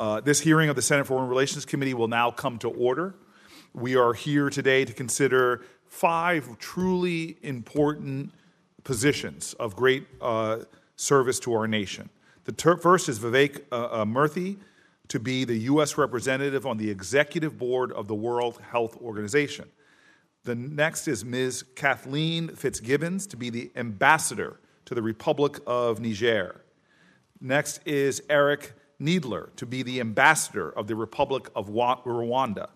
[0.00, 3.14] Uh, this hearing of the Senate Foreign Relations Committee will now come to order.
[3.74, 8.32] We are here today to consider five truly important
[8.82, 10.60] positions of great uh,
[10.96, 12.08] service to our nation.
[12.44, 14.56] The ter- first is Vivek uh, uh, Murthy
[15.08, 15.98] to be the U.S.
[15.98, 19.68] representative on the executive board of the World Health Organization.
[20.44, 21.62] The next is Ms.
[21.74, 26.62] Kathleen Fitzgibbons to be the ambassador to the Republic of Niger.
[27.38, 32.68] Next is Eric Kneedler to be the ambassador of the Republic of Rwanda.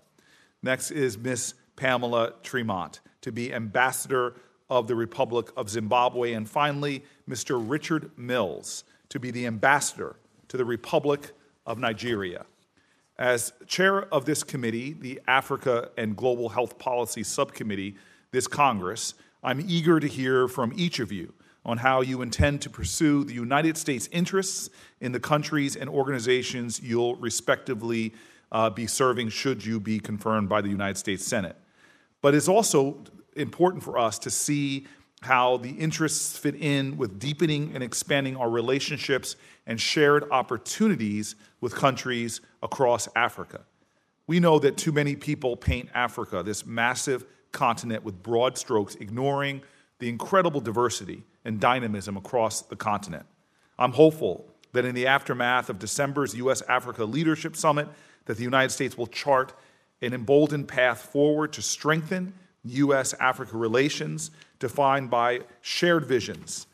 [0.62, 4.34] Next is Miss Pamela Tremont to be ambassador
[4.70, 6.32] of the Republic of Zimbabwe.
[6.32, 7.62] And finally, Mr.
[7.62, 10.16] Richard Mills to be the ambassador
[10.48, 11.32] to the Republic
[11.66, 12.46] of Nigeria.
[13.18, 17.96] As chair of this committee, the Africa and Global Health Policy Subcommittee,
[18.32, 21.32] this Congress, I'm eager to hear from each of you
[21.64, 26.80] on how you intend to pursue the United States interests in the countries and organizations
[26.80, 28.12] you'll respectively
[28.52, 31.56] uh, be serving should you be confirmed by the United States Senate.
[32.20, 33.02] But it's also
[33.36, 34.86] important for us to see
[35.22, 41.74] how the interests fit in with deepening and expanding our relationships and shared opportunities with
[41.74, 43.62] countries across Africa.
[44.26, 49.62] We know that too many people paint Africa, this massive continent, with broad strokes, ignoring
[49.98, 53.26] the incredible diversity and dynamism across the continent.
[53.78, 57.88] I'm hopeful that in the aftermath of December's US Africa Leadership Summit
[58.26, 59.54] that the United States will chart
[60.02, 62.34] an emboldened path forward to strengthen
[62.64, 66.66] US Africa relations defined by shared visions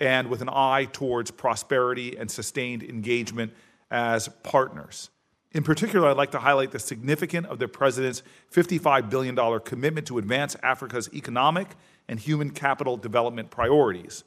[0.00, 3.52] and with an eye towards prosperity and sustained engagement
[3.90, 5.10] as partners.
[5.52, 10.18] In particular, I'd like to highlight the significance of the President's $55 billion commitment to
[10.18, 11.68] advance Africa's economic
[12.08, 14.24] and human capital development priorities,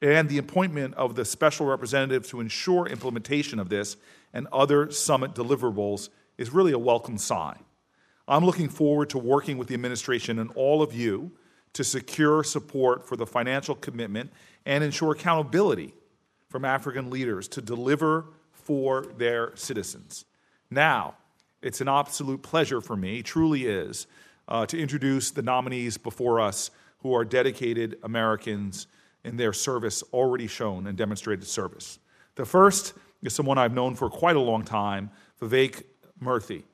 [0.00, 3.96] and the appointment of the special representative to ensure implementation of this
[4.32, 7.58] and other summit deliverables is really a welcome sign.
[8.26, 11.32] I'm looking forward to working with the administration and all of you
[11.74, 14.32] to secure support for the financial commitment
[14.66, 15.94] and ensure accountability
[16.48, 20.24] from African leaders to deliver for their citizens.
[20.70, 21.14] Now,
[21.62, 24.06] it's an absolute pleasure for me, truly is,
[24.48, 26.70] uh, to introduce the nominees before us
[27.02, 28.86] who are dedicated Americans
[29.24, 31.98] in their service already shown and demonstrated service.
[32.34, 35.10] The first is someone I've known for quite a long time,
[35.40, 35.82] Vivek
[36.22, 36.64] Murthy.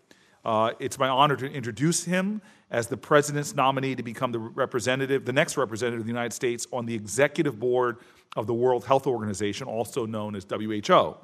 [0.45, 2.41] Uh, it's my honor to introduce him
[2.71, 6.67] as the president's nominee to become the representative, the next representative of the United States
[6.73, 7.99] on the executive board
[8.37, 11.17] of the World Health Organization, also known as WHO.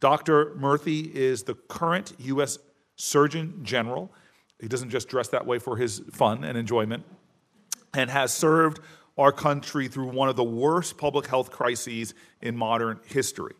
[0.00, 0.54] Dr.
[0.56, 2.58] Murthy is the current U.S.
[2.96, 4.12] Surgeon General.
[4.60, 7.04] He doesn't just dress that way for his fun and enjoyment,
[7.94, 8.80] and has served
[9.16, 13.54] our country through one of the worst public health crises in modern history.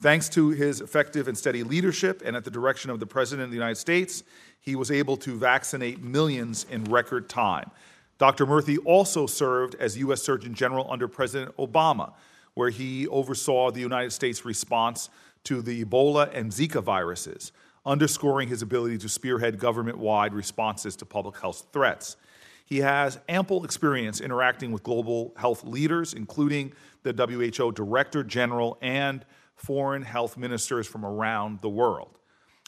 [0.00, 3.50] Thanks to his effective and steady leadership and at the direction of the President of
[3.50, 4.22] the United States,
[4.60, 7.70] he was able to vaccinate millions in record time.
[8.18, 8.46] Dr.
[8.46, 10.22] Murthy also served as U.S.
[10.22, 12.12] Surgeon General under President Obama,
[12.54, 15.10] where he oversaw the United States response
[15.44, 17.52] to the Ebola and Zika viruses,
[17.84, 22.16] underscoring his ability to spearhead government wide responses to public health threats.
[22.64, 29.24] He has ample experience interacting with global health leaders, including the WHO Director General and
[29.54, 32.18] foreign health ministers from around the world.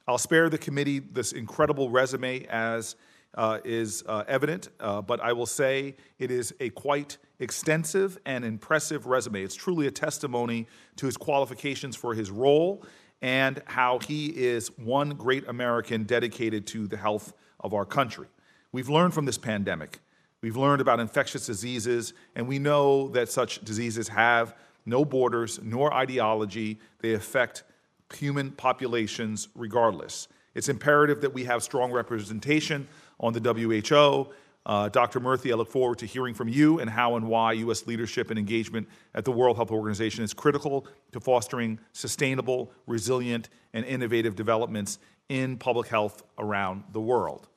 [0.07, 2.97] I'll spare the committee this incredible resume as
[3.35, 8.45] uh, is uh, evident, uh, but I will say it is a quite extensive and
[8.45, 9.43] impressive resume.
[9.43, 12.85] It's truly a testimony to his qualifications for his role
[13.21, 18.27] and how he is one great American dedicated to the health of our country.
[18.77, 20.01] We've learned from this pandemic.
[20.43, 24.55] We've learned about infectious diseases, and we know that such diseases have
[24.85, 26.79] no borders nor ideology.
[26.99, 27.65] They affect
[28.15, 30.29] human populations regardless.
[30.55, 32.87] It's imperative that we have strong representation
[33.19, 34.31] on the WHO.
[34.67, 35.21] Uh, Dr.
[35.21, 37.87] Murthy, I look forward to hearing from you and how and why U.S.
[37.87, 43.87] leadership and engagement at the World Health Organization is critical to fostering sustainable, resilient, and
[43.87, 44.99] innovative developments
[45.31, 47.49] in public health around the world.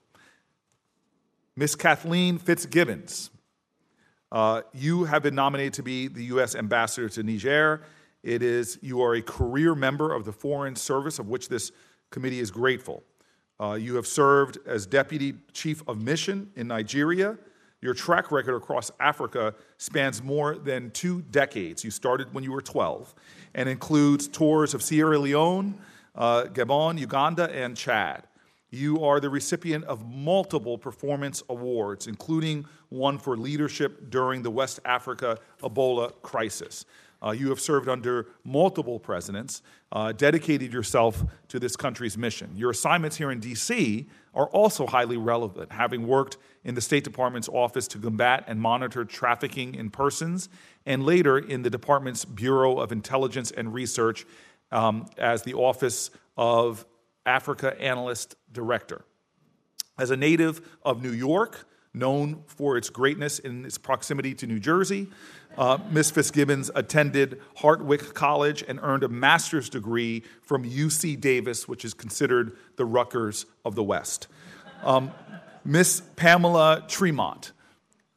[1.59, 3.31] Miss Kathleen Fitzgibbons,
[4.31, 6.55] uh, you have been nominated to be the U.S.
[6.55, 7.81] ambassador to Niger.
[8.23, 11.73] It is you are a career member of the Foreign Service, of which this
[12.11, 13.03] committee is grateful.
[13.59, 17.37] Uh, you have served as deputy chief of mission in Nigeria.
[17.81, 21.83] Your track record across Africa spans more than two decades.
[21.83, 23.13] You started when you were 12
[23.53, 25.77] and includes tours of Sierra Leone,
[26.15, 28.28] uh, Gabon, Uganda, and Chad.
[28.71, 34.79] You are the recipient of multiple performance awards, including one for leadership during the West
[34.85, 36.85] Africa Ebola crisis.
[37.21, 39.61] Uh, you have served under multiple presidents,
[39.91, 42.51] uh, dedicated yourself to this country's mission.
[42.55, 44.07] Your assignments here in D.C.
[44.33, 49.03] are also highly relevant, having worked in the State Department's office to combat and monitor
[49.03, 50.47] trafficking in persons,
[50.85, 54.25] and later in the department's Bureau of Intelligence and Research
[54.71, 56.85] um, as the Office of
[57.25, 59.05] Africa Analyst Director.
[59.97, 64.59] As a native of New York, known for its greatness in its proximity to New
[64.59, 65.07] Jersey,
[65.57, 66.11] uh, Ms.
[66.11, 72.55] Fitzgibbons attended Hartwick College and earned a master's degree from UC Davis, which is considered
[72.77, 74.27] the Rutgers of the West.
[74.83, 75.11] Um,
[75.65, 77.51] Miss Pamela Tremont.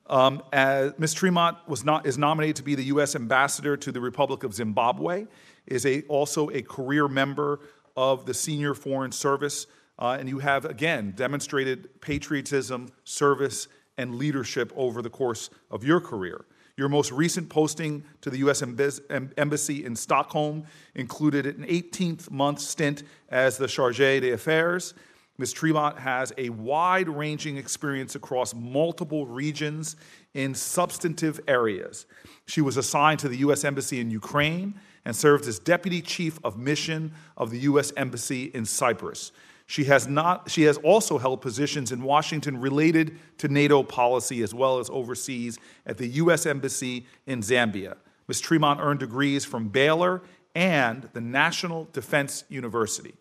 [0.06, 1.14] Um, Ms.
[1.14, 3.16] Tremont was not, is nominated to be the U.S.
[3.16, 5.26] ambassador to the Republic of Zimbabwe,
[5.66, 7.60] is a, also a career member
[7.97, 9.67] of the Senior Foreign Service,
[9.99, 13.69] uh, and you have, again, demonstrated patriotism, service,
[13.99, 16.44] and leadership over the course of your career.
[16.77, 18.62] Your most recent posting to the U.S.
[18.62, 24.94] Embassy in Stockholm included an 18th month stint as the Charge d'Affaires.
[25.39, 25.53] Ms.
[25.53, 29.97] Tremont has a wide ranging experience across multiple regions
[30.35, 32.06] in substantive areas.
[32.47, 33.65] She was assigned to the U.S.
[33.65, 37.93] Embassy in Ukraine and served as Deputy Chief of Mission of the U.S.
[37.96, 39.32] Embassy in Cyprus.
[39.66, 44.52] She has, not, she has also held positions in Washington related to NATO policy as
[44.54, 46.46] well as overseas at the U.S.
[46.46, 47.96] Embassy in Zambia.
[48.28, 48.40] Ms.
[48.40, 50.22] Tremont earned degrees from Baylor
[50.54, 53.14] and the National Defense University.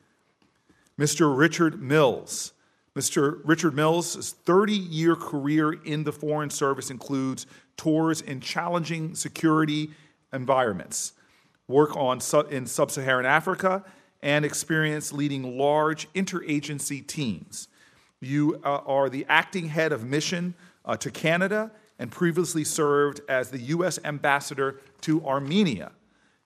[1.00, 1.36] Mr.
[1.36, 2.54] Richard Mills.
[2.96, 3.40] Mr.
[3.46, 9.92] Richard Mills' 30 year career in the Foreign Service includes tours in challenging security
[10.34, 11.14] environments,
[11.72, 12.20] work on,
[12.50, 13.84] in sub Saharan Africa,
[14.22, 17.68] and experience leading large interagency teams.
[18.20, 20.54] You uh, are the acting head of mission
[20.86, 24.00] uh, to Canada and previously served as the U.S.
[24.04, 25.92] ambassador to Armenia.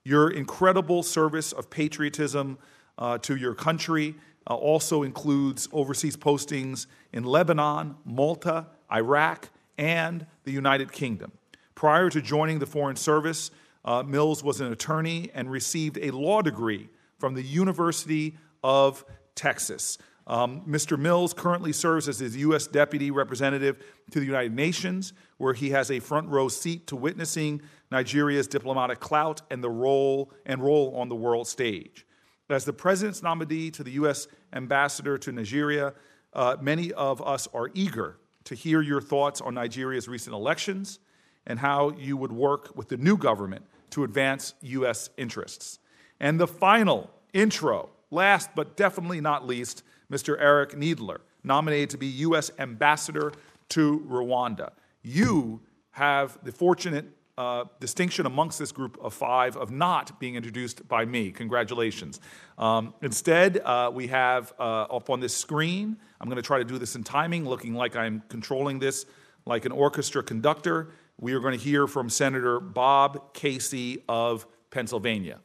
[0.04, 2.58] Your incredible service of patriotism
[2.98, 4.16] uh, to your country
[4.48, 11.32] uh, also includes overseas postings in Lebanon, Malta, Iraq, and the United Kingdom.
[11.74, 13.52] Prior to joining the Foreign Service,
[13.86, 16.90] uh, Mills was an attorney and received a law degree
[17.20, 19.06] from the University of
[19.36, 19.98] Texas.
[20.28, 20.98] Um, Mr.
[20.98, 22.66] Mills currently serves as the U.S.
[22.66, 27.62] Deputy Representative to the United Nations, where he has a front row seat to witnessing
[27.92, 32.08] Nigeria's diplomatic clout and the role and role on the world stage.
[32.50, 34.28] As the President's nominee to the U.S.
[34.52, 35.94] Ambassador to Nigeria,
[36.34, 41.00] uh, many of us are eager to hear your thoughts on Nigeria's recent elections
[41.48, 45.10] and how you would work with the new government to advance U.S.
[45.18, 45.80] interests.
[46.20, 50.36] And the final intro, last but definitely not least, Mr.
[50.40, 52.52] Eric Kneedler, nominated to be U.S.
[52.60, 53.32] Ambassador
[53.70, 54.72] to Rwanda.
[55.02, 55.62] You
[55.92, 57.06] have the fortunate
[57.38, 61.32] uh, distinction amongst this group of five of not being introduced by me.
[61.32, 62.22] Congratulations.
[62.58, 66.64] Um, instead, uh, we have uh, up on this screen, I'm going to try to
[66.64, 69.06] do this in timing, looking like I'm controlling this
[69.46, 70.90] like an orchestra conductor.
[71.20, 75.40] We are going to hear from Senator Bob Casey of Pennsylvania.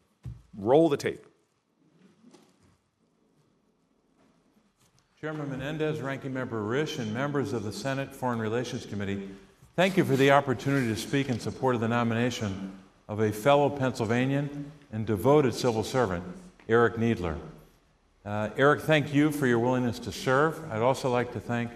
[0.56, 1.26] Roll the tape.
[5.20, 9.28] Chairman Menendez, Ranking Member Risch, and members of the Senate Foreign Relations Committee,
[9.76, 12.72] thank you for the opportunity to speak in support of the nomination
[13.06, 16.24] of a fellow Pennsylvanian and devoted civil servant,
[16.68, 17.36] Eric Kneedler.
[18.24, 20.58] Uh, Eric, thank you for your willingness to serve.
[20.72, 21.70] I'd also like to thank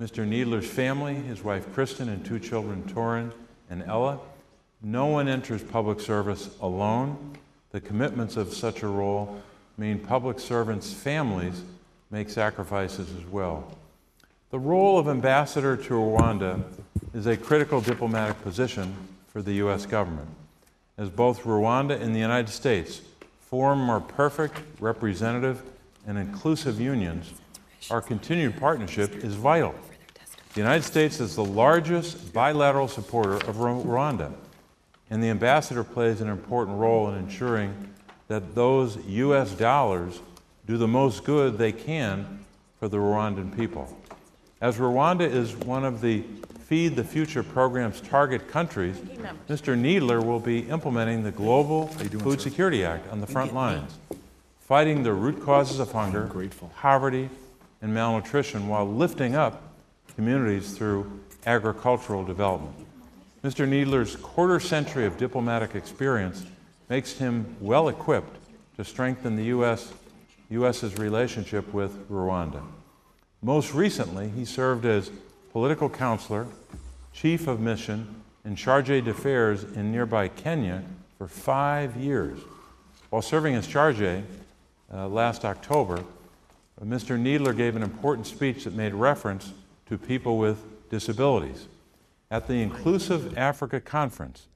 [0.00, 0.26] Mr.
[0.26, 3.32] Kneedler's family, his wife Kristen, and two children, Torin
[3.68, 4.18] and Ella.
[4.80, 7.36] No one enters public service alone.
[7.72, 9.42] The commitments of such a role
[9.76, 11.62] mean public servants' families
[12.10, 13.76] make sacrifices as well.
[14.50, 16.62] The role of ambassador to Rwanda
[17.12, 18.96] is a critical diplomatic position
[19.28, 19.84] for the U.S.
[19.84, 20.30] government,
[20.96, 23.02] as both Rwanda and the United States
[23.38, 25.62] form more perfect, representative,
[26.06, 27.34] and inclusive unions.
[27.90, 29.74] Our continued partnership is vital.
[30.52, 34.32] The United States is the largest bilateral supporter of Rwanda,
[35.08, 37.72] and the ambassador plays an important role in ensuring
[38.26, 39.52] that those U.S.
[39.52, 40.20] dollars
[40.66, 42.44] do the most good they can
[42.80, 43.96] for the Rwandan people.
[44.60, 46.24] As Rwanda is one of the
[46.66, 48.96] Feed the Future program's target countries,
[49.48, 49.78] Mr.
[49.78, 52.50] Kneedler will be implementing the Global doing, Food sir?
[52.50, 53.98] Security Act on the front lines,
[54.58, 56.28] fighting the root causes of hunger,
[56.76, 57.30] poverty,
[57.82, 59.69] and malnutrition while lifting up
[60.16, 62.74] communities through agricultural development.
[63.42, 63.66] Mr.
[63.66, 66.44] Kneedler's quarter century of diplomatic experience
[66.88, 68.36] makes him well equipped
[68.76, 69.92] to strengthen the U.S.
[70.50, 72.62] U.S.'s relationship with Rwanda.
[73.42, 75.10] Most recently, he served as
[75.52, 76.46] political counselor,
[77.12, 80.82] chief of mission, and charge d'affaires in nearby Kenya
[81.16, 82.40] for five years.
[83.10, 86.04] While serving as charge uh, last October,
[86.84, 87.18] Mr.
[87.18, 89.52] Kneedler gave an important speech that made reference
[89.90, 91.66] to people with disabilities.
[92.30, 94.46] At the Inclusive Africa Conference,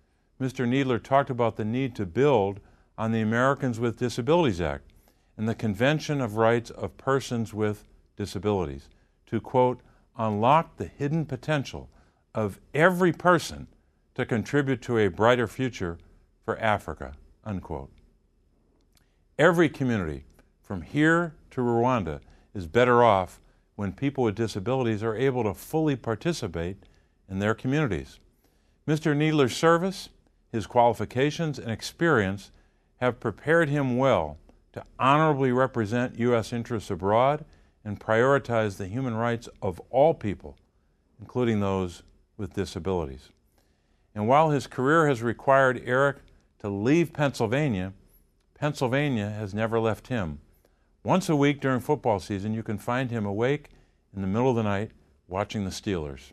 [0.40, 0.64] Mr.
[0.64, 2.60] Kneedler talked about the need to build
[2.96, 4.92] on the Americans with Disabilities Act
[5.36, 8.88] and the Convention of Rights of Persons with Disabilities
[9.26, 9.80] to, quote,
[10.16, 11.90] unlock the hidden potential
[12.32, 13.66] of every person
[14.14, 15.98] to contribute to a brighter future
[16.44, 17.90] for Africa, unquote.
[19.36, 20.26] Every community,
[20.62, 22.20] from here to Rwanda,
[22.54, 23.40] is better off
[23.76, 26.76] when people with disabilities are able to fully participate
[27.28, 28.18] in their communities.
[28.86, 29.16] Mr.
[29.16, 30.10] Kneedler's service,
[30.52, 32.50] his qualifications, and experience
[32.98, 34.38] have prepared him well
[34.72, 36.52] to honorably represent U.S.
[36.52, 37.44] interests abroad
[37.84, 40.56] and prioritize the human rights of all people,
[41.20, 42.02] including those
[42.36, 43.30] with disabilities.
[44.14, 46.18] And while his career has required Eric
[46.60, 47.92] to leave Pennsylvania,
[48.54, 50.40] Pennsylvania has never left him.
[51.04, 53.68] Once a week during football season, you can find him awake
[54.16, 54.90] in the middle of the night
[55.28, 56.32] watching the Steelers.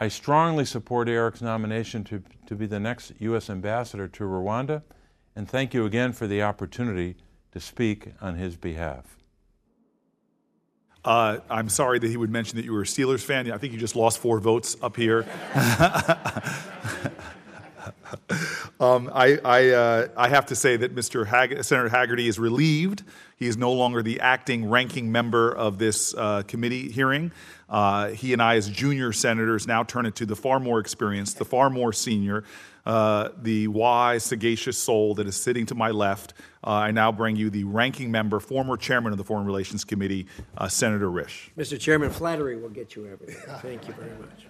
[0.00, 3.48] I strongly support Eric's nomination to, to be the next U.S.
[3.48, 4.82] ambassador to Rwanda,
[5.36, 7.14] and thank you again for the opportunity
[7.52, 9.16] to speak on his behalf.
[11.04, 13.50] Uh, I'm sorry that he would mention that you were a Steelers fan.
[13.52, 15.26] I think you just lost four votes up here.
[18.82, 21.24] um, I, I, uh, I, have to say that Mr.
[21.24, 23.04] Hag- Senator Hagerty is relieved.
[23.36, 27.30] He is no longer the acting ranking member of this uh, committee hearing.
[27.68, 31.38] Uh, he and I, as junior senators, now turn it to the far more experienced,
[31.38, 32.42] the far more senior,
[32.84, 36.34] uh, the wise, sagacious soul that is sitting to my left.
[36.64, 40.26] Uh, I now bring you the ranking member, former chairman of the Foreign Relations Committee,
[40.58, 41.50] uh, Senator Risch.
[41.56, 41.78] Mr.
[41.78, 43.36] Chairman, flattery will get you everything.
[43.60, 44.46] Thank you very much.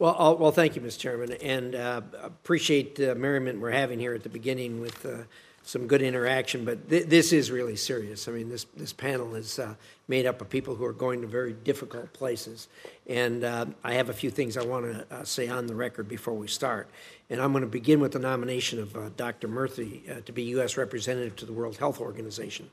[0.00, 0.98] Well, I'll, well, thank you, Mr.
[0.98, 5.24] Chairman, and uh, appreciate the merriment we're having here at the beginning with uh,
[5.62, 6.64] some good interaction.
[6.64, 8.26] But th- this is really serious.
[8.26, 9.74] I mean, this this panel is uh,
[10.08, 12.68] made up of people who are going to very difficult places,
[13.10, 16.08] and uh, I have a few things I want to uh, say on the record
[16.08, 16.88] before we start.
[17.28, 19.48] And I'm going to begin with the nomination of uh, Dr.
[19.48, 20.78] Murthy to be U.S.
[20.78, 22.70] representative to the World Health Organization.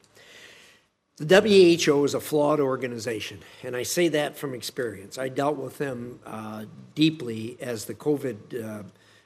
[1.20, 5.18] The WHO is a flawed organization, and I say that from experience.
[5.18, 8.84] I dealt with them uh, deeply as the COVID uh,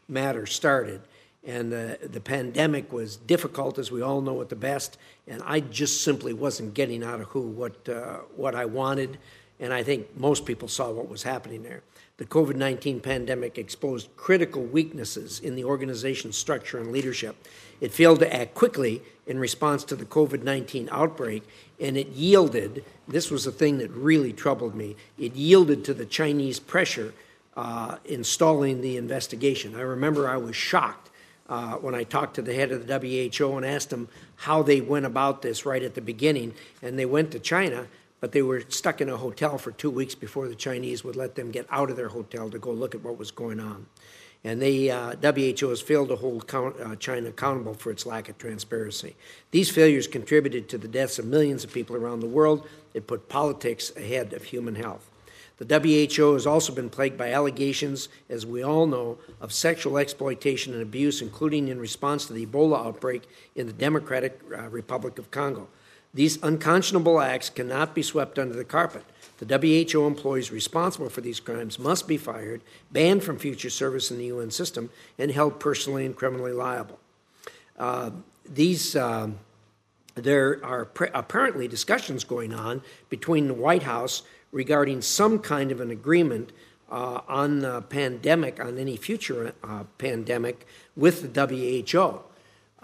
[0.08, 1.02] matter started,
[1.44, 5.60] and the, the pandemic was difficult, as we all know at the best, and I
[5.60, 9.18] just simply wasn't getting out of who what, uh, what I wanted,
[9.60, 11.84] and I think most people saw what was happening there
[12.22, 17.36] the COVID 19 pandemic exposed critical weaknesses in the organization's structure and leadership.
[17.80, 21.42] It failed to act quickly in response to the COVID 19 outbreak,
[21.82, 26.06] and it yielded this was the thing that really troubled me it yielded to the
[26.06, 27.14] Chinese pressure
[27.58, 29.76] uh, installing the investigation.
[29.76, 31.10] I remember I was shocked.
[31.50, 34.08] Uh, when I talked to the head of the WHO and asked him
[34.38, 37.88] how they went about this right at the beginning, and they went to China
[38.22, 41.36] but they were stuck in a hotel for two weeks before the Chinese would let
[41.36, 43.88] them get out of their hotel to go look at what was going on.
[44.44, 48.28] And the uh, WHO has failed to hold count, uh, China accountable for its lack
[48.28, 49.16] of transparency.
[49.52, 52.68] These failures contributed to the deaths of millions of people around the world.
[52.96, 55.12] It put politics ahead of human health.
[55.60, 60.74] The WHO has also been plagued by allegations, as we all know, of sexual exploitation
[60.74, 65.30] and abuse, including in response to the Ebola outbreak in the Democratic uh, Republic of
[65.30, 65.68] Congo.
[66.16, 69.04] These unconscionable acts cannot be swept under the carpet.
[69.42, 69.58] The
[69.92, 74.26] WHO employees responsible for these crimes must be fired, banned from future service in the
[74.26, 77.00] UN system, and held personally and criminally liable.
[77.78, 78.12] Uh,
[78.48, 79.30] these, uh,
[80.14, 84.22] there are apparently discussions going on between the White House
[84.52, 86.52] regarding some kind of an agreement
[86.92, 92.20] uh, on the pandemic, on any future uh, pandemic, with the WHO.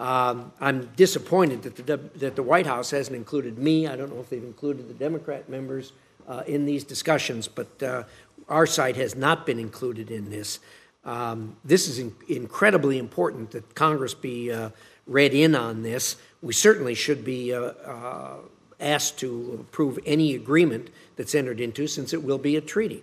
[0.02, 3.86] Um, I'm disappointed that the, that the White House hasn't included me.
[3.86, 5.92] I don't know if they've included the Democrat members
[6.28, 8.04] uh, in these discussions, but uh,
[8.48, 10.60] our side has not been included in this.
[11.04, 14.70] Um, this is in- incredibly important that Congress be uh,
[15.06, 16.16] read in on this.
[16.42, 18.36] We certainly should be uh, uh,
[18.78, 23.02] asked to approve any agreement that's entered into, since it will be a treaty.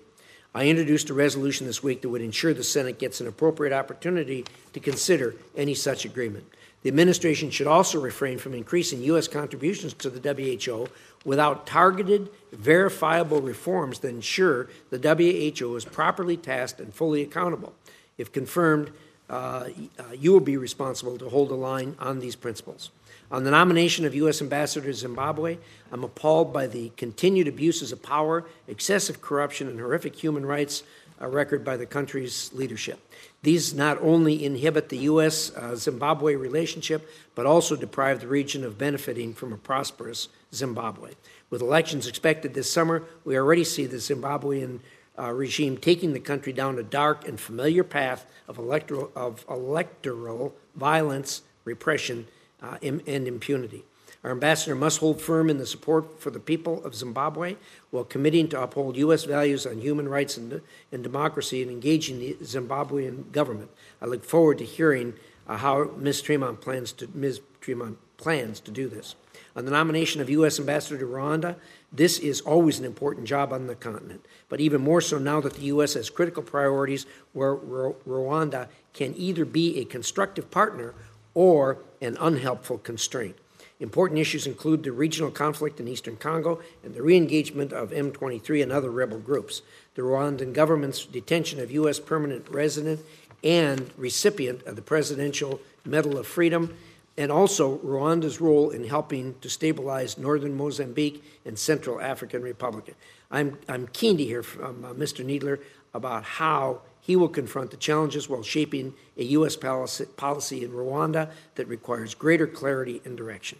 [0.53, 4.45] I introduced a resolution this week that would ensure the Senate gets an appropriate opportunity
[4.71, 6.45] to consider any such agreement.
[6.85, 9.27] The administration should also refrain from increasing U.S.
[9.27, 10.87] contributions to the WHO
[11.25, 17.73] without targeted, verifiable reforms that ensure the WHO is properly tasked and fully accountable.
[18.19, 18.91] If confirmed,
[19.31, 19.69] uh,
[20.15, 22.91] you will be responsible to hold a line on these principles.
[23.31, 24.39] On the nomination of U.S.
[24.39, 25.57] Ambassador to Zimbabwe,
[25.91, 30.83] I'm appalled by the continued abuses of power, excessive corruption, and horrific human rights
[31.21, 32.99] uh, record by the country's leadership.
[33.41, 35.51] These not only inhibit the U.S.
[35.55, 41.11] Uh, Zimbabwe relationship, but also deprive the region of benefiting from a prosperous Zimbabwe.
[41.49, 44.79] With elections expected this summer, we already see the Zimbabwean
[45.17, 50.55] uh, regime taking the country down a dark and familiar path of electoral, of electoral
[50.75, 52.27] violence, repression,
[52.61, 53.83] uh, and impunity.
[54.25, 57.57] Our ambassador must hold firm in the support for the people of Zimbabwe
[57.91, 59.23] while committing to uphold U.S.
[59.23, 63.69] values on human rights and, and democracy and engaging the Zimbabwean government.
[64.01, 65.13] I look forward to hearing
[65.47, 66.23] uh, how Ms.
[66.23, 67.41] Tremont plans to Ms.
[67.61, 69.13] Tremont plans to do this.
[69.55, 70.59] On the nomination of U.S.
[70.59, 71.55] Ambassador to Rwanda,
[71.93, 75.53] this is always an important job on the continent, but even more so now that
[75.53, 75.93] the U.S.
[75.93, 80.95] has critical priorities where Rwanda can either be a constructive partner
[81.35, 83.35] or an unhelpful constraint.
[83.79, 88.63] Important issues include the regional conflict in eastern Congo and the re engagement of M23
[88.63, 89.63] and other rebel groups,
[89.95, 91.99] the Rwandan government's detention of U.S.
[91.99, 93.01] permanent resident
[93.43, 96.73] and recipient of the Presidential Medal of Freedom,
[97.17, 102.95] and also Rwanda's role in helping to stabilize northern Mozambique and Central African Republic.
[103.29, 105.25] I'm, I'm keen to hear from uh, Mr.
[105.25, 105.59] Kneedler
[105.93, 109.55] about how he will confront the challenges while shaping a U.S.
[109.55, 113.59] policy in Rwanda that requires greater clarity and direction.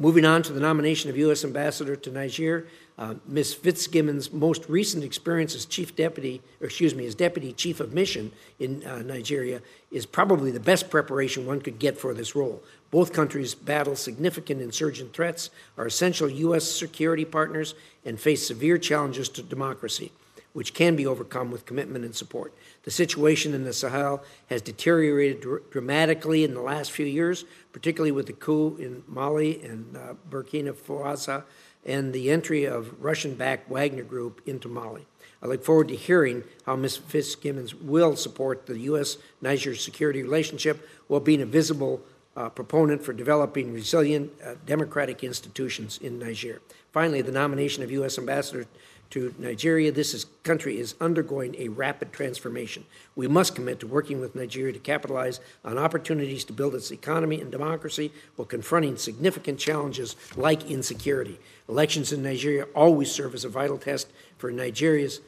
[0.00, 1.44] Moving on to the nomination of U.S.
[1.44, 2.66] Ambassador to Niger,
[2.96, 3.52] uh, Ms.
[3.52, 8.82] Fitzgibbon's most recent experience as chief deputy, excuse me, as deputy chief of mission in
[8.86, 12.62] uh, Nigeria is probably the best preparation one could get for this role.
[12.90, 16.64] Both countries battle significant insurgent threats, are essential U.S.
[16.64, 20.12] security partners, and face severe challenges to democracy,
[20.54, 22.54] which can be overcome with commitment and support.
[22.84, 28.12] The situation in the Sahel has deteriorated dr- dramatically in the last few years, particularly
[28.12, 31.44] with the coup in Mali and uh, Burkina Faso
[31.84, 35.06] and the entry of Russian backed Wagner Group into Mali.
[35.42, 36.98] I look forward to hearing how Ms.
[36.98, 39.16] Fitzgibbons will support the U.S.
[39.40, 42.02] Niger security relationship while being a visible
[42.36, 46.60] uh, proponent for developing resilient uh, democratic institutions in Niger.
[46.92, 48.18] Finally, the nomination of U.S.
[48.18, 48.66] Ambassador
[49.10, 49.92] to Nigeria.
[49.92, 52.84] This is, country is undergoing a rapid transformation.
[53.16, 57.40] We must commit to working with Nigeria to capitalize on opportunities to build its economy
[57.40, 61.38] and democracy while confronting significant challenges like insecurity.
[61.68, 65.20] Elections in Nigeria always serve as a vital test for Nigeria's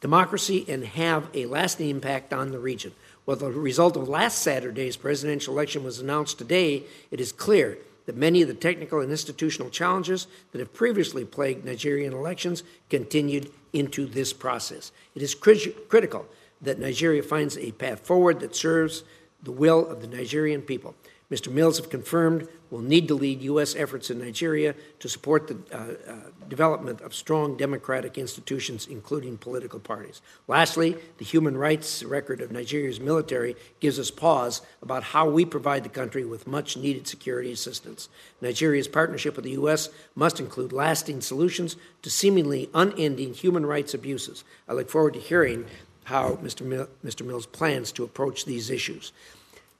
[0.00, 2.92] democracy and have a lasting impact on the region.
[3.24, 8.16] While the result of last Saturday's presidential election was announced today, it is clear that
[8.16, 14.06] many of the technical and institutional challenges that have previously plagued Nigerian elections continued into
[14.06, 14.92] this process.
[15.14, 16.26] It is crit- critical
[16.62, 19.04] that Nigeria finds a path forward that serves
[19.42, 20.94] the will of the Nigerian people.
[21.30, 21.52] Mr.
[21.52, 23.74] Mills have confirmed will need to lead U.S.
[23.74, 26.14] efforts in Nigeria to support the uh, uh,
[26.48, 30.20] development of strong democratic institutions, including political parties.
[30.48, 35.84] Lastly, the human rights record of Nigeria's military gives us pause about how we provide
[35.84, 38.08] the country with much needed security assistance.
[38.40, 39.88] Nigeria's partnership with the U.S.
[40.14, 44.44] must include lasting solutions to seemingly unending human rights abuses.
[44.68, 45.66] I look forward to hearing
[46.04, 46.62] how Mr.
[46.62, 47.26] Mil- Mr.
[47.26, 49.12] Mills plans to approach these issues.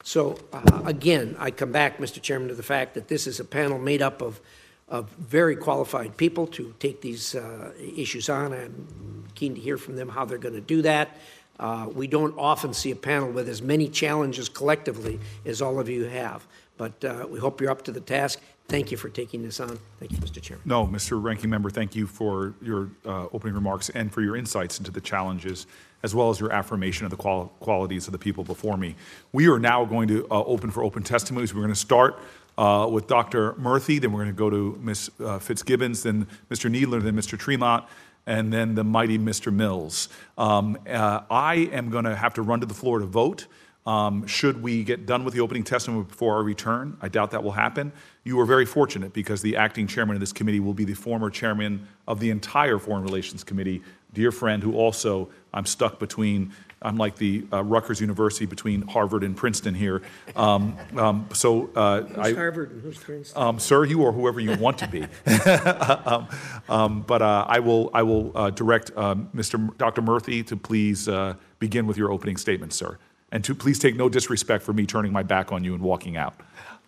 [0.06, 2.22] So, uh, again, I come back, Mr.
[2.22, 4.40] Chairman, to the fact that this is a panel made up of,
[4.88, 8.52] of very qualified people to take these uh, issues on.
[8.52, 11.16] I'm keen to hear from them how they're going to do that.
[11.58, 15.88] Uh, we don't often see a panel with as many challenges collectively as all of
[15.88, 18.40] you have, but uh, we hope you're up to the task.
[18.68, 19.78] Thank you for taking this on.
[20.00, 20.42] Thank you, Mr.
[20.42, 20.62] Chairman.
[20.66, 21.22] No, Mr.
[21.22, 25.00] Ranking Member, thank you for your uh, opening remarks and for your insights into the
[25.00, 25.66] challenges
[26.02, 28.96] as well as your affirmation of the qual- qualities of the people before me.
[29.32, 31.54] We are now going to uh, open for open testimonies.
[31.54, 32.18] We're going to start
[32.58, 33.54] uh, with Dr.
[33.54, 35.10] Murphy, then we're going to go to Ms.
[35.20, 36.70] Uh, Fitzgibbons, then Mr.
[36.70, 37.38] Kneedler, then Mr.
[37.38, 37.84] Tremont,
[38.26, 39.52] and then the mighty Mr.
[39.52, 40.08] Mills.
[40.36, 43.46] Um, uh, I am going to have to run to the floor to vote.
[43.86, 46.96] Um, should we get done with the opening testimony before our return?
[47.00, 47.92] I doubt that will happen.
[48.24, 51.30] You are very fortunate because the acting chairman of this committee will be the former
[51.30, 56.52] chairman of the entire Foreign Relations Committee, dear friend who also I'm stuck between.
[56.82, 60.02] I'm like the uh, Rutgers University between Harvard and Princeton here.
[60.36, 63.42] Um, um, so, uh, who's I, Harvard and who's Princeton?
[63.42, 65.06] Um, sir, you are whoever you want to be.
[66.06, 66.28] Um,
[66.68, 69.54] um, but uh, I will, I will uh, direct Mr.
[69.54, 70.02] Um, Dr.
[70.02, 72.98] Murphy to please uh, begin with your opening statement, sir,
[73.36, 76.16] and to please take no disrespect for me turning my back on you and walking
[76.16, 76.40] out.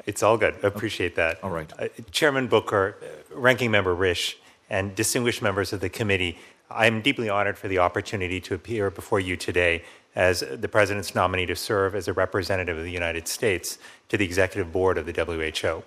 [0.07, 0.57] It's all good.
[0.63, 1.45] I appreciate that.
[1.45, 1.71] All right.
[1.79, 2.97] Uh, Chairman Booker,
[3.35, 4.37] Ranking Member Risch,
[4.71, 6.39] and distinguished members of the committee.
[6.71, 9.83] I'm deeply honored for the opportunity to appear before you today
[10.17, 14.25] as the President's nominee to serve as a representative of the United States to the
[14.25, 15.83] Executive Board of the WHO.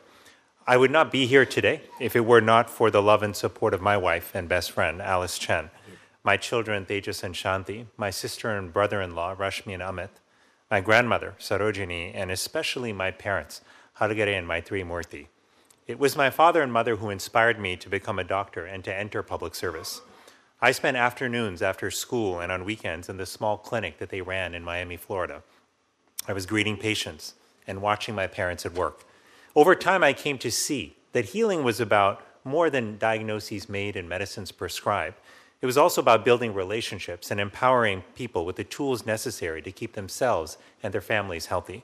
[0.68, 3.74] I would not be here today if it were not for the love and support
[3.74, 5.72] of my wife and best friend, Alice Chen.
[6.24, 10.10] my children Tejas and Shanti, my sister and brother in law Rashmi and Amit,
[10.72, 13.60] my grandmother Sarojini, and especially my parents,
[14.00, 15.28] Hargare and Maitri Murthy.
[15.86, 18.96] It was my father and mother who inspired me to become a doctor and to
[18.96, 20.00] enter public service.
[20.62, 24.56] I spent afternoons after school and on weekends in the small clinic that they ran
[24.56, 25.44] in Miami, Florida.
[26.26, 27.34] I was greeting patients
[27.68, 29.04] and watching my parents at work.
[29.56, 34.08] Over time, I came to see that healing was about more than diagnoses made and
[34.08, 35.18] medicines prescribed.
[35.62, 39.94] It was also about building relationships and empowering people with the tools necessary to keep
[39.94, 41.84] themselves and their families healthy.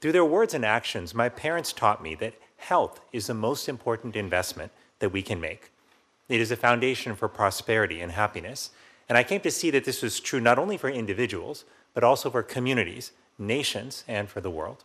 [0.00, 4.14] Through their words and actions, my parents taught me that health is the most important
[4.14, 5.70] investment that we can make.
[6.28, 8.70] It is a foundation for prosperity and happiness.
[9.08, 12.30] And I came to see that this was true not only for individuals, but also
[12.30, 14.84] for communities, nations, and for the world.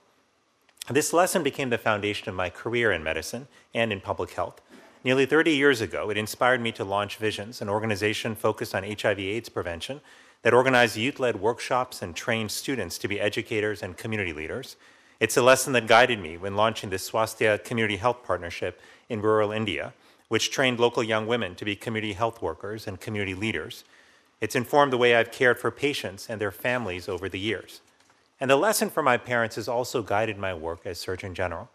[0.89, 4.62] This lesson became the foundation of my career in medicine and in public health.
[5.03, 9.49] Nearly 30 years ago, it inspired me to launch Visions, an organization focused on HIV/AIDS
[9.49, 10.01] prevention
[10.41, 14.75] that organized youth led workshops and trained students to be educators and community leaders.
[15.19, 18.79] It's a lesson that guided me when launching the Swasthya Community Health Partnership
[19.10, 19.93] in rural India,
[20.27, 23.83] which trained local young women to be community health workers and community leaders.
[24.41, 27.81] It's informed the way I've cared for patients and their families over the years.
[28.39, 31.69] And the lesson from my parents has also guided my work as Surgeon General.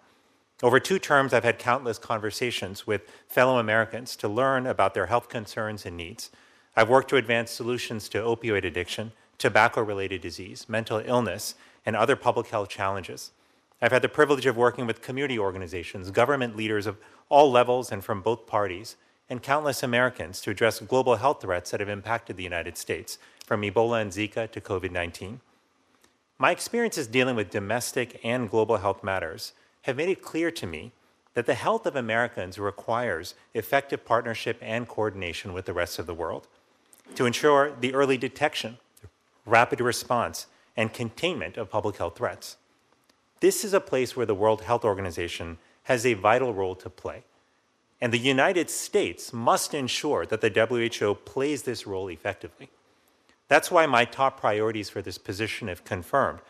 [0.63, 5.29] Over two terms, I've had countless conversations with fellow Americans to learn about their health
[5.29, 6.31] concerns and needs.
[6.77, 12.15] I've worked to advance solutions to opioid addiction, tobacco related disease, mental illness, and other
[12.15, 13.33] public health challenges.
[13.81, 16.97] I've had the privilege of working with community organizations, government leaders of
[17.29, 18.95] all levels and from both parties,
[19.29, 23.63] and countless Americans to address global health threats that have impacted the United States, from
[23.63, 25.41] Ebola and Zika to COVID 19.
[26.39, 30.93] My experiences dealing with domestic and global health matters have made it clear to me
[31.35, 36.15] that the health of Americans requires effective partnership and coordination with the rest of the
[36.15, 36.47] world
[37.15, 38.79] to ensure the early detection,
[39.47, 42.57] rapid response, and containment of public health threats.
[43.41, 47.25] This is a place where the World Health Organization has a vital role to play.
[48.01, 50.51] And the United States must ensure that the
[51.01, 52.69] WHO plays this role effectively.
[53.49, 56.41] That's why my top priorities for this position, if confirmed,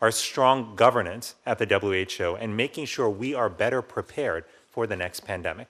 [0.00, 4.96] are strong governance at the WHO and making sure we are better prepared for the
[4.96, 5.68] next pandemic.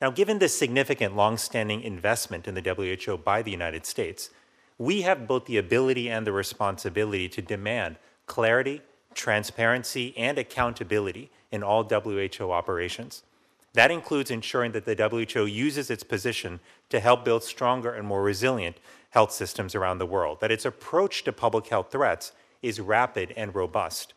[0.00, 2.62] Now, given the significant long-standing investment in the
[3.06, 4.30] WHO by the United States,
[4.78, 8.82] we have both the ability and the responsibility to demand clarity,
[9.14, 13.22] transparency, and accountability in all WHO operations.
[13.72, 14.94] That includes ensuring that the
[15.34, 18.76] WHO uses its position to help build stronger and more resilient
[19.10, 23.54] health systems around the world, that its approach to public health threats is rapid and
[23.54, 24.14] robust,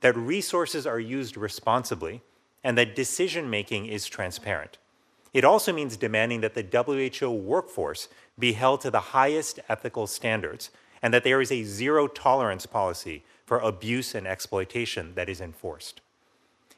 [0.00, 2.22] that resources are used responsibly,
[2.62, 4.78] and that decision making is transparent.
[5.32, 6.64] It also means demanding that the
[7.20, 10.70] WHO workforce be held to the highest ethical standards
[11.02, 16.00] and that there is a zero tolerance policy for abuse and exploitation that is enforced.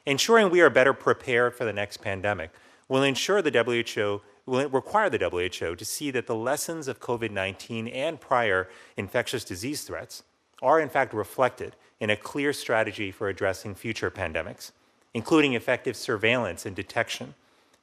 [0.05, 2.51] Ensuring we are better prepared for the next pandemic
[2.87, 7.31] will ensure the WHO will require the WHO to see that the lessons of COVID
[7.31, 8.67] 19 and prior
[8.97, 10.23] infectious disease threats
[10.61, 14.71] are in fact reflected in a clear strategy for addressing future pandemics,
[15.13, 17.33] including effective surveillance and detection,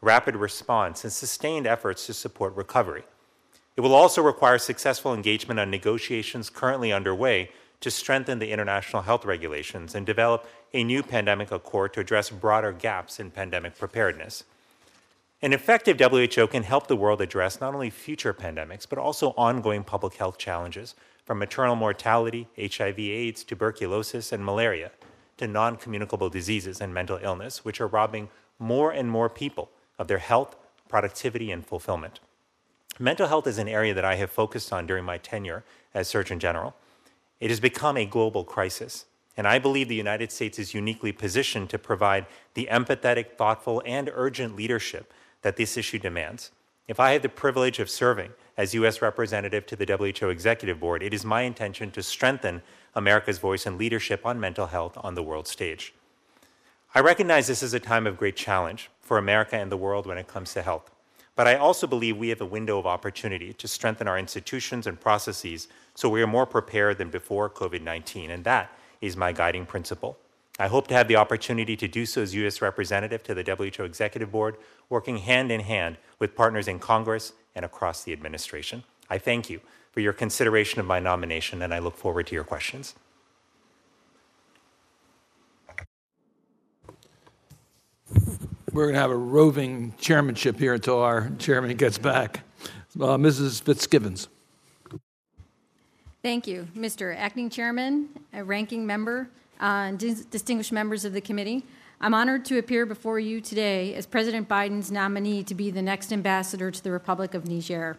[0.00, 3.04] rapid response, and sustained efforts to support recovery.
[3.76, 9.24] It will also require successful engagement on negotiations currently underway to strengthen the international health
[9.24, 14.44] regulations and develop a new pandemic accord to address broader gaps in pandemic preparedness.
[15.42, 19.84] An effective WHO can help the world address not only future pandemics, but also ongoing
[19.84, 20.94] public health challenges,
[21.26, 24.92] from maternal mortality, HIV, AIDS, tuberculosis, and malaria,
[25.36, 30.08] to non communicable diseases and mental illness, which are robbing more and more people of
[30.08, 30.56] their health,
[30.88, 32.20] productivity, and fulfillment.
[32.98, 36.38] Mental health is an area that I have focused on during my tenure as Surgeon
[36.38, 36.74] General.
[37.40, 39.04] It has become a global crisis,
[39.36, 44.10] and I believe the United States is uniquely positioned to provide the empathetic, thoughtful, and
[44.14, 45.12] urgent leadership
[45.42, 46.52] that this issue demands.
[46.88, 49.02] If I had the privilege of serving as U.S.
[49.02, 52.62] representative to the WHO Executive Board, it is my intention to strengthen
[52.94, 55.92] America's voice and leadership on mental health on the world stage.
[56.94, 60.16] I recognize this is a time of great challenge for America and the world when
[60.16, 60.90] it comes to health.
[61.34, 64.98] But I also believe we have a window of opportunity to strengthen our institutions and
[64.98, 68.30] processes so we are more prepared than before COVID 19.
[68.30, 68.70] And that
[69.00, 70.16] is my guiding principle.
[70.58, 72.62] I hope to have the opportunity to do so as U.S.
[72.62, 74.56] representative to the WHO Executive Board,
[74.88, 78.82] working hand in hand with partners in Congress and across the administration.
[79.10, 79.60] I thank you
[79.92, 82.94] for your consideration of my nomination, and I look forward to your questions.
[88.72, 92.40] We're going to have a roving chairmanship here until our chairman gets back.
[92.94, 93.62] Uh, Mrs.
[93.62, 94.28] Fitzgibbons.
[96.22, 97.14] Thank you, Mr.
[97.16, 99.28] Acting Chairman, Ranking Member,
[99.60, 101.64] uh, and dis- distinguished members of the committee.
[102.00, 106.12] I'm honored to appear before you today as President Biden's nominee to be the next
[106.12, 107.96] ambassador to the Republic of Niger.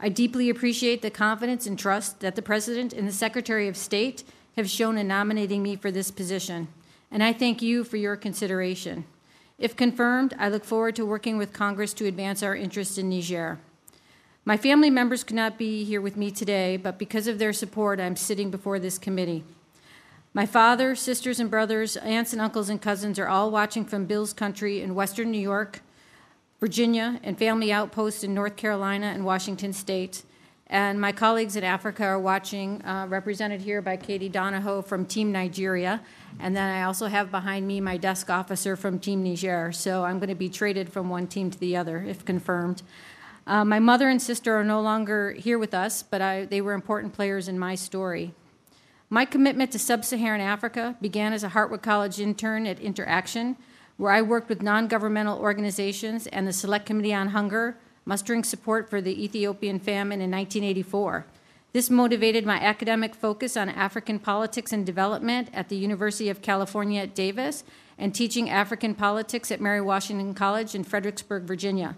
[0.00, 4.24] I deeply appreciate the confidence and trust that the President and the Secretary of State
[4.56, 6.68] have shown in nominating me for this position,
[7.10, 9.04] and I thank you for your consideration.
[9.58, 13.58] If confirmed, I look forward to working with Congress to advance our interests in Niger.
[14.44, 17.98] My family members could not be here with me today, but because of their support,
[17.98, 19.44] I'm sitting before this committee.
[20.36, 24.34] My father, sisters, and brothers, aunts, and uncles, and cousins are all watching from Bill's
[24.34, 25.80] country in western New York,
[26.60, 30.24] Virginia, and family outposts in North Carolina and Washington state.
[30.66, 35.32] And my colleagues in Africa are watching, uh, represented here by Katie Donahoe from Team
[35.32, 36.02] Nigeria.
[36.38, 39.72] And then I also have behind me my desk officer from Team Niger.
[39.72, 42.82] So I'm going to be traded from one team to the other if confirmed.
[43.46, 46.74] Uh, my mother and sister are no longer here with us, but I, they were
[46.74, 48.34] important players in my story.
[49.08, 53.56] My commitment to sub Saharan Africa began as a Hartwick College intern at Interaction,
[53.96, 58.90] where I worked with non governmental organizations and the Select Committee on Hunger, mustering support
[58.90, 61.24] for the Ethiopian famine in 1984.
[61.72, 67.02] This motivated my academic focus on African politics and development at the University of California
[67.02, 67.62] at Davis
[67.98, 71.94] and teaching African politics at Mary Washington College in Fredericksburg, Virginia.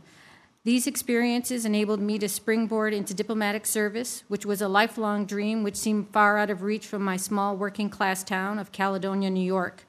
[0.69, 5.77] These experiences enabled me to springboard into diplomatic service, which was a lifelong dream which
[5.77, 9.85] seemed far out of reach from my small working class town of Caledonia, New York.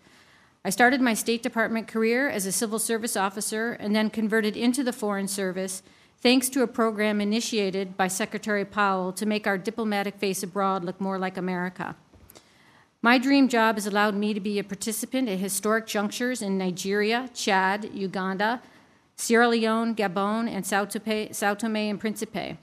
[0.63, 4.82] I started my State Department career as a civil service officer and then converted into
[4.82, 5.84] the Foreign Service
[6.22, 11.02] thanks to a program initiated by Secretary Powell to make our diplomatic face abroad look
[11.02, 11.98] more like America.
[13.02, 17.30] My dream job has allowed me to be a participant at historic junctures in Nigeria,
[17.34, 18.62] Chad, Uganda,
[19.19, 22.58] Sierra Leone, Gabon, and Sao Tome, and Principe.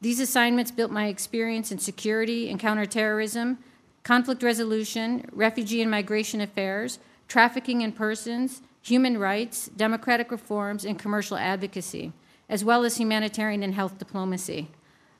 [0.00, 3.58] These assignments built my experience in security and counterterrorism,
[4.02, 11.36] conflict resolution, refugee and migration affairs, trafficking in persons, human rights, democratic reforms, and commercial
[11.36, 12.14] advocacy,
[12.48, 14.68] as well as humanitarian and health diplomacy.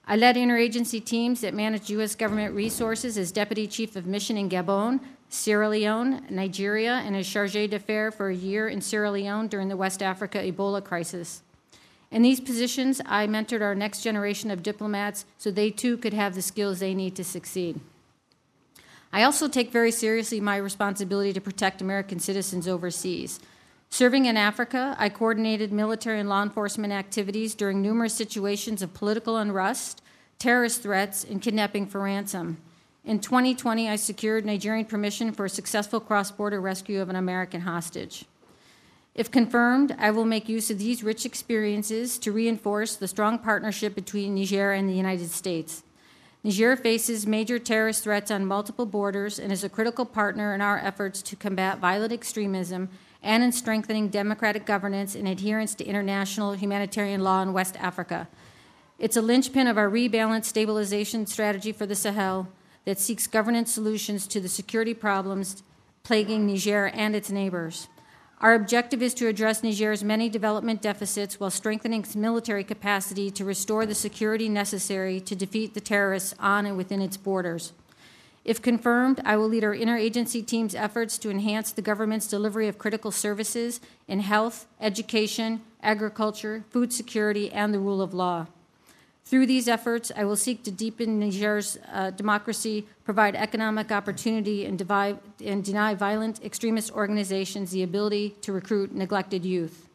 [0.06, 2.14] I led interagency teams that managed U.S.
[2.14, 7.70] government resources as Deputy Chief of Mission in Gabon, Sierra Leone, Nigeria, and as Chargé
[7.70, 11.42] d'Affaires for a year in Sierra Leone during the West Africa Ebola crisis.
[12.10, 16.34] In these positions, I mentored our next generation of diplomats so they too could have
[16.34, 17.78] the skills they need to succeed.
[19.12, 23.38] I also take very seriously my responsibility to protect American citizens overseas.
[23.88, 29.36] Serving in Africa, I coordinated military and law enforcement activities during numerous situations of political
[29.36, 30.02] unrest,
[30.40, 32.58] terrorist threats, and kidnapping for ransom.
[33.04, 37.62] In 2020, I secured Nigerian permission for a successful cross border rescue of an American
[37.62, 38.26] hostage.
[39.14, 43.94] If confirmed, I will make use of these rich experiences to reinforce the strong partnership
[43.94, 45.82] between Niger and the United States.
[46.44, 50.78] Niger faces major terrorist threats on multiple borders and is a critical partner in our
[50.78, 52.88] efforts to combat violent extremism
[53.22, 58.28] and in strengthening democratic governance and adherence to international humanitarian law in West Africa.
[58.98, 62.48] It's a linchpin of our rebalanced stabilization strategy for the Sahel
[62.84, 65.62] that seeks governance solutions to the security problems
[66.02, 67.88] plaguing Niger and its neighbors.
[68.40, 73.44] Our objective is to address Niger's many development deficits while strengthening its military capacity to
[73.44, 77.72] restore the security necessary to defeat the terrorists on and within its borders.
[78.42, 82.78] If confirmed, I will lead our interagency team's efforts to enhance the government's delivery of
[82.78, 88.46] critical services in health, education, agriculture, food security, and the rule of law.
[89.24, 94.76] Through these efforts, I will seek to deepen Niger's uh, democracy, provide economic opportunity, and,
[94.76, 99.88] divide, and deny violent extremist organizations the ability to recruit neglected youth.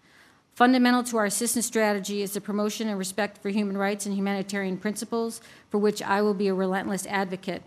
[0.54, 4.78] Fundamental to our assistance strategy is the promotion and respect for human rights and humanitarian
[4.78, 7.62] principles, for which I will be a relentless advocate.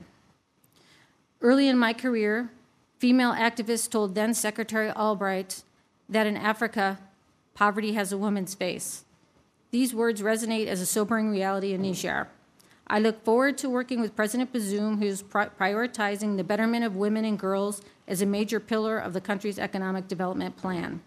[1.43, 2.51] Early in my career,
[2.99, 5.63] female activists told then Secretary Albright
[6.09, 6.99] that in Africa,
[7.53, 9.05] poverty has a woman's face.
[9.71, 12.29] These words resonate as a sobering reality in Niger.
[12.87, 17.27] I look forward to working with President Bazoum, who is prioritizing the betterment of women
[17.27, 21.03] and girls as a major pillar of the country's economic development plan.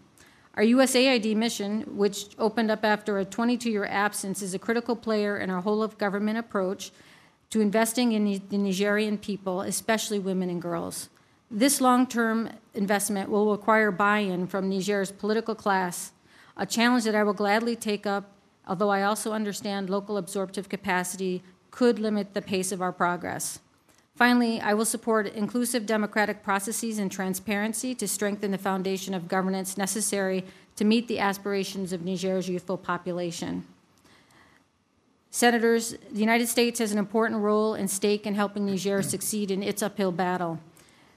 [0.54, 5.38] Our USAID mission, which opened up after a 22 year absence, is a critical player
[5.38, 6.92] in our whole of government approach
[7.50, 11.08] to investing in the Nigerian people, especially women and girls.
[11.50, 16.12] This long term investment will require buy in from Niger's political class,
[16.56, 18.30] a challenge that I will gladly take up,
[18.66, 23.60] although I also understand local absorptive capacity could limit the pace of our progress.
[24.14, 29.78] Finally, I will support inclusive democratic processes and transparency to strengthen the foundation of governance
[29.78, 30.44] necessary
[30.76, 33.64] to meet the aspirations of Niger's youthful population.
[35.30, 39.62] Senators, the United States has an important role and stake in helping Niger succeed in
[39.62, 40.60] its uphill battle.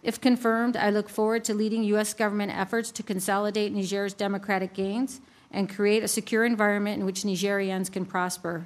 [0.03, 2.13] If confirmed, I look forward to leading U.S.
[2.13, 5.19] government efforts to consolidate Niger's democratic gains
[5.55, 8.65] and create a secure environment in which Nigerians can prosper.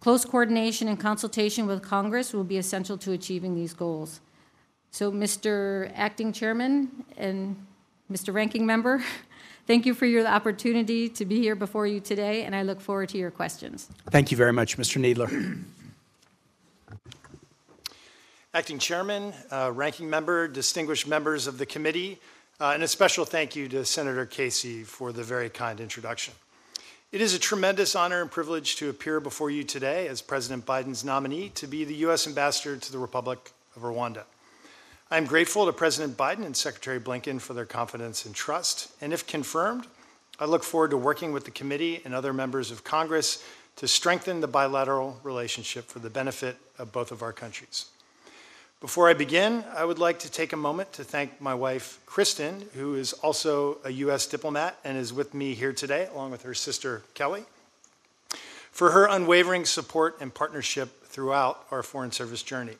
[0.00, 4.20] Close coordination and consultation with Congress will be essential to achieving these goals.
[4.90, 5.92] So, Mr.
[5.94, 7.64] Acting Chairman and
[8.10, 8.34] Mr.
[8.34, 9.04] Ranking Member,
[9.68, 13.08] thank you for your opportunity to be here before you today, and I look forward
[13.10, 13.88] to your questions.
[14.10, 15.00] Thank you very much, Mr.
[15.00, 15.62] Kneedler.
[18.52, 22.18] Acting Chairman, uh, Ranking Member, distinguished members of the committee,
[22.60, 26.34] uh, and a special thank you to Senator Casey for the very kind introduction.
[27.10, 31.02] It is a tremendous honor and privilege to appear before you today as President Biden's
[31.02, 32.26] nominee to be the U.S.
[32.26, 34.24] Ambassador to the Republic of Rwanda.
[35.10, 39.12] I am grateful to President Biden and Secretary Blinken for their confidence and trust, and
[39.12, 39.86] if confirmed,
[40.38, 43.42] I look forward to working with the committee and other members of Congress
[43.76, 47.86] to strengthen the bilateral relationship for the benefit of both of our countries.
[48.80, 52.66] Before I begin, I would like to take a moment to thank my wife, Kristen,
[52.72, 54.26] who is also a U.S.
[54.26, 57.44] diplomat and is with me here today, along with her sister, Kelly,
[58.72, 62.76] for her unwavering support and partnership throughout our Foreign Service journey.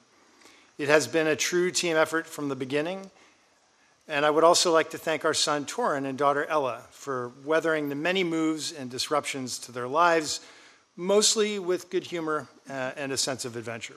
[0.78, 3.10] It has been a true team effort from the beginning,
[4.08, 7.90] and I would also like to thank our son, Torin, and daughter, Ella, for weathering
[7.90, 10.40] the many moves and disruptions to their lives,
[10.96, 13.96] mostly with good humor uh, and a sense of adventure.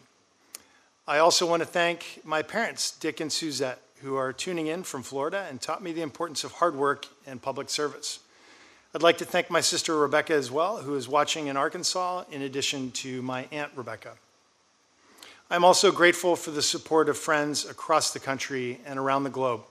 [1.05, 5.03] I also want to thank my parents, Dick and Suzette, who are tuning in from
[5.03, 8.19] Florida and taught me the importance of hard work and public service.
[8.95, 12.41] I'd like to thank my sister Rebecca as well, who is watching in Arkansas, in
[12.41, 14.13] addition to my Aunt Rebecca.
[15.49, 19.61] I'm also grateful for the support of friends across the country and around the globe.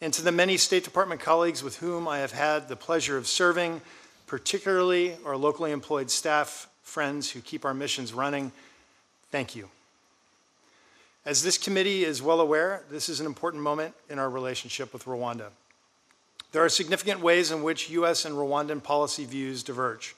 [0.00, 3.26] And to the many State Department colleagues with whom I have had the pleasure of
[3.26, 3.80] serving,
[4.28, 8.52] particularly our locally employed staff, friends who keep our missions running,
[9.32, 9.68] thank you.
[11.26, 15.04] As this committee is well aware, this is an important moment in our relationship with
[15.04, 15.48] Rwanda.
[16.52, 18.24] There are significant ways in which U.S.
[18.24, 20.16] and Rwandan policy views diverge.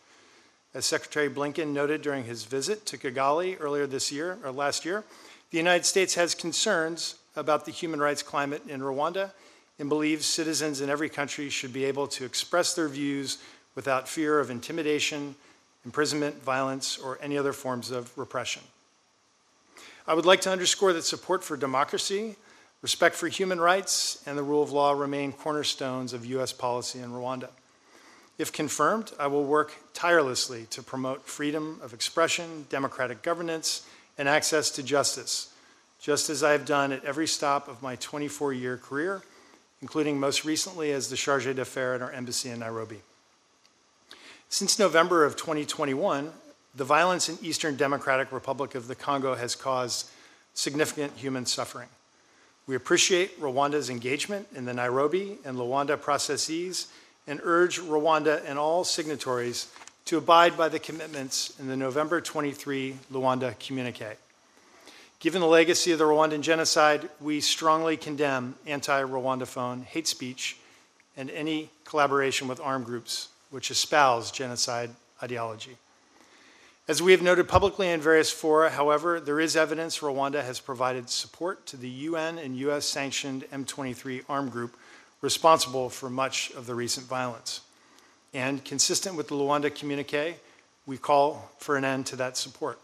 [0.74, 5.04] As Secretary Blinken noted during his visit to Kigali earlier this year or last year,
[5.50, 9.32] the United States has concerns about the human rights climate in Rwanda
[9.78, 13.38] and believes citizens in every country should be able to express their views
[13.74, 15.34] without fear of intimidation,
[15.84, 18.62] imprisonment, violence, or any other forms of repression.
[20.06, 22.36] I would like to underscore that support for democracy,
[22.80, 26.52] respect for human rights, and the rule of law remain cornerstones of U.S.
[26.52, 27.48] policy in Rwanda.
[28.36, 33.86] If confirmed, I will work tirelessly to promote freedom of expression, democratic governance,
[34.18, 35.52] and access to justice,
[36.00, 39.22] just as I have done at every stop of my 24 year career,
[39.80, 43.02] including most recently as the Charge d'Affaires at our embassy in Nairobi.
[44.48, 46.32] Since November of 2021,
[46.74, 50.08] the violence in Eastern Democratic Republic of the Congo has caused
[50.54, 51.88] significant human suffering.
[52.66, 56.86] We appreciate Rwanda's engagement in the Nairobi and Luanda processes
[57.26, 59.68] and urge Rwanda and all signatories
[60.06, 64.16] to abide by the commitments in the November 23 Luanda communique.
[65.20, 70.56] Given the legacy of the Rwandan genocide, we strongly condemn anti Rwandophone hate speech
[71.16, 74.90] and any collaboration with armed groups which espouse genocide
[75.22, 75.76] ideology.
[76.88, 81.08] As we have noted publicly in various fora, however, there is evidence Rwanda has provided
[81.08, 84.76] support to the UN and US sanctioned M23 armed group
[85.20, 87.60] responsible for much of the recent violence.
[88.34, 90.34] And consistent with the Luanda communique,
[90.84, 92.80] we call for an end to that support.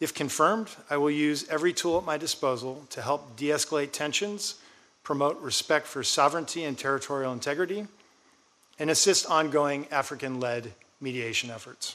[0.00, 4.56] If confirmed, I will use every tool at my disposal to help de escalate tensions,
[5.04, 7.86] promote respect for sovereignty and territorial integrity,
[8.80, 11.94] and assist ongoing African led mediation efforts.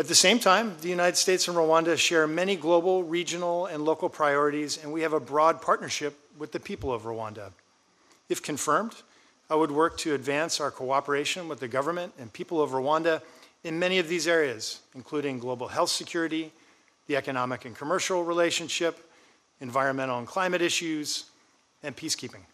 [0.00, 4.08] At the same time, the United States and Rwanda share many global, regional, and local
[4.08, 7.52] priorities, and we have a broad partnership with the people of Rwanda.
[8.30, 8.94] If confirmed,
[9.50, 13.20] I would work to advance our cooperation with the government and people of Rwanda
[13.62, 16.50] in many of these areas, including global health security,
[17.06, 19.06] the economic and commercial relationship,
[19.60, 21.26] environmental and climate issues,
[21.82, 22.46] and peacekeeping.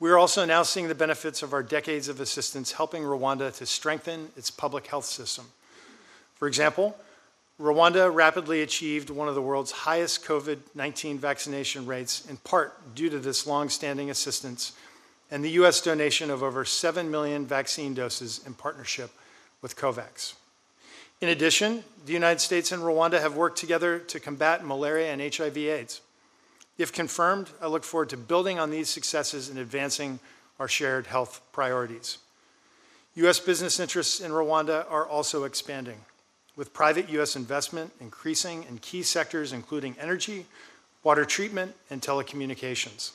[0.00, 3.66] We are also now seeing the benefits of our decades of assistance helping Rwanda to
[3.66, 5.48] strengthen its public health system
[6.38, 6.96] for example,
[7.60, 13.08] Rwanda rapidly achieved one of the world's highest COVID 19 vaccination rates, in part due
[13.08, 14.72] to this long standing assistance
[15.30, 15.80] and the U.S.
[15.80, 19.10] donation of over 7 million vaccine doses in partnership
[19.60, 20.34] with COVAX.
[21.20, 26.02] In addition, the United States and Rwanda have worked together to combat malaria and HIV/AIDS.
[26.78, 30.20] If confirmed, I look forward to building on these successes and advancing
[30.60, 32.18] our shared health priorities.
[33.14, 33.40] U.S.
[33.40, 35.96] business interests in Rwanda are also expanding,
[36.56, 37.36] with private U.S.
[37.36, 40.46] investment increasing in key sectors including energy,
[41.04, 43.12] water treatment, and telecommunications.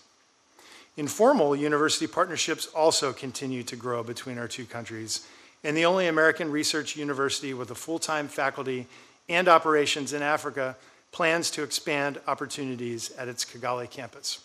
[0.97, 5.25] Informal university partnerships also continue to grow between our two countries,
[5.63, 8.87] and the only American research university with a full time faculty
[9.29, 10.75] and operations in Africa
[11.11, 14.39] plans to expand opportunities at its Kigali campus.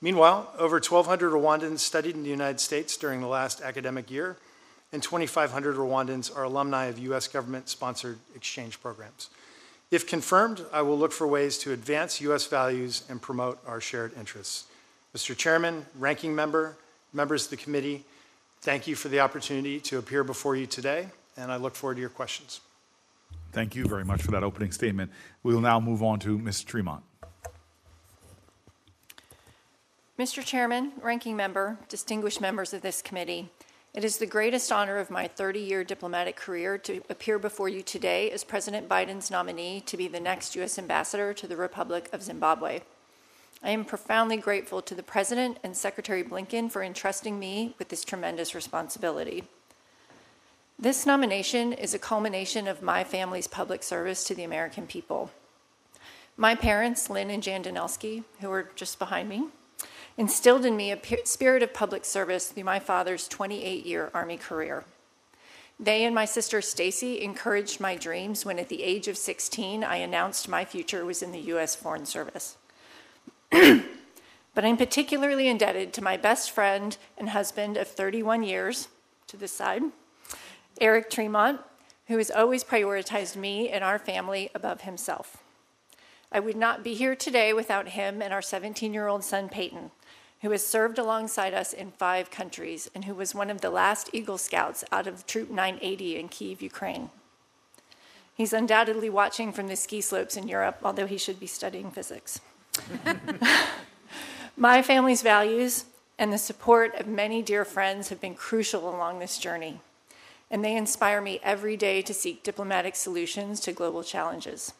[0.00, 4.36] Meanwhile, over 1,200 Rwandans studied in the United States during the last academic year,
[4.92, 7.26] and 2,500 Rwandans are alumni of U.S.
[7.28, 9.30] government sponsored exchange programs.
[9.90, 12.46] If confirmed, I will look for ways to advance U.S.
[12.46, 14.64] values and promote our shared interests.
[15.14, 15.36] Mr.
[15.36, 16.76] Chairman, Ranking Member,
[17.12, 18.04] members of the committee,
[18.62, 22.00] thank you for the opportunity to appear before you today, and I look forward to
[22.00, 22.60] your questions.
[23.52, 25.10] Thank you very much for that opening statement.
[25.42, 26.64] We will now move on to Ms.
[26.64, 27.02] Tremont.
[30.18, 30.44] Mr.
[30.44, 33.50] Chairman, Ranking Member, distinguished members of this committee,
[33.94, 37.82] it is the greatest honor of my 30 year diplomatic career to appear before you
[37.82, 40.78] today as President Biden's nominee to be the next U.S.
[40.78, 42.80] Ambassador to the Republic of Zimbabwe.
[43.62, 48.02] I am profoundly grateful to the President and Secretary Blinken for entrusting me with this
[48.02, 49.44] tremendous responsibility.
[50.78, 55.30] This nomination is a culmination of my family's public service to the American people.
[56.36, 59.44] My parents, Lynn and Jan Danelski, who are just behind me,
[60.16, 64.84] instilled in me a spirit of public service through my father's 28 year Army career.
[65.80, 69.96] They and my sister Stacy encouraged my dreams when, at the age of 16, I
[69.96, 71.74] announced my future was in the U.S.
[71.74, 72.56] Foreign Service.
[73.50, 78.88] but I'm particularly indebted to my best friend and husband of 31 years,
[79.26, 79.82] to this side,
[80.80, 81.60] Eric Tremont,
[82.06, 85.42] who has always prioritized me and our family above himself.
[86.30, 89.90] I would not be here today without him and our 17 year old son, Peyton,
[90.42, 94.10] who has served alongside us in five countries and who was one of the last
[94.12, 97.10] Eagle Scouts out of Troop 980 in Kiev, Ukraine.
[98.34, 102.40] He's undoubtedly watching from the ski slopes in Europe, although he should be studying physics.
[104.56, 105.84] My family's values
[106.18, 109.80] and the support of many dear friends have been crucial along this journey,
[110.50, 114.72] and they inspire me every day to seek diplomatic solutions to global challenges.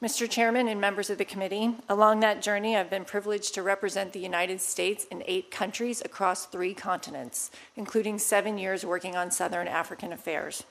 [0.00, 0.30] Mr.
[0.30, 4.20] Chairman and members of the committee, along that journey, I've been privileged to represent the
[4.20, 10.12] United States in eight countries across three continents, including seven years working on Southern African
[10.12, 10.62] affairs.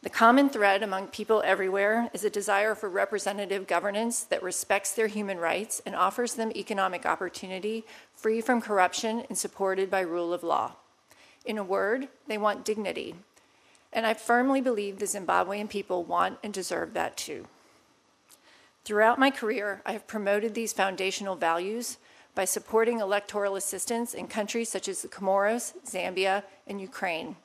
[0.00, 5.08] The common thread among people everywhere is a desire for representative governance that respects their
[5.08, 7.84] human rights and offers them economic opportunity
[8.14, 10.72] free from corruption and supported by rule of law.
[11.44, 13.16] In a word, they want dignity.
[13.92, 17.48] And I firmly believe the Zimbabwean people want and deserve that too.
[18.84, 21.98] Throughout my career, I have promoted these foundational values
[22.34, 27.36] by supporting electoral assistance in countries such as the Comoros, Zambia, and Ukraine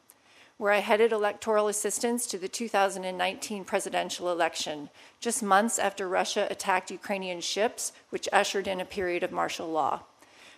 [0.57, 6.89] where I headed electoral assistance to the 2019 presidential election, just months after Russia attacked
[6.89, 10.01] Ukrainian ships, which ushered in a period of martial law.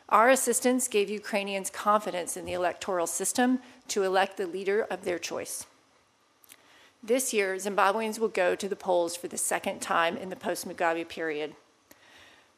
[0.07, 3.59] Our assistance gave Ukrainians confidence in the electoral system
[3.89, 5.65] to elect the leader of their choice.
[7.01, 10.67] This year, Zimbabweans will go to the polls for the second time in the post
[10.67, 11.55] Mugabe period.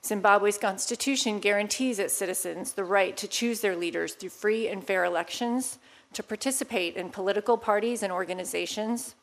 [0.03, 5.05] Zimbabwe's constitution guarantees its citizens the right to choose their leaders through free and fair
[5.05, 5.77] elections,
[6.13, 9.13] to participate in political parties and organizations,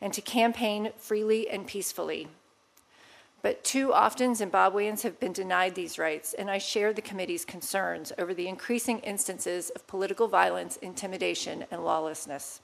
[0.00, 2.26] and to campaign freely and peacefully.
[3.42, 8.12] But too often, Zimbabweans have been denied these rights, and I share the committee's concerns
[8.18, 12.60] over the increasing instances of political violence, intimidation, and lawlessness.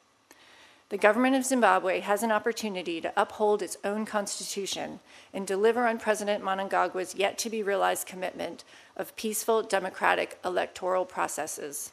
[0.91, 4.99] The government of Zimbabwe has an opportunity to uphold its own constitution
[5.33, 8.65] and deliver on President Mnangagwa's yet to be realized commitment
[8.97, 11.93] of peaceful, democratic electoral processes.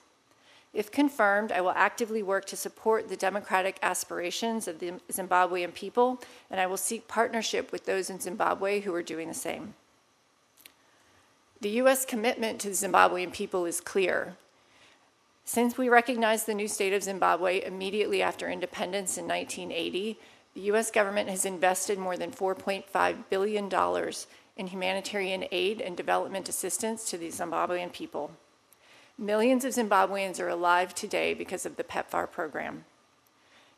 [0.73, 6.19] If confirmed, I will actively work to support the democratic aspirations of the Zimbabwean people,
[6.49, 9.75] and I will seek partnership with those in Zimbabwe who are doing the same.
[11.61, 12.03] The U.S.
[12.03, 14.35] commitment to the Zimbabwean people is clear.
[15.47, 20.19] Since we recognized the new state of Zimbabwe immediately after independence in 1980,
[20.53, 20.91] the U.S.
[20.91, 23.71] government has invested more than $4.5 billion
[24.57, 28.31] in humanitarian aid and development assistance to the Zimbabwean people.
[29.17, 32.83] Millions of Zimbabweans are alive today because of the PEPFAR program.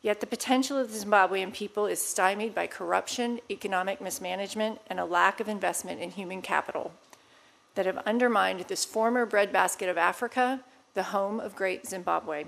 [0.01, 5.05] Yet the potential of the Zimbabwean people is stymied by corruption, economic mismanagement, and a
[5.05, 6.93] lack of investment in human capital
[7.75, 10.61] that have undermined this former breadbasket of Africa,
[10.93, 12.45] the home of great Zimbabwe.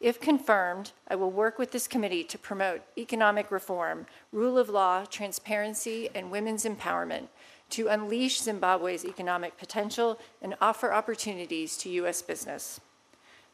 [0.00, 5.04] If confirmed, I will work with this committee to promote economic reform, rule of law,
[5.04, 7.28] transparency, and women's empowerment
[7.70, 12.22] to unleash Zimbabwe's economic potential and offer opportunities to U.S.
[12.22, 12.80] business.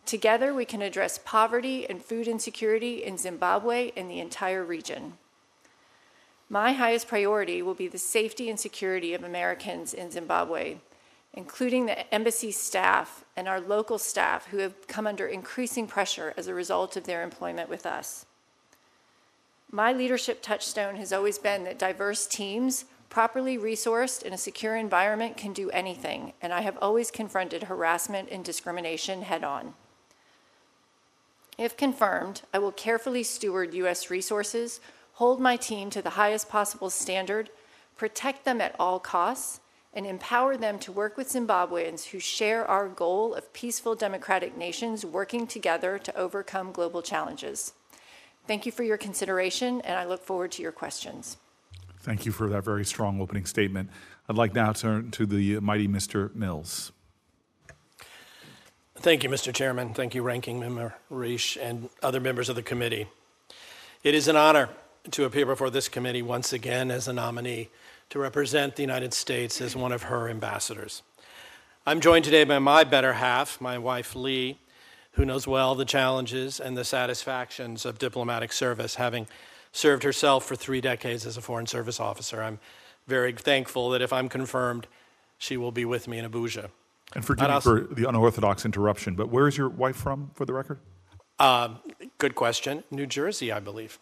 [0.07, 5.15] Together, we can address poverty and food insecurity in Zimbabwe and the entire region.
[6.49, 10.77] My highest priority will be the safety and security of Americans in Zimbabwe,
[11.37, 16.49] including the embassy staff and our local staff who have come under increasing pressure as
[16.49, 18.25] a result of their employment with us.
[19.71, 25.37] My leadership touchstone has always been that diverse teams, properly resourced in a secure environment,
[25.37, 29.75] can do anything, and I have always confronted harassment and discrimination head on.
[31.59, 34.11] If confirmed, I will carefully steward U.S.
[34.11, 34.81] resources,
[35.15, 37.51] hold my team to the highest possible standard,
[37.97, 39.61] protect them at all costs,
[39.97, 45.07] and empower them to work with Zimbabweans who share our goal of peaceful democratic nations
[45.07, 47.73] working together to overcome global challenges.
[48.47, 51.39] Thank you for your consideration, and I look forward to your questions.
[52.01, 53.89] Thank you for that very strong opening statement.
[54.29, 56.33] I'd like now to turn to the mighty Mr.
[56.35, 56.93] Mills.
[58.97, 59.53] Thank you, Mr.
[59.53, 59.95] Chairman.
[59.95, 63.09] Thank you, Ranking Member Risch and other members of the committee.
[64.05, 64.69] It is an honor
[65.11, 67.71] to appear before this committee once again as a nominee
[68.11, 71.03] to represent the United States as one of her ambassadors.
[71.87, 74.59] I'm joined today by my better half, my wife Lee,
[75.13, 79.27] who knows well the challenges and the satisfactions of diplomatic service, having
[79.73, 82.43] served herself for three decades as a Foreign Service officer.
[82.43, 82.59] I'm
[83.07, 84.87] very thankful that if I'm confirmed,
[85.39, 86.71] she will be with me in Abuja.
[87.15, 90.53] And forgive me for the unorthodox interruption, but where is your wife from, for the
[90.53, 90.81] record?
[91.39, 91.77] Uh,
[92.19, 92.83] good question.
[92.91, 93.99] New Jersey, I believe.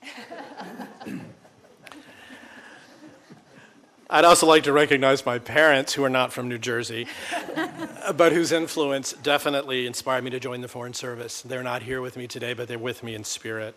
[4.15, 7.09] I'd also like to recognize my parents, who are not from New Jersey,
[8.17, 11.43] but whose influence definitely inspired me to join the Foreign Service.
[11.43, 13.75] They're not here with me today, but they're with me in spirit.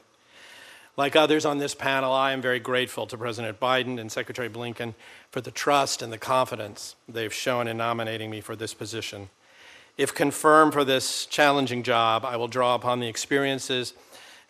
[0.96, 4.94] Like others on this panel, I am very grateful to President Biden and Secretary Blinken
[5.32, 9.30] for the trust and the confidence they've shown in nominating me for this position.
[9.98, 13.96] If confirmed for this challenging job, I will draw upon the experiences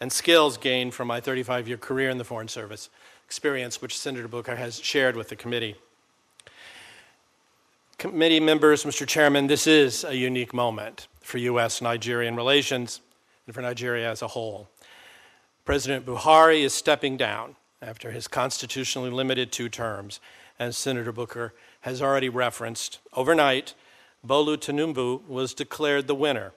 [0.02, 2.90] and skills gained from my 35 year career in the Foreign Service,
[3.28, 5.76] experience which Senator Booker has shared with the committee.
[7.98, 9.06] Committee members, Mr.
[9.06, 11.82] Chairman, this is a unique moment for U.S.
[11.82, 13.02] Nigerian relations
[13.46, 14.70] and for Nigeria as a whole.
[15.66, 20.22] President Buhari is stepping down after his constitutionally limited two terms,
[20.58, 23.00] as Senator Booker has already referenced.
[23.12, 23.74] Overnight,
[24.24, 26.54] Bola Tinubu was declared the winner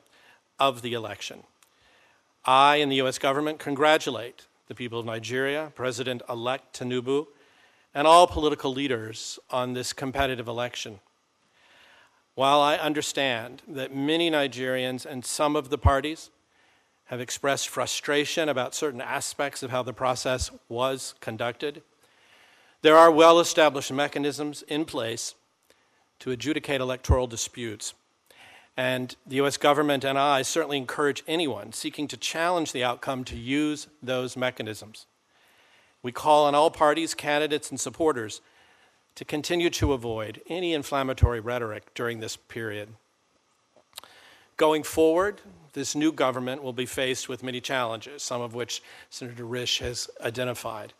[0.60, 1.42] of the election.
[2.44, 3.18] I and the U.S.
[3.18, 7.26] government congratulate the people of Nigeria, President elect Tinubu,
[7.92, 11.00] and all political leaders on this competitive election.
[12.36, 16.30] While I understand that many Nigerians and some of the parties
[17.06, 21.82] have expressed frustration about certain aspects of how the process was conducted,
[22.82, 25.34] there are well established mechanisms in place
[26.20, 27.92] to adjudicate electoral disputes.
[28.76, 33.36] And the US government and I certainly encourage anyone seeking to challenge the outcome to
[33.36, 35.06] use those mechanisms.
[36.02, 38.40] We call on all parties, candidates, and supporters
[39.16, 42.88] to continue to avoid any inflammatory rhetoric during this period.
[44.56, 45.40] Going forward,
[45.72, 50.08] this new government will be faced with many challenges, some of which Senator Risch has
[50.20, 50.94] identified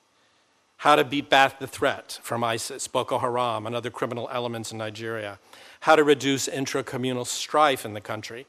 [0.80, 4.78] how to beat back the threat from ISIS, Boko Haram, and other criminal elements in
[4.78, 5.38] Nigeria,
[5.80, 8.46] how to reduce intra communal strife in the country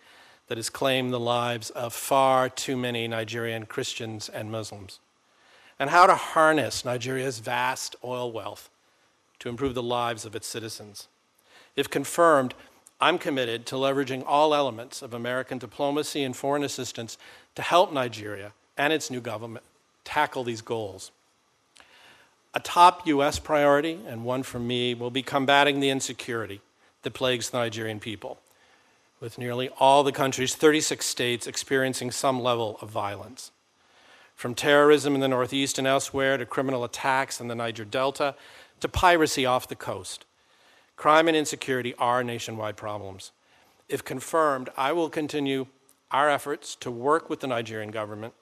[0.48, 5.00] that has claimed the lives of far too many Nigerian Christians and Muslims,
[5.80, 8.70] and how to harness Nigeria's vast oil wealth
[9.40, 11.08] to improve the lives of its citizens.
[11.76, 12.54] If confirmed,
[13.00, 17.18] I'm committed to leveraging all elements of American diplomacy and foreign assistance
[17.56, 19.64] to help Nigeria and its new government
[20.04, 21.12] tackle these goals.
[22.54, 23.40] A top U.S.
[23.40, 26.60] priority, and one for me, will be combating the insecurity
[27.04, 28.40] that plagues the Nigerian people,
[29.20, 33.52] with nearly all the country's 36 states experiencing some level of violence.
[34.36, 38.36] From terrorism in the Northeast and elsewhere to criminal attacks in the Niger Delta
[38.80, 40.26] to piracy off the coast,
[40.96, 43.32] crime and insecurity are nationwide problems.
[43.88, 45.68] If confirmed, I will continue
[46.10, 48.34] our efforts to work with the Nigerian government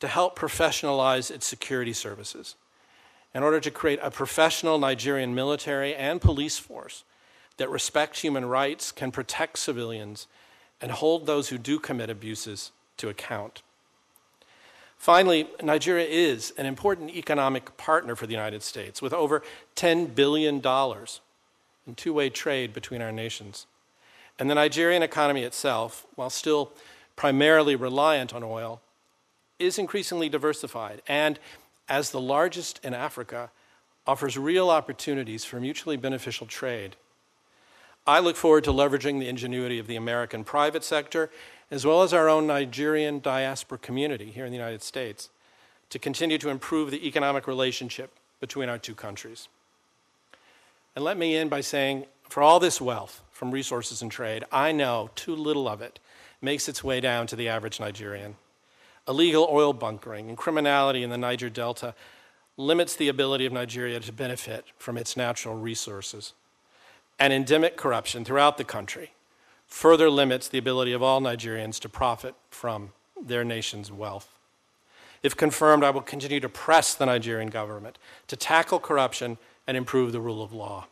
[0.00, 2.54] to help professionalize its security services
[3.34, 7.04] in order to create a professional Nigerian military and police force
[7.58, 10.26] that respects human rights, can protect civilians,
[10.80, 13.62] and hold those who do commit abuses to account.
[14.96, 19.42] Finally, Nigeria is an important economic partner for the United States with over
[19.76, 23.66] $10 billion in two way trade between our nations.
[24.38, 26.72] And the Nigerian economy itself, while still
[27.14, 28.80] primarily reliant on oil,
[29.58, 31.38] is increasingly diversified and
[31.88, 33.50] as the largest in Africa,
[34.06, 36.96] offers real opportunities for mutually beneficial trade.
[38.08, 41.28] I look forward to leveraging the ingenuity of the American private sector
[41.70, 45.28] as well as our own Nigerian diaspora community here in the United States,
[45.90, 49.48] to continue to improve the economic relationship between our two countries.
[50.96, 54.72] And let me end by saying for all this wealth from resources and trade, I
[54.72, 55.98] know too little of it
[56.40, 58.36] makes its way down to the average Nigerian.
[59.06, 61.94] Illegal oil bunkering and criminality in the Niger Delta
[62.56, 66.32] limits the ability of Nigeria to benefit from its natural resources.
[67.18, 69.12] And endemic corruption throughout the country
[69.66, 74.38] further limits the ability of all Nigerians to profit from their nation's wealth.
[75.22, 77.98] If confirmed, I will continue to press the Nigerian government
[78.28, 80.86] to tackle corruption and improve the rule of law.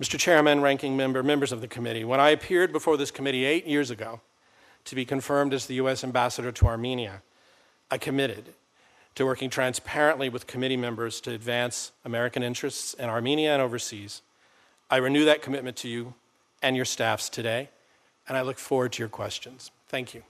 [0.00, 0.18] Mr.
[0.18, 3.90] Chairman, ranking member, members of the committee, when I appeared before this committee eight years
[3.90, 4.20] ago
[4.84, 6.02] to be confirmed as the U.S.
[6.02, 7.22] ambassador to Armenia,
[7.90, 8.54] I committed
[9.14, 14.22] to working transparently with committee members to advance American interests in Armenia and overseas.
[14.92, 16.12] I renew that commitment to you
[16.62, 17.70] and your staffs today,
[18.28, 19.70] and I look forward to your questions.
[19.88, 20.22] Thank you.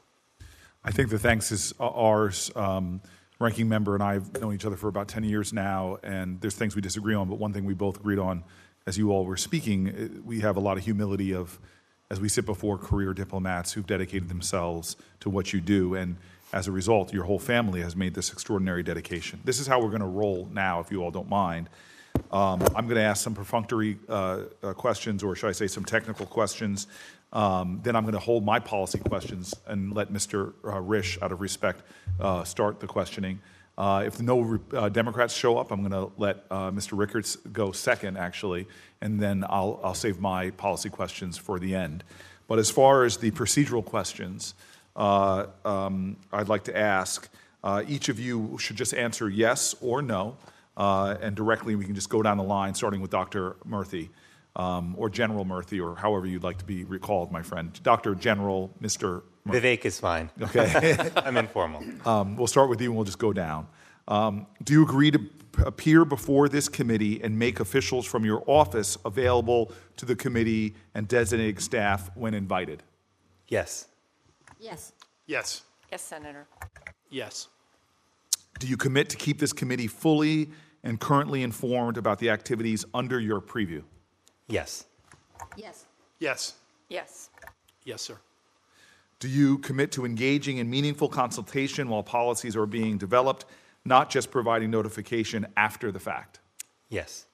[0.84, 2.48] I think the thanks is ours.
[2.54, 3.00] Um,
[3.40, 6.54] ranking member and I have known each other for about 10 years now, and there's
[6.54, 8.44] things we disagree on, but one thing we both agreed on,
[8.86, 11.58] as you all were speaking, eh, we have a lot of humility of,
[12.08, 16.18] as we sit before career diplomats who've dedicated themselves to what you do, and
[16.52, 19.40] as a result, your whole family has made this extraordinary dedication.
[19.44, 21.68] This is how we're going to roll now, if you all don't mind.
[22.32, 25.84] Um, I'm going to ask some perfunctory uh, uh, questions, or should I say some
[25.84, 26.86] technical questions.
[27.32, 30.54] Um, then I'm going to hold my policy questions and let Mr.
[30.64, 31.82] Uh, Risch, out of respect,
[32.20, 33.40] uh, start the questioning.
[33.76, 34.58] Uh, if no
[34.92, 36.96] Democrats show up, I'm going to let Mr.
[36.96, 38.66] Ricketts go second, actually,
[39.00, 42.04] and then I'll, I'll save my policy questions for the end.
[42.48, 44.54] But as far as the procedural questions,
[44.94, 47.30] um, I'd like to ask
[47.88, 50.36] each of you should just answer yes or no
[50.77, 53.57] and directly we can just go down the line, starting with Dr.
[53.68, 54.11] Murthy,
[54.57, 57.79] um, or General Murthy, or however you'd like to be recalled, my friend.
[57.83, 58.14] Dr.
[58.14, 59.23] General, Mr.
[59.47, 59.61] Murthy.
[59.61, 60.31] Vivek is fine.
[60.41, 60.97] Okay.
[61.16, 61.83] I'm informal.
[62.07, 63.66] Um, we'll start with you and we'll just go down.
[64.09, 65.20] Um, do you agree to
[65.64, 71.09] appear before this committee and make officials from your office available to the committee and
[71.09, 72.83] designated staff when invited?
[73.49, 73.89] Yes.
[74.59, 74.93] Yes.
[75.27, 75.62] Yes.
[75.91, 76.47] Yes, Senator.
[77.11, 77.49] Yes.
[78.62, 80.48] Do you commit to keep this committee fully
[80.84, 83.82] and currently informed about the activities under your preview?
[84.46, 84.84] Yes.
[85.56, 85.84] Yes.
[86.20, 86.54] Yes.
[86.88, 87.30] Yes.
[87.84, 88.18] Yes, sir.
[89.18, 93.46] Do you commit to engaging in meaningful consultation while policies are being developed,
[93.84, 96.38] not just providing notification after the fact?
[96.88, 97.26] Yes.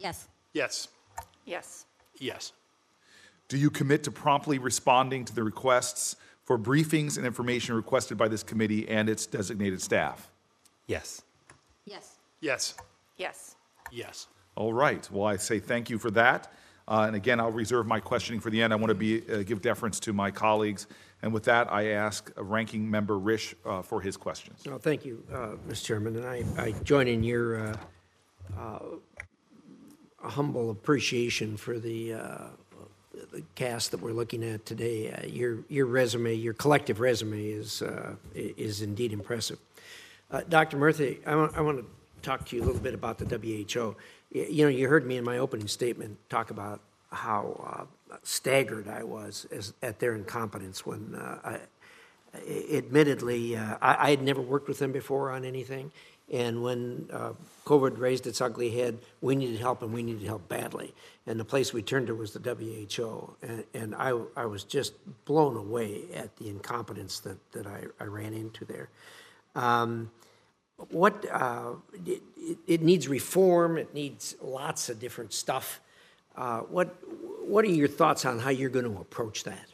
[0.00, 0.26] Yes.
[0.54, 0.88] Yes.
[1.44, 1.84] Yes.
[2.18, 2.54] Yes.
[3.48, 8.28] Do you commit to promptly responding to the requests for briefings and information requested by
[8.28, 10.30] this committee and its designated staff?
[10.86, 11.22] Yes.
[11.84, 12.16] Yes.
[12.40, 12.74] Yes.
[13.16, 13.56] Yes.
[13.90, 14.28] Yes.
[14.54, 15.08] All right.
[15.10, 16.52] Well, I say thank you for that.
[16.88, 18.72] Uh, and again, I'll reserve my questioning for the end.
[18.72, 20.86] I want to be, uh, give deference to my colleagues.
[21.22, 24.62] And with that, I ask Ranking Member Risch uh, for his questions.
[24.64, 25.84] Well, thank you, uh, Mr.
[25.84, 27.76] Chairman, and I, I join in your uh,
[28.56, 28.78] uh,
[30.18, 32.12] humble appreciation for the,
[33.32, 35.28] the cast that we're looking at today.
[35.32, 37.82] your your resume, your collective resume, is
[38.34, 39.58] is indeed impressive.
[40.30, 40.76] Uh, Dr.
[40.76, 41.86] Murthy, I want, I want to
[42.22, 43.96] talk to you a little bit about the WHO.
[44.30, 46.80] You know, you heard me in my opening statement talk about
[47.12, 51.60] how uh, staggered I was as, at their incompetence when uh, I,
[52.72, 55.92] admittedly, uh, I, I, had never worked with them before on anything.
[56.32, 57.32] And when uh,
[57.64, 60.92] COVID raised its ugly head, we needed help and we needed help badly.
[61.28, 63.36] And the place we turned to was the WHO.
[63.42, 68.04] And, and I, I was just blown away at the incompetence that, that I, I
[68.04, 68.88] ran into there.
[69.56, 70.10] Um,
[70.90, 71.72] what uh,
[72.04, 72.22] it,
[72.66, 73.78] it, needs reform.
[73.78, 75.80] It needs lots of different stuff.
[76.36, 76.94] Uh, what
[77.48, 79.68] what are your thoughts on how you're going to approach that?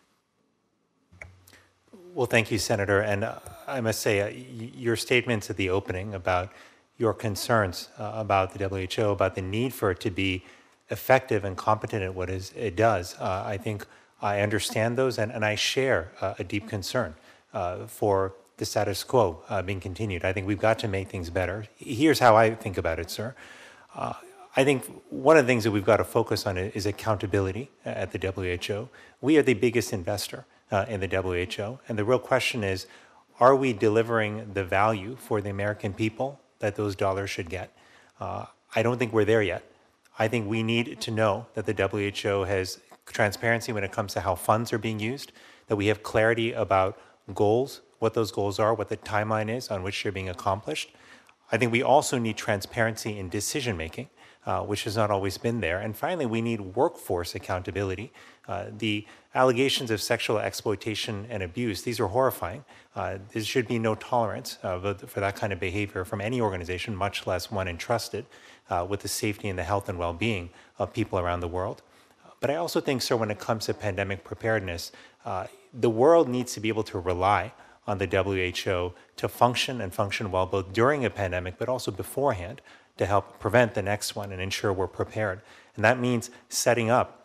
[2.15, 3.01] Well, thank you, Senator.
[3.01, 6.53] And uh, I must say, uh, your statements at the opening about
[6.99, 10.45] your concerns uh, about the WHO, about the need for it to be
[10.91, 13.87] effective and competent at what it does, uh, I think
[14.21, 17.15] I understand those, and, and I share a deep concern
[17.89, 20.25] for the status quo uh, being continued.
[20.25, 21.67] I think we've got to make things better.
[21.77, 23.35] Here's how I think about it, sir.
[23.95, 24.15] Uh,
[24.55, 28.13] I think one of the things that we've got to focus on is accountability at
[28.13, 28.89] the WHO.
[29.21, 32.87] We are the biggest investor uh, in the WHO, and the real question is
[33.41, 37.77] are we delivering the value for the American people that those dollars should get?
[38.21, 38.45] Uh,
[38.75, 39.65] I don't think we're there yet.
[40.19, 44.21] I think we need to know that the WHO has transparency when it comes to
[44.21, 45.33] how funds are being used,
[45.67, 46.99] that we have clarity about
[47.35, 50.93] goals what those goals are, what the timeline is on which they're being accomplished.
[51.51, 54.09] I think we also need transparency in decision making
[54.47, 55.79] uh, which has not always been there.
[55.79, 58.13] And finally, we need workforce accountability.
[58.49, 62.65] Uh, the allegations of sexual exploitation and abuse, these are horrifying.
[62.97, 66.95] Uh, there should be no tolerance uh, for that kind of behavior from any organization,
[66.95, 68.27] much less one entrusted
[68.69, 71.83] uh, with the safety and the health and well being of people around the world.
[72.41, 74.91] But I also think, sir, when it comes to pandemic preparedness,
[75.25, 77.53] uh, the world needs to be able to rely
[77.87, 82.61] on the WHO to function and function well both during a pandemic but also beforehand
[82.99, 85.41] to help prevent the next one and ensure we're prepared.
[85.77, 87.22] And that means setting up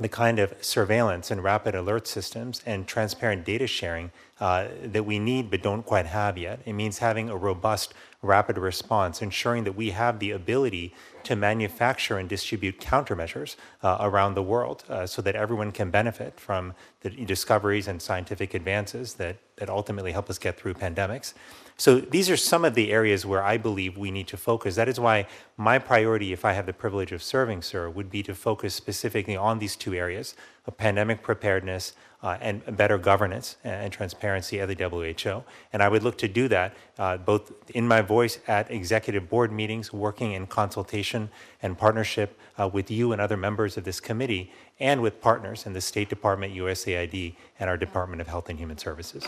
[0.00, 5.18] the kind of surveillance and rapid alert systems and transparent data sharing uh, that we
[5.18, 6.60] need but don't quite have yet.
[6.64, 12.18] It means having a robust rapid response, ensuring that we have the ability to manufacture
[12.18, 16.72] and distribute countermeasures uh, around the world uh, so that everyone can benefit from
[17.02, 21.34] the discoveries and scientific advances that, that ultimately help us get through pandemics.
[21.76, 24.76] So these are some of the areas where I believe we need to focus.
[24.76, 28.22] That is why my priority, if I have the privilege of serving, sir, would be
[28.24, 30.34] to focus specifically on these two areas
[30.66, 35.42] of pandemic preparedness uh, and better governance and transparency at the WHO.
[35.72, 39.50] And I would look to do that uh, both in my voice at executive board
[39.50, 41.30] meetings, working in consultation
[41.62, 45.72] and partnership uh, with you and other members of this committee, and with partners in
[45.72, 49.26] the State Department, USAID, and our Department of Health and Human Services.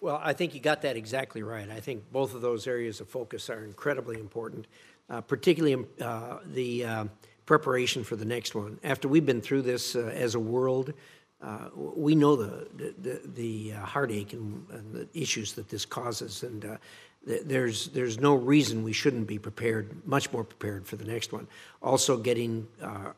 [0.00, 1.68] Well, I think you got that exactly right.
[1.70, 4.66] I think both of those areas of focus are incredibly important,
[5.10, 7.04] uh, particularly uh, the uh,
[7.44, 8.78] preparation for the next one.
[8.82, 10.94] After we've been through this uh, as a world,
[11.42, 12.66] uh, we know the
[13.02, 16.78] the, the uh, heartache and, and, the issues that this causes, and
[17.26, 21.32] th- there's there's no reason we shouldn't be prepared, much more prepared for the next
[21.32, 21.46] one.
[21.82, 22.66] Also, getting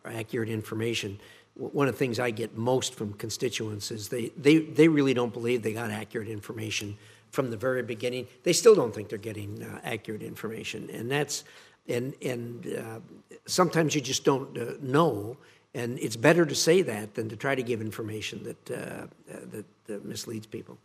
[0.05, 1.21] accurate information
[1.55, 5.33] one of the things I get most from constituents is they, they, they really don't
[5.33, 6.97] believe they got accurate information
[7.33, 8.27] from the very beginning.
[8.43, 11.45] They still don't think they're getting uh, accurate information, and that's
[11.89, 13.01] and and uh,
[13.47, 15.37] sometimes you just don't uh, know.
[15.75, 19.63] And it's better to say that than to try to give information that uh, uh,
[19.87, 20.79] that, misleads people.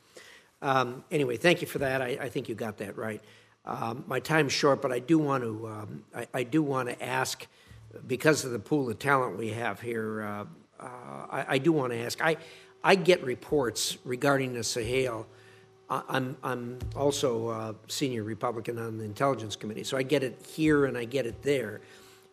[0.61, 2.01] Um, anyway, thank you for that.
[2.01, 3.21] I, I think you got that right.
[3.65, 7.03] Um, my time's short, but I do want to um, I, I do want to
[7.03, 7.45] ask
[8.05, 10.45] because of the pool of talent we have here, uh,
[10.79, 10.85] uh,
[11.29, 12.21] I, I, do want to ask.
[12.23, 12.37] I,
[12.83, 15.27] I get reports regarding the Sahel.
[15.89, 20.85] I'm, I'm also a senior Republican on the Intelligence Committee, so I get it here
[20.85, 21.81] and I get it there.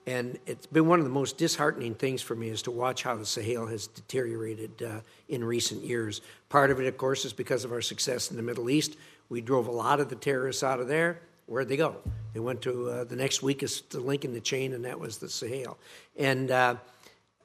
[0.07, 3.17] And it's been one of the most disheartening things for me is to watch how
[3.17, 6.21] the Sahel has deteriorated uh, in recent years.
[6.51, 8.97] Part of it, of course, is because of our success in the Middle East.
[9.31, 11.21] We drove a lot of the terrorists out of there.
[11.47, 11.97] Where'd they go?
[12.33, 15.29] They went to uh, the next weakest link in the chain, and that was the
[15.29, 15.79] Sahel.
[16.17, 16.77] And uh,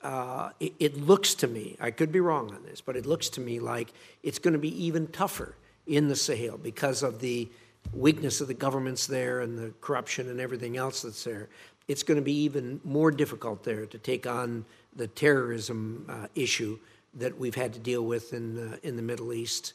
[0.02, 3.30] uh, it, it, looks to me, I could be wrong on this, but it looks
[3.30, 3.94] to me like
[4.24, 7.50] it's going to be even tougher in the Sahel because of the
[7.94, 11.50] weakness of the governments there and the corruption and everything else that's there.
[11.88, 16.80] It's going to be even more difficult there to take on the terrorism uh, issue
[17.16, 19.74] that we've had to deal with in, uh, in the Middle East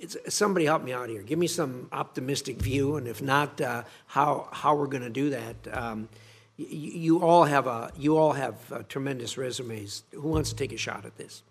[0.00, 1.22] it's, somebody help me out here.
[1.22, 5.30] Give me some optimistic view, and if not, uh, how how we're going to do
[5.30, 5.56] that.
[5.72, 6.08] Um,
[6.56, 10.02] you, you, all have a you all have uh, tremendous resumes.
[10.12, 11.42] Who wants to take a shot at this?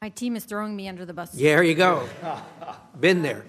[0.00, 1.34] My team is throwing me under the bus.
[1.34, 2.08] Yeah, there you go.
[2.98, 3.44] Been there.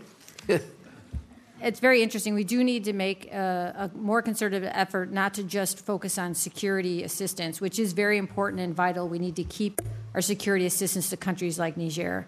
[1.61, 2.33] it's very interesting.
[2.33, 6.33] We do need to make a, a, more concerted effort not to just focus on
[6.33, 9.07] security assistance, which is very important and vital.
[9.07, 9.81] We need to keep
[10.13, 12.27] our security assistance to countries like Niger.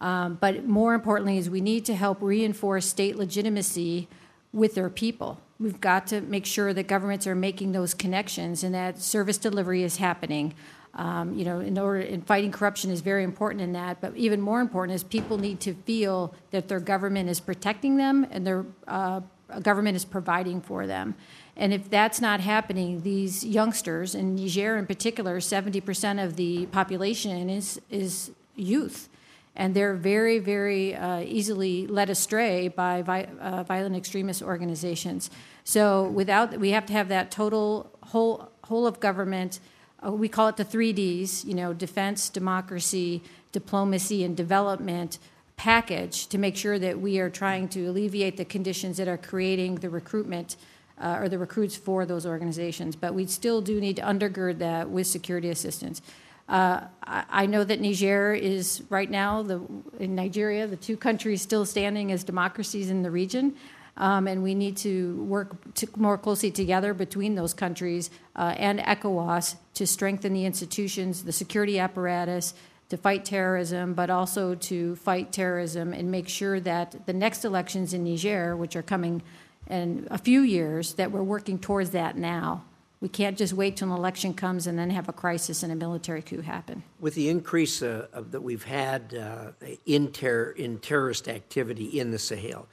[0.00, 4.08] Um, but more importantly, is we need to help reinforce state legitimacy
[4.52, 5.40] with their people.
[5.58, 9.82] We've got to make sure that governments are making those connections and that service delivery
[9.82, 10.54] is happening.
[10.94, 14.00] Um, you know, in order, in fighting corruption is very important in that.
[14.00, 18.26] But even more important is people need to feel that their government is protecting them
[18.30, 19.20] and their uh,
[19.62, 21.14] government is providing for them.
[21.56, 27.50] And if that's not happening, these youngsters, in Niger in particular, 70% of the population
[27.50, 29.10] is is youth
[29.56, 35.30] and they're very, very uh, easily led astray by vi- uh, violent extremist organizations.
[35.64, 39.60] So without, we have to have that total whole whole of government.
[40.04, 41.44] Uh, we call it the three Ds.
[41.44, 43.22] You know, defense, democracy,
[43.52, 45.18] diplomacy, and development
[45.56, 49.76] package to make sure that we are trying to alleviate the conditions that are creating
[49.76, 50.56] the recruitment.
[51.02, 54.90] Uh, or the recruits for those organizations, but we still do need to undergird that
[54.90, 56.02] with security assistance.
[56.50, 59.60] Uh, I, know that Niger is right now, the,
[60.00, 63.54] in Nigeria, the two countries still standing as democracies in the region.
[63.96, 68.80] Um, and we need to work to more closely together between those countries uh, and
[68.80, 72.54] ECOWAS to strengthen the institutions, the security apparatus,
[72.88, 77.94] to fight terrorism, but also to fight terrorism and make sure that the next elections
[77.94, 79.22] in Niger, which are coming
[79.68, 82.64] in a few years, that we're working towards that now.
[83.00, 85.74] We can't just wait till an election comes and then have a crisis and a
[85.74, 86.82] military coup happen.
[86.98, 89.52] With the increase uh, of, that we've had uh,
[89.86, 92.68] in, ter- in terrorist activity in the Sahel,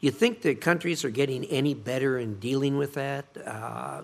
[0.00, 4.02] do you think the countries are getting any better in dealing with that uh,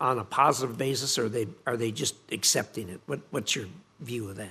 [0.00, 3.00] on a positive basis, or are they, are they just accepting it?
[3.06, 3.66] What, what's your
[4.00, 4.50] view of that?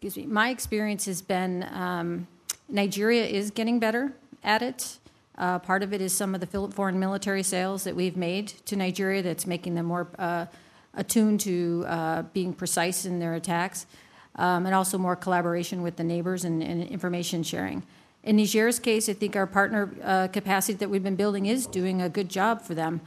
[0.00, 0.32] Excuse me.
[0.32, 2.26] My experience has been um,
[2.68, 4.98] Nigeria is getting better at it.
[5.38, 8.76] Uh, part of it is some of the foreign military sales that we've made to
[8.76, 10.46] Nigeria that's making them more uh,
[10.94, 13.86] attuned to uh, being precise in their attacks,
[14.36, 17.82] um, and also more collaboration with the neighbors and, and, information sharing.
[18.22, 22.02] In Niger's case, I think our partner uh, capacity that we've been building is doing
[22.02, 23.00] a good job for them.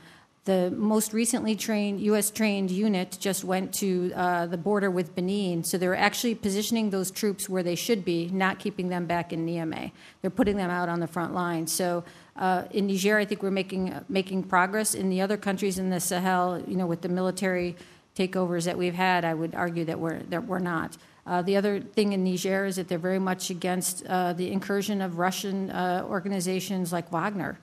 [0.45, 2.29] The most recently trained U.S.
[2.29, 7.09] trained unit just went to uh, the border with Benin, so they're actually positioning those
[7.09, 9.91] troops where they should be, not keeping them back in Niamey.
[10.21, 11.65] They're putting them out on the front line.
[11.65, 12.03] So
[12.35, 14.93] uh, in Niger, I think we're making making progress.
[14.93, 17.75] In the other countries in the Sahel, you know, with the military
[18.15, 20.95] takeovers that we've had, I would argue that we're that we're not.
[21.25, 25.01] Uh, the other thing in Niger is that they're very much against uh, the incursion
[25.01, 27.57] of Russian uh, organizations like Wagner.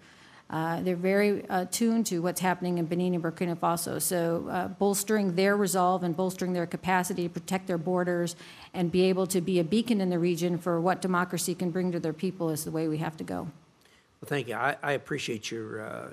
[0.53, 4.01] Uh, they're very uh, tuned to what's happening in Benin and Burkina Faso.
[4.01, 8.37] So, uh, bolstering their resolve and bolstering their capacity to protect their borders
[8.75, 11.91] and be able to be a beacon in the region for what democracy can bring
[11.93, 13.49] to their people is the way we have to go.
[14.21, 14.55] Well, thank you.
[14.55, 16.11] I, I appreciate your uh,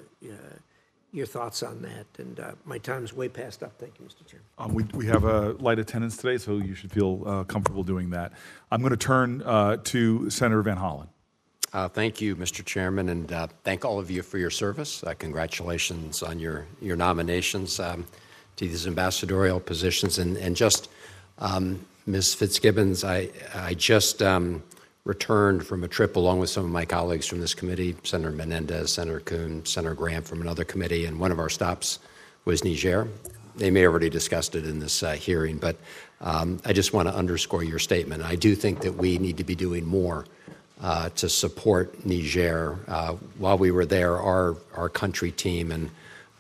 [1.12, 2.06] your thoughts on that.
[2.18, 3.74] And uh, my time's way past up.
[3.78, 4.26] Thank you, Mr.
[4.26, 4.46] Chairman.
[4.58, 8.12] Um, we, we have a light attendance today, so you should feel uh, comfortable doing
[8.12, 8.32] that.
[8.72, 11.08] I'm going to turn to Senator Van Hollen.
[11.72, 12.66] Uh, thank you, Mr.
[12.66, 15.04] Chairman, and uh, thank all of you for your service.
[15.04, 18.06] Uh, congratulations on your, your nominations um,
[18.56, 20.18] to these ambassadorial positions.
[20.18, 20.90] And, and just,
[21.38, 22.34] um, Ms.
[22.34, 24.64] Fitzgibbons, I, I just um,
[25.04, 28.92] returned from a trip along with some of my colleagues from this committee, Senator Menendez,
[28.92, 32.00] Senator Coons, Senator Graham from another committee, and one of our stops
[32.46, 33.08] was Niger.
[33.58, 35.76] They may have already discussed it in this uh, hearing, but
[36.22, 38.24] um, I just want to underscore your statement.
[38.24, 40.26] I do think that we need to be doing more
[40.82, 42.80] to support Niger.
[42.88, 45.90] Uh, while we were there, our, our country team and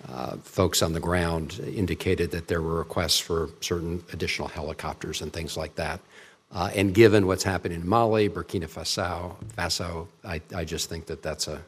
[0.07, 5.33] uh, folks on the ground indicated that there were requests for certain additional helicopters and
[5.33, 5.99] things like that.
[6.51, 11.61] Uh, and given what's happening in Mali, Burkina Faso, I, just think that that's a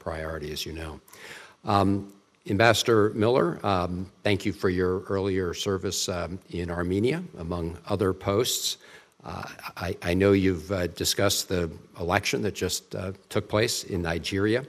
[0.00, 1.00] priority, as you know.
[1.64, 2.12] Um,
[2.50, 8.78] Ambassador Miller, um, thank you for your earlier service um, in Armenia, among other posts.
[9.24, 9.44] Uh,
[9.76, 11.70] I, I, know you've uh, discussed the
[12.00, 14.64] election that just uh, took place in Nigeria.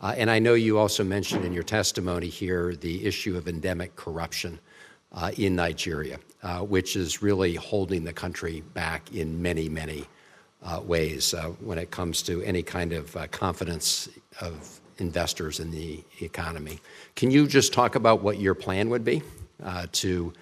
[0.00, 3.96] Uh, and I know you also mentioned in your testimony here the issue of endemic
[3.96, 4.58] corruption
[5.12, 6.18] uh, in Nigeria,
[6.60, 10.06] which is really holding the country back in many, many
[10.84, 14.08] ways when it comes to any kind of confidence
[14.40, 16.78] of investors in the economy.
[17.14, 19.22] Can you just talk about what your plan would be
[19.92, 20.32] to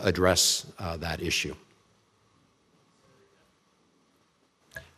[0.00, 0.66] address
[0.98, 1.54] that issue?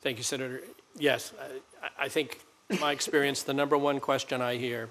[0.03, 0.63] Thank you, Senator.
[0.99, 1.33] Yes,
[1.81, 2.41] I, I think
[2.81, 4.89] my experience, the number one question I hear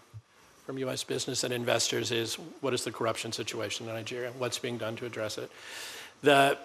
[0.66, 1.03] from U.S.
[1.03, 4.32] business and investors is what is the corruption situation in Nigeria?
[4.38, 5.51] What's being done to address it?
[6.22, 6.57] The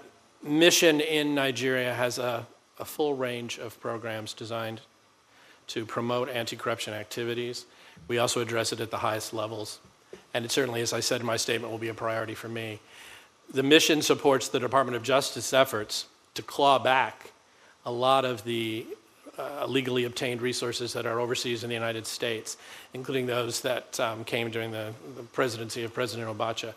[0.44, 2.46] mission in Nigeria has a,
[2.78, 4.80] a full range of programs designed
[5.68, 7.66] to promote anti corruption activities.
[8.06, 9.80] We also address it at the highest levels.
[10.34, 12.78] And it certainly, as I said in my statement, will be a priority for me.
[13.52, 17.32] The mission supports the Department of Justice efforts to claw back
[17.86, 18.84] a lot of the
[19.38, 22.56] uh, legally obtained resources that are overseas in the United States,
[22.94, 26.74] including those that um, came during the, the, presidency of President Abacha.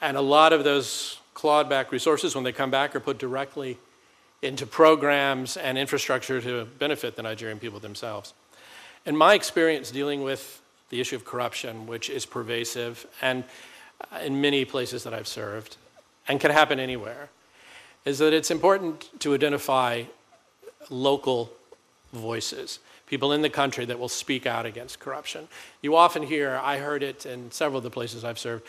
[0.00, 3.76] And a lot of those clawed back resources, when they come back, are put directly
[4.40, 8.32] into programs and infrastructure to benefit the Nigerian people themselves.
[9.04, 13.44] In my experience dealing with the issue of corruption, which is pervasive and
[14.12, 15.76] uh, in many places that I've served
[16.28, 17.28] and can happen anywhere,
[18.04, 20.04] is that it's important to identify
[20.88, 21.50] local
[22.12, 25.48] voices, people in the country that will speak out against corruption.
[25.82, 28.66] You often hear, I heard it in several of the places I've served,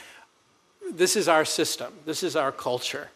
[0.91, 3.09] this is our system, this is our culture.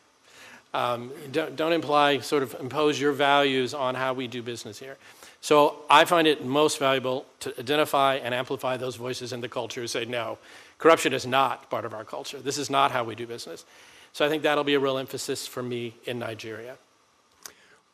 [0.73, 4.97] Um, don't, don't imply, sort of impose your values on how we do business here.
[5.39, 9.81] So I find it most valuable to identify and amplify those voices in the culture
[9.81, 10.37] who say, no,
[10.77, 12.39] corruption is not part of our culture.
[12.39, 13.63] This is not how we do business.
[14.11, 16.77] So I think that'll be a real emphasis for me in Nigeria.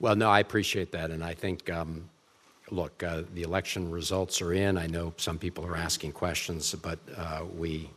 [0.01, 1.11] Well, no, I appreciate that.
[1.11, 2.09] And I think, um,
[2.71, 4.75] look, uh, the election results are in.
[4.75, 7.87] I know some people are asking questions, but uh, we,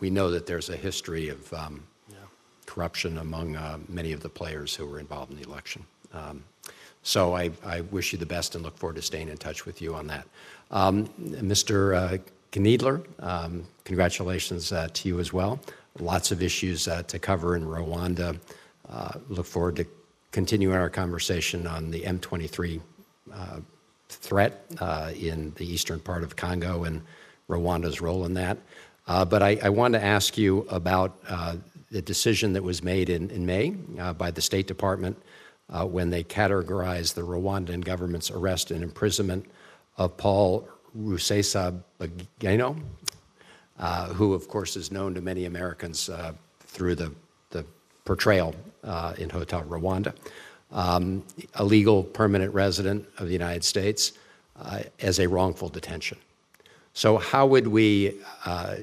[0.00, 2.16] we know that there's a history of um, yeah.
[2.64, 5.84] corruption among uh, many of the players who were involved in the election.
[6.14, 6.42] Um,
[7.02, 9.80] So I, I wish you the best and look forward to staying in touch with
[9.82, 10.26] you on that.
[10.70, 11.94] Um, Mr.
[11.94, 12.18] Uh,
[12.52, 15.60] Kneedler, um, congratulations uh, to you as well.
[16.00, 18.38] Lots of issues uh, to cover in Rwanda.
[18.88, 19.86] Uh, look forward to
[20.36, 22.78] continuing our conversation on the M23
[23.32, 23.60] uh,
[24.10, 27.00] threat uh, in the eastern part of Congo and
[27.48, 28.58] Rwanda's role in that.
[29.06, 31.56] Uh, but I, I want to ask you about uh,
[31.90, 35.16] the decision that was made in, in May uh, by the State Department
[35.70, 39.46] uh, when they categorized the Rwandan government's arrest and imprisonment
[39.96, 42.78] of Paul Rusesabagina,
[43.78, 46.10] uh, who, of course, is known to many Americans
[46.60, 47.10] through the,
[47.48, 47.64] the
[48.04, 48.54] portrayal
[48.86, 50.14] uh, in Hotel Rwanda,
[50.72, 51.22] um,
[51.54, 54.12] a legal permanent resident of the United States,
[54.60, 56.18] uh, as a wrongful detention.
[56.94, 58.76] So, how would we, uh,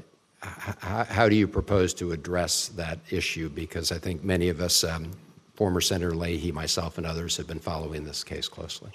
[0.43, 3.49] h- how do you propose to address that issue?
[3.49, 5.11] Because I think many of us, um,
[5.55, 8.91] former Senator Leahy, myself, and others, have been following this case closely.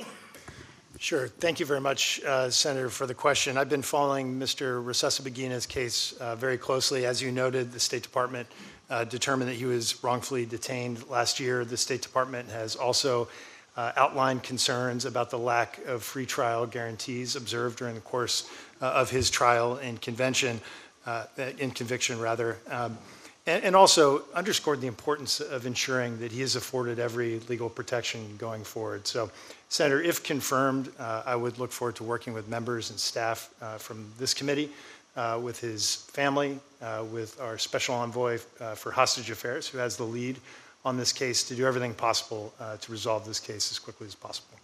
[1.00, 1.28] Sure.
[1.28, 3.56] Thank you very much, uh, Senator, for the question.
[3.56, 4.84] I've been following Mr.
[4.84, 7.06] Rusesabagina's case uh, very closely.
[7.06, 8.48] As you noted, the State Department
[9.04, 11.64] determined that he was wrongfully detained last year.
[11.64, 13.28] The State Department has also
[13.78, 18.50] uh, outlined concerns about the lack of free trial guarantees observed during the course
[18.82, 20.60] uh, of his trial and convention,
[21.06, 21.26] uh,
[21.58, 22.58] in conviction rather.
[22.68, 22.98] Um,
[23.46, 28.36] and, and also underscored the importance of ensuring that he is afforded every legal protection
[28.36, 29.06] going forward.
[29.06, 29.30] So,
[29.68, 33.78] Senator, if confirmed, uh, I would look forward to working with members and staff uh,
[33.78, 34.70] from this committee,
[35.16, 39.96] uh, with his family, uh, with our special envoy uh, for hostage affairs, who has
[39.96, 40.38] the lead
[40.84, 44.14] on this case, to do everything possible uh, to resolve this case as quickly as
[44.14, 44.58] possible.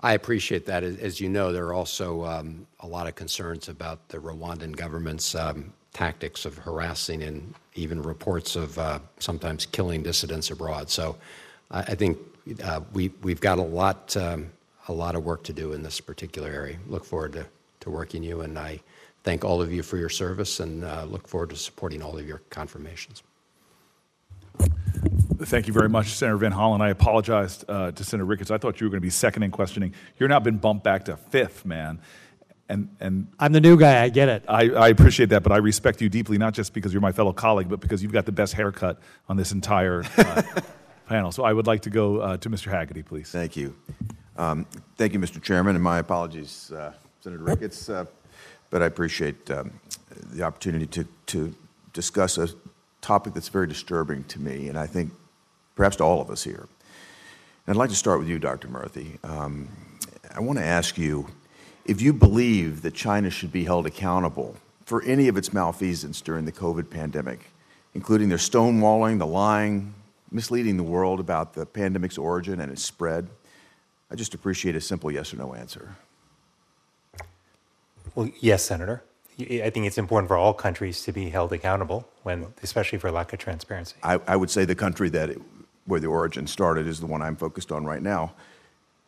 [0.00, 0.82] I appreciate that.
[0.82, 5.34] As you know, there are also um, a lot of concerns about the Rwandan government's
[5.34, 10.90] um, tactics of harassing and even reports of uh, sometimes killing dissidents abroad.
[10.90, 11.16] So
[11.70, 12.18] I, I think
[12.62, 14.50] uh, we, we've got a lot, um,
[14.88, 16.76] a lot of work to do in this particular area.
[16.86, 17.46] Look forward to,
[17.80, 18.80] to working you, and I
[19.24, 22.28] thank all of you for your service and uh, look forward to supporting all of
[22.28, 23.22] your confirmations.
[25.38, 26.80] Thank you very much, Senator Van Hollen.
[26.80, 28.50] I apologized uh, to Senator Ricketts.
[28.50, 29.92] I thought you were going to be second in questioning.
[30.18, 31.98] You're now been bumped back to fifth, man.
[32.68, 34.02] And, and I'm the new guy.
[34.02, 34.44] I get it.
[34.48, 37.32] I, I appreciate that, but I respect you deeply, not just because you're my fellow
[37.32, 40.42] colleague, but because you've got the best haircut on this entire uh,
[41.08, 41.32] panel.
[41.32, 42.72] So I would like to go uh, to Mr.
[42.72, 43.30] Hagerty, please.
[43.30, 43.74] Thank you.
[44.36, 44.66] Um,
[44.96, 45.42] thank you, Mr.
[45.42, 48.06] Chairman, and my apologies, uh, Senator Ricketts, uh,
[48.74, 49.70] but I appreciate um,
[50.32, 51.54] the opportunity to, to
[51.92, 52.48] discuss a
[53.02, 55.12] topic that's very disturbing to me, and I think
[55.76, 56.66] perhaps to all of us here.
[57.66, 58.66] And I'd like to start with you, Dr.
[58.66, 59.24] Murthy.
[59.24, 59.68] Um,
[60.34, 61.28] I want to ask you
[61.84, 66.44] if you believe that China should be held accountable for any of its malfeasance during
[66.44, 67.52] the COVID pandemic,
[67.94, 69.94] including their stonewalling, the lying,
[70.32, 73.28] misleading the world about the pandemic's origin and its spread.
[74.10, 75.94] I just appreciate a simple yes or no answer.
[78.14, 79.02] Well, yes, Senator.
[79.38, 83.32] I think it's important for all countries to be held accountable, when, especially for lack
[83.32, 83.96] of transparency.
[84.02, 85.40] I, I would say the country that it,
[85.86, 88.32] where the origin started is the one I'm focused on right now.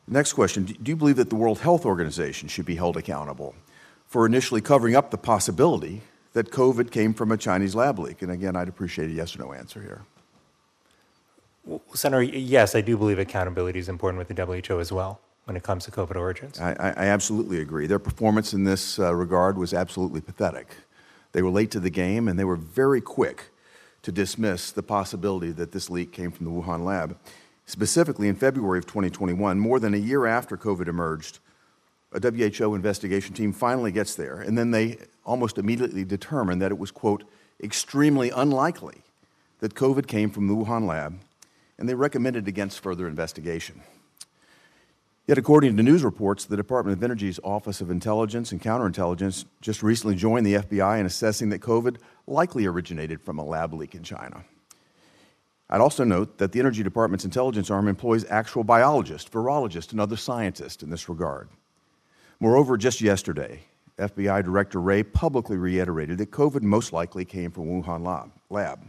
[0.09, 3.55] Next question Do you believe that the World Health Organization should be held accountable
[4.07, 6.03] for initially covering up the possibility
[6.33, 8.23] that COVID came from a Chinese lab leak?
[8.23, 10.03] And again, I'd appreciate a yes or no answer here.
[11.65, 15.57] Well, Senator, yes, I do believe accountability is important with the WHO as well when
[15.57, 16.61] it comes to COVID origins.
[16.61, 17.86] I, I, absolutely agree.
[17.86, 20.74] Their performance in this uh, regard was absolutely pathetic.
[21.32, 23.44] They were late to the game and they were very quick
[24.03, 27.16] to dismiss the possibility that this leak came from the Wuhan lab.
[27.64, 31.38] Specifically, in February of 2021, more than a year after COVID emerged,
[32.12, 36.78] a WHO investigation team finally gets there, and then they almost immediately determine that it
[36.78, 37.24] was, quote,
[37.62, 39.03] extremely unlikely
[39.59, 41.18] that COVID came from the Wuhan lab,
[41.78, 43.82] and they recommended against further investigation.
[45.27, 49.83] Yet, according to news reports, the Department of Energy's Office of Intelligence and Counterintelligence just
[49.83, 51.97] recently joined the FBI in assessing that COVID
[52.29, 54.45] likely originated from a lab leak in China.
[55.68, 60.16] I'd also note that the Energy Department's intelligence arm employs actual biologists, virologists, and other
[60.16, 61.49] scientists in this regard.
[62.39, 63.62] Moreover, just yesterday,
[63.99, 68.81] FBI Director Wray publicly reiterated that COVID most likely came from Wuhan lab.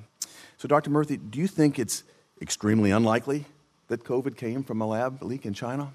[0.57, 0.91] So, Dr.
[0.91, 2.03] Murthy, do you think it's
[2.43, 3.45] extremely unlikely
[3.87, 5.91] that COVID came from a lab leak in China?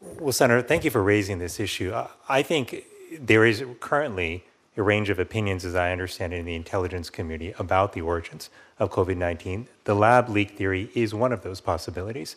[0.00, 1.94] Well, Senator, thank you for raising this issue.
[2.28, 2.84] I think
[3.18, 4.44] there is currently
[4.76, 8.48] a range of opinions, as I understand it, in the intelligence community about the origins
[8.78, 9.68] of COVID 19.
[9.84, 12.36] The lab leak theory is one of those possibilities.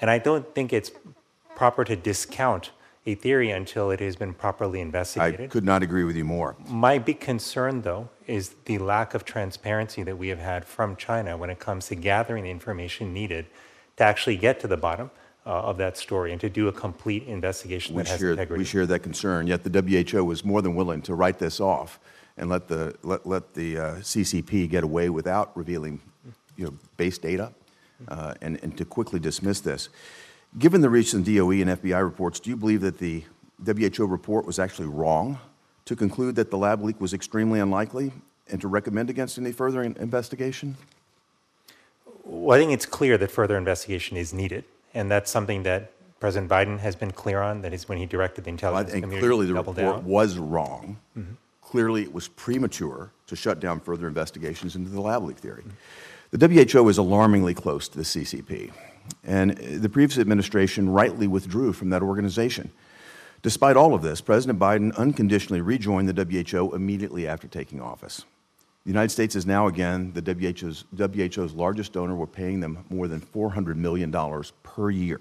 [0.00, 0.90] And I don't think it's
[1.54, 2.70] proper to discount
[3.06, 5.42] a theory until it has been properly investigated.
[5.42, 6.56] I could not agree with you more.
[6.66, 11.36] My big concern, though, is the lack of transparency that we have had from China
[11.36, 13.46] when it comes to gathering the information needed
[13.96, 15.10] to actually get to the bottom
[15.46, 18.60] uh, of that story and to do a complete investigation We that has share, integrity.
[18.60, 19.70] we share that concern, yet the
[20.12, 21.98] WHO was more than willing to write this off
[22.36, 26.00] and let the, let, let the uh, CCP get away without revealing
[26.56, 27.52] you know, base data
[28.08, 29.88] uh, and, and to quickly dismiss this.
[30.58, 33.24] Given the recent DOE and FBI reports, do you believe that the
[33.64, 35.38] WHO report was actually wrong
[35.84, 38.12] to conclude that the lab leak was extremely unlikely
[38.48, 40.76] and to recommend against any further in- investigation?
[42.24, 44.64] Well, I think it's clear that further investigation is needed,
[44.94, 47.62] and that's something that President Biden has been clear on.
[47.62, 50.04] That is when he directed the intelligence think community clearly the report down.
[50.04, 50.98] was wrong.
[51.16, 51.32] Mm-hmm.
[51.62, 55.62] Clearly, it was premature to shut down further investigations into the lab leak theory.
[56.32, 58.72] The WHO is alarmingly close to the CCP,
[59.24, 62.70] and the previous administration rightly withdrew from that organization.
[63.42, 68.24] Despite all of this, President Biden unconditionally rejoined the WHO immediately after taking office.
[68.84, 72.14] The United States is now again the WHO's, WHO's largest donor.
[72.14, 74.10] We're paying them more than $400 million
[74.62, 75.20] per year.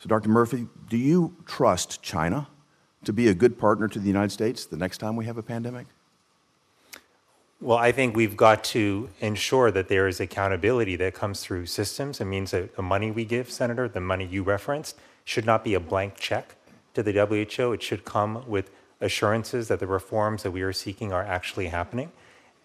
[0.00, 0.28] So, Dr.
[0.28, 2.46] Murphy, do you trust China
[3.04, 5.42] to be a good partner to the United States the next time we have a
[5.42, 5.86] pandemic?
[7.60, 12.20] Well, I think we've got to ensure that there is accountability that comes through systems.
[12.20, 15.74] It means that the money we give, Senator, the money you referenced, should not be
[15.74, 16.54] a blank check
[16.94, 17.72] to the WHO.
[17.72, 22.12] It should come with assurances that the reforms that we are seeking are actually happening.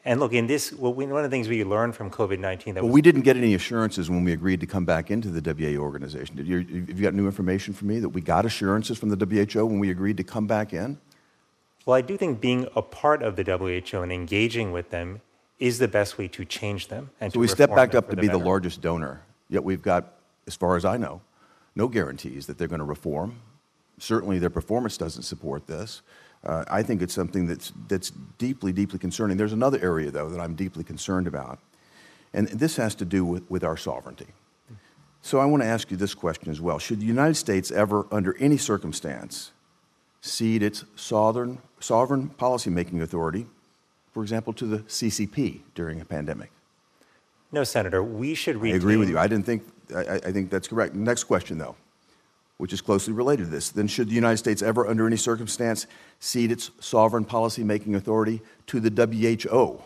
[0.06, 2.74] And look, in this, well, we, one of the things we learned from COVID 19
[2.74, 5.30] that But was we didn't get any assurances when we agreed to come back into
[5.30, 6.36] the WHO organization.
[6.36, 9.26] Did you, have you got new information for me that we got assurances from the
[9.26, 10.98] WHO when we agreed to come back in?
[11.86, 15.22] Well, I do think being a part of the WHO and engaging with them
[15.60, 17.10] is the best way to change them.
[17.22, 20.14] And So we step back up to be the largest donor, yet we've got,
[20.48, 21.22] as far as I know,
[21.76, 23.40] no guarantees that they're going to reform.
[24.00, 26.02] Certainly, their performance doesn't support this.
[26.46, 29.38] Uh, I think it's something that's, that's deeply, deeply concerning.
[29.38, 31.60] There's another area, though, that I'm deeply concerned about,
[32.34, 34.28] and this has to do with, with our sovereignty.
[35.22, 36.80] So I want to ask you this question as well.
[36.80, 39.52] Should the United States ever, under any circumstance,
[40.20, 43.48] cede its sovereign, sovereign policymaking authority,
[44.12, 46.52] for example, to the CCP during a pandemic?
[47.54, 49.18] No, Senator, we should I agree with you.
[49.18, 49.64] I didn't think,
[49.96, 50.94] I I think that's correct.
[50.94, 51.78] Next question, though,
[52.64, 53.72] which is closely related to this.
[53.72, 55.86] Then, should the United States ever, under any circumstance,
[56.22, 59.82] cede its sovereign policy-making authority to the WHO?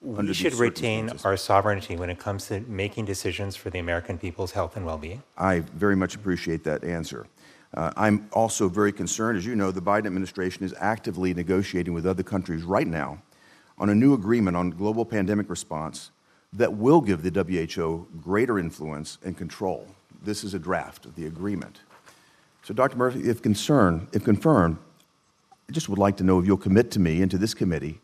[0.00, 4.52] We should retain our sovereignty when it comes to making decisions for the American people's
[4.52, 5.22] health and well being.
[5.36, 7.26] I very much appreciate that answer.
[7.74, 12.06] Uh, I'm also very concerned, as you know, the Biden administration is actively negotiating with
[12.06, 13.20] other countries right now
[13.76, 16.12] on a new agreement on global pandemic response
[16.54, 19.86] that will give the WHO greater influence and control.
[20.22, 21.80] This is a draft of the agreement.
[22.62, 22.96] So, Dr.
[22.96, 24.76] Murphy, if concerned, if confirmed,
[25.68, 28.00] I just would like to know if you'll commit to me and to this committee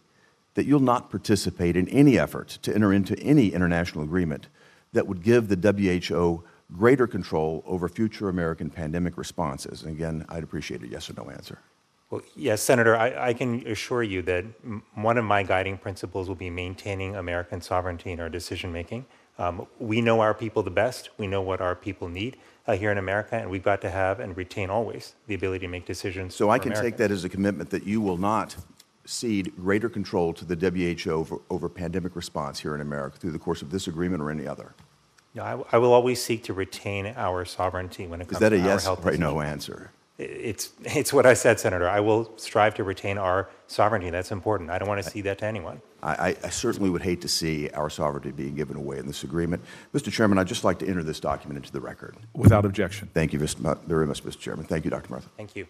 [0.55, 4.49] that you'll not participate in any effort to enter into any international agreement
[4.93, 6.43] that would give the WHO
[6.75, 9.83] greater control over future American pandemic responses.
[9.83, 11.59] And again, I'd appreciate a yes or no answer.
[12.11, 16.29] Well, yes, Senator, I, I can assure you that m- one of my guiding principles
[16.29, 19.07] will be maintaining American sovereignty in our decision making.
[19.39, 21.11] Um, we know our people the best.
[21.19, 24.21] We know what our people need uh, here in America, and we've got to have
[24.21, 26.35] and retain always the ability to make decisions.
[26.35, 28.57] So I can take that as a commitment that you will not
[29.05, 33.39] cede greater control to the WHO over, over pandemic response here in America through the
[33.39, 34.75] course of this agreement or any other.
[35.35, 38.51] No, I, I will always seek to retain our sovereignty when it comes to Is
[38.51, 39.93] that a to yes or no answer?
[40.19, 41.89] It's, it's what I said, Senator.
[41.89, 44.09] I will strive to retain our sovereignty.
[44.09, 44.71] That's important.
[44.71, 45.83] I don't want to see that to anyone.
[46.03, 49.25] I, I- I certainly would hate to see our sovereignty being given away in this
[49.25, 49.63] agreement.
[49.93, 50.11] Mr.
[50.11, 52.17] Chairman, I'd just like to enter this document into the record.
[52.35, 53.11] Without objection.
[53.13, 53.79] Thank you Mr.
[53.85, 54.39] very much, Mr.
[54.39, 54.65] Chairman.
[54.65, 55.11] Thank you, Dr.
[55.11, 55.29] Martha.
[55.37, 55.67] Thank you.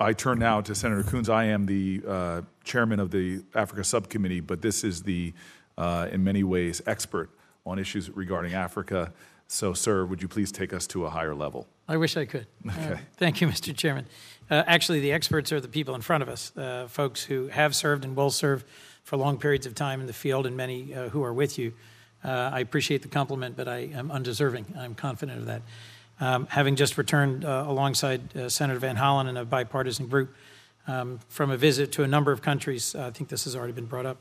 [0.00, 1.28] I turn now to Senator Coons.
[1.28, 5.32] I am the uh, chairman of the Africa Subcommittee, but this is the,
[5.76, 7.30] uh, in many ways, expert
[7.66, 9.12] on issues regarding Africa.
[9.46, 11.66] So, sir, would you please take us to a higher level?
[11.88, 12.46] I wish I could.
[12.68, 13.00] Uh, Okay.
[13.16, 13.74] thank you, Mr.
[13.76, 14.06] Chairman.
[14.50, 17.74] Uh, actually, the experts are the people in front of us, uh, folks who have
[17.74, 18.64] served and will serve
[19.04, 21.72] for long periods of time in the field, and many uh, who are with you.
[22.24, 24.66] Uh, I appreciate the compliment, but I am undeserving.
[24.78, 25.62] I'm confident of that.
[26.20, 30.34] Um, having just returned uh, alongside uh, Senator Van Hollen and a bipartisan group
[30.86, 33.72] um, from a visit to a number of countries, uh, I think this has already
[33.72, 34.16] been brought up.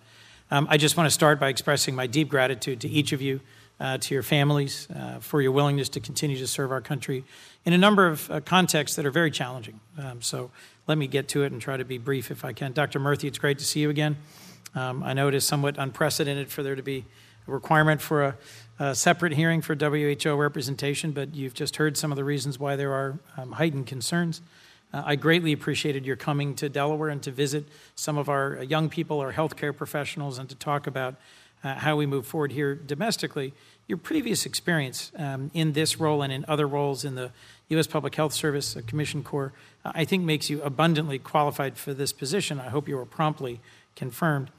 [0.51, 3.39] Um, I just want to start by expressing my deep gratitude to each of you,
[3.79, 7.23] uh, to your families, uh, for your willingness to continue to serve our country
[7.65, 9.79] in a number of uh, contexts that are very challenging.
[9.97, 10.51] Um, so
[10.87, 12.73] let me get to it and try to be brief if I can.
[12.73, 12.99] Dr.
[12.99, 14.17] Murthy, it's great to see you again.
[14.73, 17.05] Um, I know it is somewhat unprecedented for there to be
[17.47, 18.37] a requirement for a,
[18.79, 22.75] a separate hearing for WHO representation, but you've just heard some of the reasons why
[22.75, 24.41] there are um, heightened concerns.
[24.93, 28.89] Uh, I greatly appreciated your coming to Delaware and to visit some of our young
[28.89, 31.15] people, our healthcare professionals, and to talk about
[31.63, 33.53] uh, how we move forward here domestically.
[33.87, 37.31] Your previous experience um, in this role and in other roles in the
[37.69, 37.87] U.S.
[37.87, 39.53] Public Health Service, uh, Commission Corps,
[39.83, 42.59] uh, I think makes you abundantly qualified for this position.
[42.59, 43.59] I hope you are promptly
[43.95, 44.51] confirmed.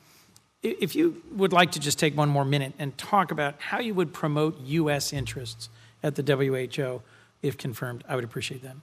[0.62, 3.94] If you would like to just take one more minute and talk about how you
[3.94, 5.12] would promote U.S.
[5.12, 5.68] interests
[6.02, 7.02] at the WHO,
[7.42, 8.76] if confirmed, I would appreciate that.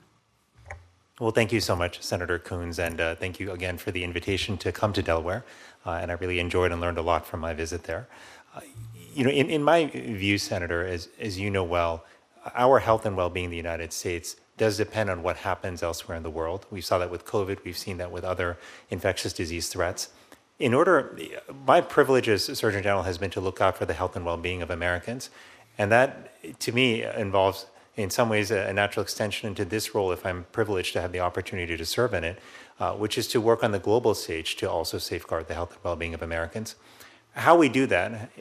[1.20, 4.58] Well, thank you so much, Senator Coons, and uh, thank you again for the invitation
[4.58, 5.46] to come to Delaware.
[5.86, 8.08] Uh, and I really enjoyed and learned a lot from my visit there.
[8.56, 8.62] Uh,
[9.14, 12.04] you know, in, in my view, Senator, as, as you know well,
[12.54, 16.24] our health and well-being in the United States does depend on what happens elsewhere in
[16.24, 16.66] the world.
[16.72, 17.64] We saw that with COVID.
[17.64, 18.58] We've seen that with other
[18.90, 20.10] infectious disease threats.
[20.60, 21.18] In order,
[21.66, 24.62] my privilege as Surgeon General has been to look out for the health and well-being
[24.62, 25.30] of Americans,
[25.78, 27.66] and that, to me, involves,
[27.98, 30.14] in some ways, a, natural extension into this role.
[30.14, 32.40] If I'm privileged to have the opportunity to serve in it,
[32.80, 35.84] uh, which is to work on the global stage to also safeguard the health and
[35.84, 36.76] well-being of Americans.
[37.34, 38.32] How we do that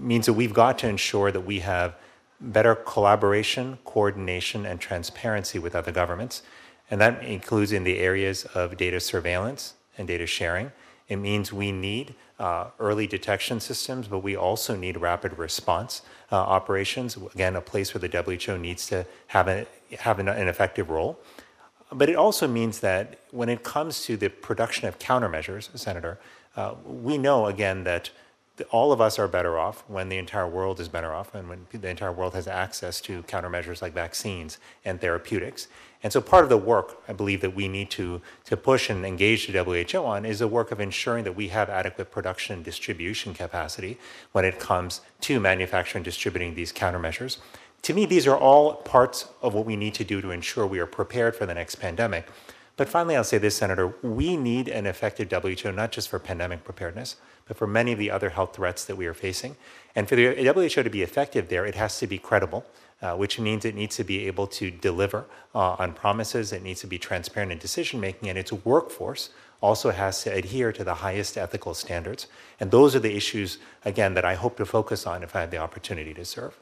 [0.00, 1.96] means that we've got to ensure that we have
[2.40, 6.42] better collaboration, coordination, and transparency with other governments.
[6.90, 10.72] And that includes in the areas of data surveillance and data sharing.
[11.08, 16.36] It means we need uh, early detection systems, but we also need rapid response uh,
[16.36, 17.16] operations.
[17.34, 19.66] Again, a place where the WHO needs to have, a,
[19.98, 21.18] have an, an effective role.
[21.90, 26.18] But it also means that when it comes to the production of countermeasures, Senator,
[26.56, 28.10] uh, we know again that
[28.70, 31.66] all of us are better off when the entire world is better off and when
[31.72, 35.68] the entire world has access to countermeasures like vaccines and therapeutics.
[36.02, 39.04] And so part of the work I believe that we need to, to push and
[39.04, 42.64] engage the WHO on is the work of ensuring that we have adequate production and
[42.64, 43.98] distribution capacity
[44.32, 47.38] when it comes to manufacturing and distributing these countermeasures.
[47.82, 50.78] To me, these are all parts of what we need to do to ensure we
[50.78, 52.26] are prepared for the next pandemic.
[52.76, 56.62] But finally, I'll say this, Senator, we need an effective WHO not just for pandemic
[56.62, 59.56] preparedness, but for many of the other health threats that we are facing.
[59.96, 62.64] And for the WHO to be effective there, it has to be credible,
[63.02, 65.24] uh, which means it needs to be able to deliver
[65.54, 69.30] uh, on promises, it needs to be transparent in decision making, and its workforce
[69.60, 72.28] also has to adhere to the highest ethical standards.
[72.60, 75.50] And those are the issues, again, that I hope to focus on if I have
[75.50, 76.56] the opportunity to serve.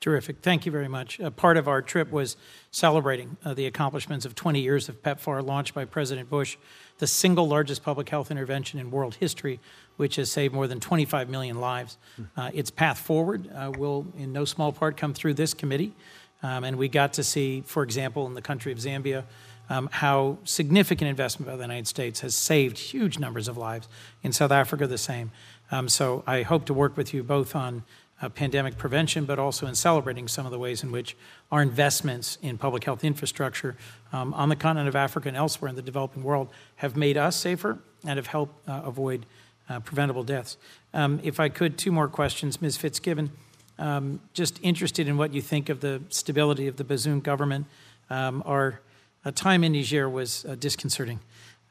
[0.00, 0.38] Terrific.
[0.40, 1.20] Thank you very much.
[1.20, 2.38] Uh, part of our trip was
[2.70, 6.56] celebrating uh, the accomplishments of 20 years of PEPFAR launched by President Bush,
[6.98, 9.60] the single largest public health intervention in world history,
[9.98, 11.98] which has saved more than 25 million lives.
[12.34, 15.94] Uh, its path forward uh, will, in no small part, come through this committee.
[16.42, 19.24] Um, and we got to see, for example, in the country of Zambia,
[19.68, 23.86] um, how significant investment by the United States has saved huge numbers of lives.
[24.22, 25.30] In South Africa, the same.
[25.70, 27.84] Um, so I hope to work with you both on
[28.20, 31.16] uh, pandemic prevention, but also in celebrating some of the ways in which
[31.50, 33.76] our investments in public health infrastructure
[34.12, 37.36] um, on the continent of Africa and elsewhere in the developing world have made us
[37.36, 39.26] safer and have helped uh, avoid
[39.68, 40.56] uh, preventable deaths.
[40.92, 42.60] Um, if I could, two more questions.
[42.60, 42.76] Ms.
[42.76, 43.30] Fitzgibbon,
[43.78, 47.66] um, just interested in what you think of the stability of the Bazoum government.
[48.10, 48.80] Um, our
[49.24, 51.20] uh, time in Niger was uh, disconcerting.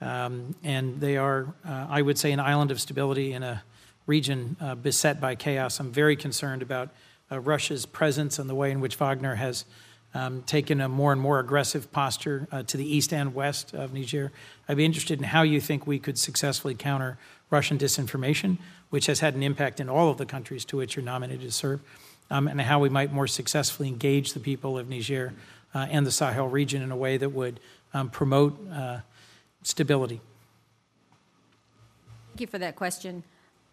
[0.01, 3.63] Um, and they are, uh, I would say, an island of stability in a
[4.09, 5.79] region uh, beset by chaos.
[5.79, 6.89] I'm very concerned about
[7.31, 9.65] uh, Russia's presence and the way in which Wagner has
[10.15, 13.93] um, taken a more and more aggressive posture uh, to the east and west of
[13.93, 14.31] Niger.
[14.67, 17.19] I'd be interested in how you think we could successfully counter
[17.51, 18.57] Russian disinformation,
[18.89, 21.51] which has had an impact in all of the countries to which you're nominated to
[21.51, 21.79] serve,
[22.31, 25.33] um, and how we might more successfully engage the people of Niger
[25.75, 27.59] uh, and the Sahel region in a way that would
[27.93, 28.99] um, promote uh,
[29.61, 30.19] stability.
[32.29, 33.23] Thank you for that question.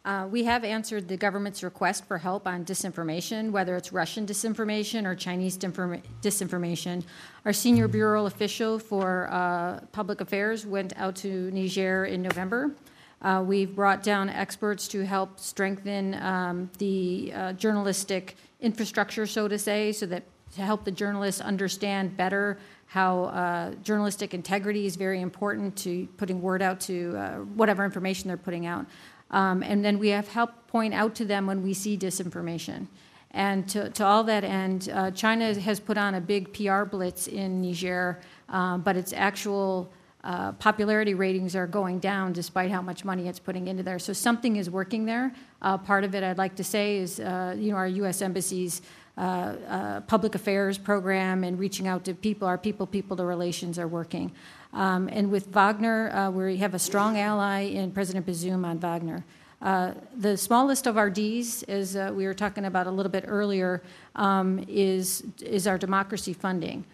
[0.06, 5.04] Uh, we have answered the government's request for help on disinformation, whether it's Russian disinformation
[5.04, 7.02] or Chinese disinformation.
[7.44, 12.70] Our senior bureau official for uh, public affairs went out to Niger in November.
[13.20, 19.58] Uh, we've brought down experts to help strengthen um, the uh, journalistic infrastructure, so to
[19.58, 20.22] say, so that
[20.54, 26.40] to help the journalists understand better how uh, journalistic integrity is very important to putting
[26.40, 28.86] word out to uh, whatever information they're putting out.
[29.30, 32.86] Um, and then we have helped point out to them when we see disinformation.
[33.32, 37.26] And to, to all that end, uh, China has put on a big PR blitz
[37.26, 39.92] in Niger, um, but its actual
[40.24, 43.98] uh, popularity ratings are going down despite how much money it's putting into there.
[43.98, 45.32] So something is working there.
[45.62, 48.22] Uh, part of it, I'd like to say, is uh, you know our U.S.
[48.22, 48.82] embassy's
[49.18, 52.48] uh, uh, public affairs program and reaching out to people.
[52.48, 54.32] Our people, people to relations are working.
[54.76, 59.24] Um, and with Wagner, uh, we have a strong ally in President Bazoum on Wagner.
[59.62, 63.24] Uh, the smallest of our Ds, as uh, we were talking about a little bit
[63.26, 63.82] earlier,
[64.16, 66.84] um, is, is our democracy funding.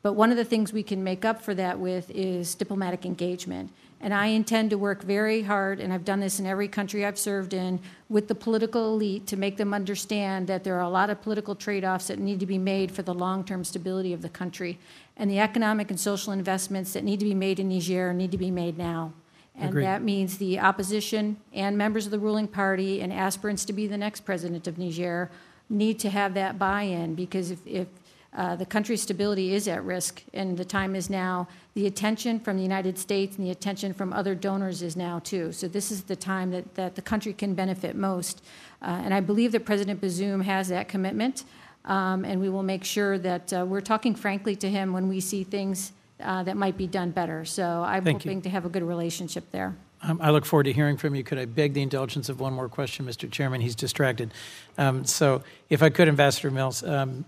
[0.00, 3.70] But one of the things we can make up for that with is diplomatic engagement.
[4.00, 7.18] And I intend to work very hard, and I've done this in every country I've
[7.18, 11.10] served in, with the political elite to make them understand that there are a lot
[11.10, 14.22] of political trade offs that need to be made for the long term stability of
[14.22, 14.78] the country.
[15.16, 18.38] And the economic and social investments that need to be made in Niger need to
[18.38, 19.12] be made now.
[19.58, 19.84] And Agreed.
[19.84, 23.96] that means the opposition and members of the ruling party and aspirants to be the
[23.96, 25.30] next president of Niger
[25.70, 27.88] need to have that buy in because if, if
[28.36, 31.48] uh, the country's stability is at risk, and the time is now.
[31.72, 35.52] The attention from the United States and the attention from other donors is now too.
[35.52, 38.42] So this is the time that, that the country can benefit most.
[38.82, 41.44] Uh, and I believe that President Bazoum has that commitment,
[41.86, 45.20] um, and we will make sure that uh, we're talking frankly to him when we
[45.20, 47.44] see things uh, that might be done better.
[47.44, 48.30] So I'm Thank you.
[48.30, 49.76] hoping to have a good relationship there.
[50.02, 51.24] Um, I look forward to hearing from you.
[51.24, 53.30] Could I beg the indulgence of one more question, Mr.
[53.30, 53.60] Chairman?
[53.60, 54.32] He's distracted.
[54.78, 57.24] Um, so, if I could, Ambassador Mills, um,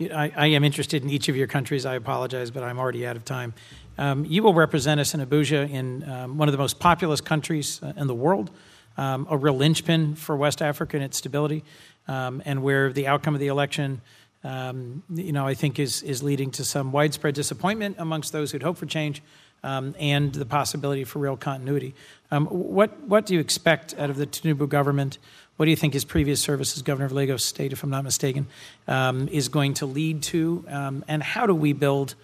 [0.00, 1.84] I, I am interested in each of your countries.
[1.84, 3.54] I apologize, but I'm already out of time.
[3.98, 7.80] Um, you will represent us in Abuja in um, one of the most populous countries
[7.82, 8.50] uh, in the world,
[8.96, 11.64] um, a real linchpin for West Africa and its stability,
[12.08, 14.00] um, and where the outcome of the election.
[14.44, 18.62] Um, you know, I think is is leading to some widespread disappointment amongst those who'd
[18.62, 19.22] hoped for change,
[19.62, 21.94] um, and the possibility for real continuity.
[22.30, 25.18] Um, what what do you expect out of the Tinubu government?
[25.56, 28.02] What do you think his previous service as governor of Lagos State, if I'm not
[28.02, 28.48] mistaken,
[28.88, 30.64] um, is going to lead to?
[30.68, 32.16] And how do we build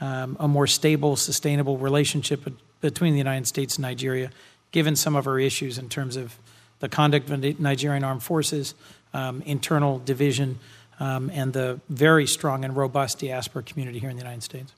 [0.00, 2.48] a more stable, sustainable relationship
[2.80, 4.30] between the United States and Nigeria,
[4.70, 6.36] given some of our issues in terms of
[6.80, 8.74] the conduct of Nigerian armed forces,
[9.12, 10.58] um, internal division,
[11.00, 14.72] um, and the very strong and robust diaspora community here in the United States?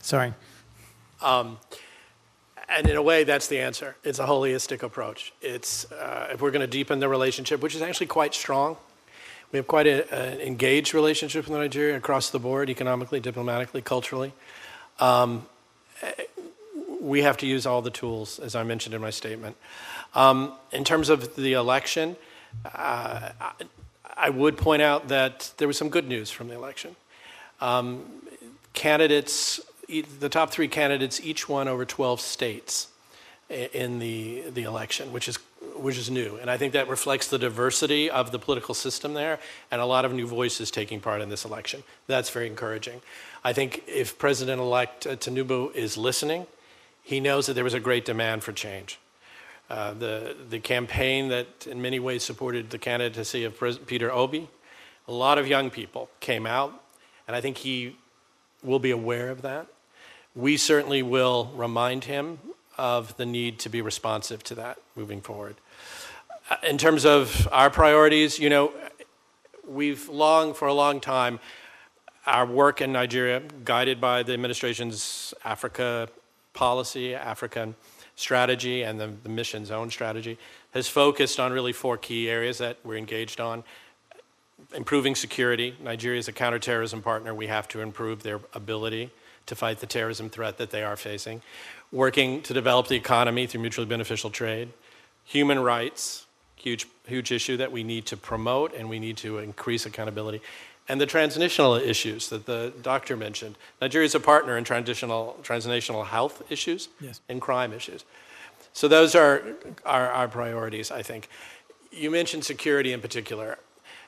[0.00, 0.34] Sorry.
[1.20, 1.58] Um,
[2.68, 3.96] and in a way, that's the answer.
[4.02, 5.32] It's a holistic approach.
[5.40, 8.76] It's uh, if we're going to deepen the relationship, which is actually quite strong.
[9.52, 14.32] We have quite an engaged relationship with Nigeria across the board, economically, diplomatically, culturally.
[14.98, 15.46] Um,
[17.02, 19.56] we have to use all the tools, as I mentioned in my statement.
[20.14, 22.16] Um, in terms of the election,
[22.64, 23.30] uh,
[24.16, 26.94] I, would point out that there was some good news from the election.
[27.60, 28.04] Um,
[28.72, 29.60] candidates,
[30.20, 32.88] the top three candidates, each won over 12 states
[33.50, 35.36] in the, the election, which is,
[35.76, 36.36] which is new.
[36.36, 40.04] And I think that reflects the diversity of the political system there and a lot
[40.04, 41.82] of new voices taking part in this election.
[42.06, 43.02] That's very encouraging.
[43.44, 46.46] I think if President elect Tinubu is listening,
[47.02, 48.98] he knows that there was a great demand for change.
[49.68, 54.48] Uh, the, the campaign that in many ways supported the candidacy of Peter Obi,
[55.08, 56.82] a lot of young people came out,
[57.26, 57.96] and I think he
[58.62, 59.66] will be aware of that.
[60.34, 62.38] We certainly will remind him
[62.78, 65.56] of the need to be responsive to that moving forward.
[66.50, 68.72] Uh, In terms of our priorities, you know,
[69.66, 71.40] we've long, for a long time,
[72.26, 76.08] our work in Nigeria, guided by the administration's Africa
[76.54, 77.74] policy, African
[78.16, 80.38] strategy, and the, the mission's own strategy,
[80.72, 83.64] has focused on really four key areas that we're engaged on.
[84.74, 85.76] Improving security.
[85.82, 87.34] Nigeria is a counterterrorism partner.
[87.34, 89.10] We have to improve their ability
[89.46, 91.42] to fight the terrorism threat that they are facing.
[91.90, 94.68] Working to develop the economy through mutually beneficial trade.
[95.24, 96.26] Human rights,
[96.56, 100.40] huge, huge issue that we need to promote and we need to increase accountability.
[100.88, 103.56] And the transnational issues that the doctor mentioned.
[103.80, 107.20] Nigeria is a partner in transnational, transnational health issues Yes.
[107.28, 108.04] and crime issues.
[108.72, 109.42] So those are
[109.84, 111.28] our, our priorities, I think.
[111.92, 113.58] You mentioned security in particular.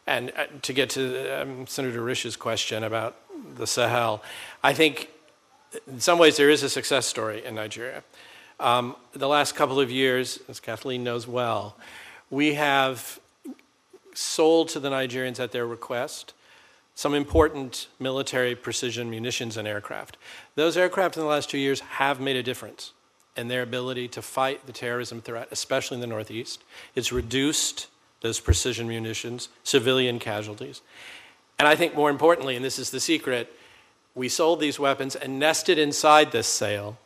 [0.06, 3.16] And uh, to get to um, Senator Risch's question about
[3.56, 4.22] the Sahel,
[4.62, 5.10] I think
[5.86, 8.02] in some ways there is a success story in Nigeria.
[8.60, 11.76] Um, the last couple of years, as Kathleen knows well,
[12.30, 13.18] we have
[14.14, 16.34] sold to the Nigerians at their request
[16.94, 20.16] some important military precision munitions and aircraft.
[20.54, 22.92] Those aircraft in the last two years have made a difference
[23.36, 26.62] in their ability to fight the terrorism threat, especially in the Northeast.
[26.94, 27.88] It's reduced
[28.20, 30.82] those precision munitions, civilian casualties.
[31.58, 33.52] And I think more importantly, and this is the secret,
[34.14, 36.96] we sold these weapons and nested inside this sale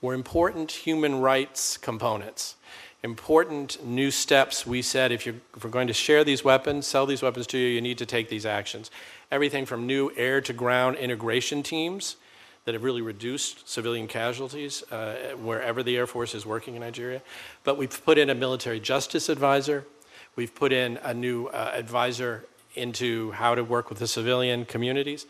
[0.00, 2.56] were important human rights components,
[3.02, 4.66] important new steps.
[4.66, 7.58] We said if, you're, if we're going to share these weapons, sell these weapons to
[7.58, 8.90] you, you need to take these actions.
[9.32, 12.16] Everything from new air to ground integration teams
[12.66, 17.22] that have really reduced civilian casualties uh, wherever the Air Force is working in Nigeria.
[17.64, 19.86] But we've put in a military justice advisor.
[20.36, 22.44] We've put in a new uh, advisor
[22.74, 25.24] into how to work with the civilian communities.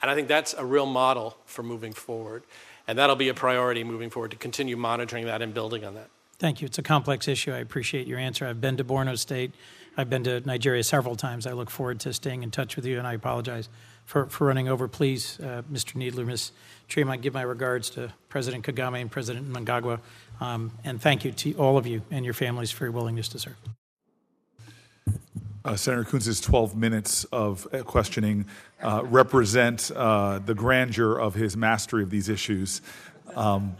[0.00, 2.44] And I think that's a real model for moving forward.
[2.86, 6.08] And that'll be a priority moving forward to continue monitoring that and building on that.
[6.38, 6.66] Thank you.
[6.66, 7.52] It's a complex issue.
[7.52, 8.46] I appreciate your answer.
[8.46, 9.52] I've been to Borno State.
[9.96, 11.46] I've been to Nigeria several times.
[11.46, 13.68] I look forward to staying in touch with you, and I apologize
[14.04, 14.88] for, for running over.
[14.88, 15.94] Please, uh, Mr.
[15.94, 16.52] Kneedler, Ms.
[16.88, 20.00] Tremont, give my regards to President Kagame and President Mnangagwa,
[20.40, 23.38] um, and thank you to all of you and your families for your willingness to
[23.38, 23.56] serve.
[25.64, 28.44] Uh, Senator Coons's 12 minutes of uh, questioning
[28.82, 32.82] uh, represent uh, the grandeur of his mastery of these issues.
[33.34, 33.74] Um,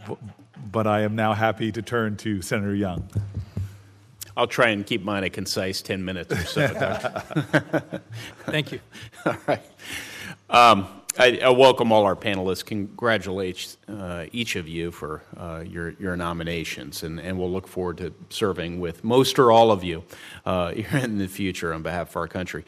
[0.71, 3.07] but I am now happy to turn to Senator Young.
[4.37, 6.67] I'll try and keep mine a concise 10 minutes or so,
[8.45, 8.79] Thank you.
[9.25, 9.61] all right.
[10.49, 10.87] Um,
[11.17, 12.65] I, I, welcome all our panelists.
[12.65, 17.97] Congratulate uh, each of you for uh, your, your nominations, and, and we'll look forward
[17.99, 20.03] to serving with most or all of you
[20.45, 22.65] uh, in the future on behalf of our country.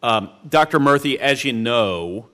[0.00, 0.78] Um, Dr.
[0.78, 2.28] Murthy, as you know,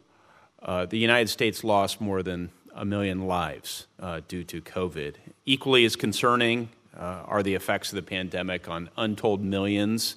[0.62, 5.15] uh, the United States lost more than a million lives uh, due to COVID.
[5.47, 10.16] Equally as concerning are the effects of the pandemic on untold millions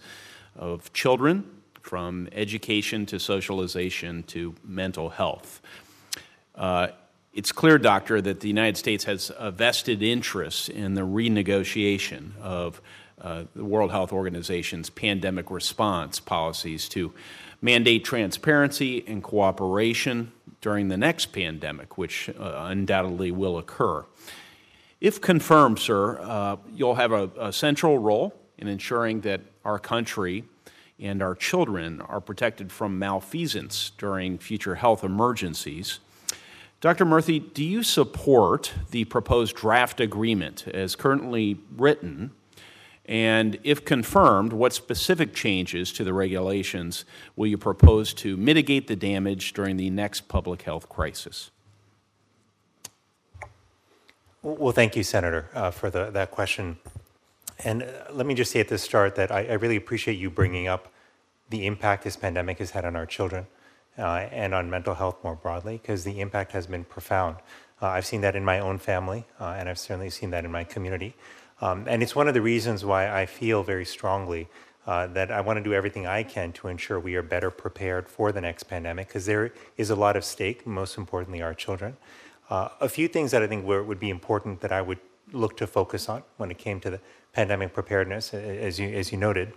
[0.56, 1.50] of children
[1.82, 5.62] from education to socialization to mental health.
[6.56, 6.88] Uh,
[7.34, 12.82] it's clear, Doctor, that the United States has a vested interest in the renegotiation of
[13.22, 17.14] uh, the World Health Organization's pandemic response policies to
[17.62, 20.32] mandate transparency and cooperation
[20.62, 24.04] during the next pandemic, which uh, undoubtedly will occur.
[25.00, 30.44] If confirmed, sir, uh, you'll have a, a central role in ensuring that our country
[31.00, 36.00] and our children are protected from malfeasance during future health emergencies.
[36.82, 37.06] Dr.
[37.06, 42.32] Murthy, do you support the proposed draft agreement as currently written?
[43.06, 47.06] And if confirmed, what specific changes to the regulations
[47.36, 51.52] will you propose to mitigate the damage during the next public health crisis?
[54.44, 56.78] Well, thank you, Senator, uh, for the, that question.
[57.64, 60.30] And uh, let me just say at the start that I, I, really appreciate you
[60.30, 60.90] bringing up
[61.50, 63.48] the impact this pandemic has had on our children
[63.98, 67.38] uh, and on mental health more broadly, because the impact has been profound.
[67.82, 70.52] Uh, I've seen that in my own family, uh, and I've certainly seen that in
[70.52, 71.16] my community.
[71.60, 74.48] Um, and it's one of the reasons why I feel very strongly
[74.86, 78.08] uh, that I want to do everything I can to ensure we are better prepared
[78.08, 81.98] for the next pandemic, because there is a lot of stake, most importantly, our children.
[82.50, 85.00] Uh, a few things that I think were, would be important that I would
[85.34, 87.00] look to focus on when it came to the
[87.34, 89.54] pandemic preparedness, as you, as you noted.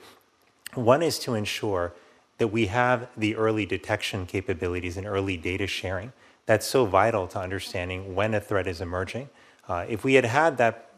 [0.74, 1.92] One is to ensure
[2.38, 6.12] that we have the early detection capabilities and early data sharing.
[6.46, 9.28] That's so vital to understanding when a threat is emerging.
[9.68, 10.90] Uh, if we had had that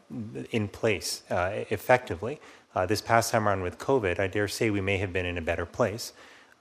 [0.51, 2.39] in place uh, effectively
[2.75, 5.37] uh, this past time around with COVID, I dare say we may have been in
[5.37, 6.13] a better place.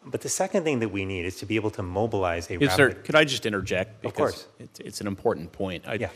[0.04, 2.56] But the second thing that we need is to be able to mobilize a.
[2.56, 2.70] Rapid...
[2.76, 2.90] sir.
[2.92, 4.02] Could I just interject?
[4.02, 4.46] Because of course.
[4.58, 5.84] It's, it's an important point.
[5.86, 6.10] I, yeah.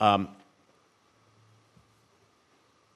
[0.00, 0.28] Um,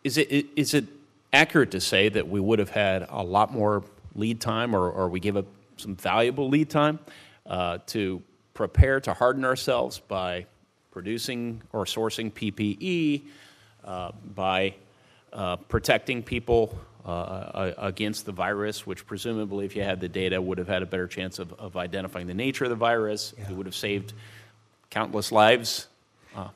[0.04, 0.84] is it is it
[1.32, 5.08] accurate to say that we would have had a lot more lead time, or, or
[5.08, 5.46] we gave up
[5.76, 6.98] some valuable lead time
[7.46, 8.22] uh, to
[8.54, 10.46] prepare to harden ourselves by
[10.90, 13.22] producing or sourcing PPE,
[13.84, 14.74] uh, by
[15.32, 20.58] uh, protecting people uh, against the virus, which presumably, if you had the data, would
[20.58, 23.32] have had a better chance of, of identifying the nature of the virus.
[23.38, 23.50] Yeah.
[23.50, 24.12] It would have saved
[24.90, 25.86] countless lives.
[26.34, 26.48] Uh,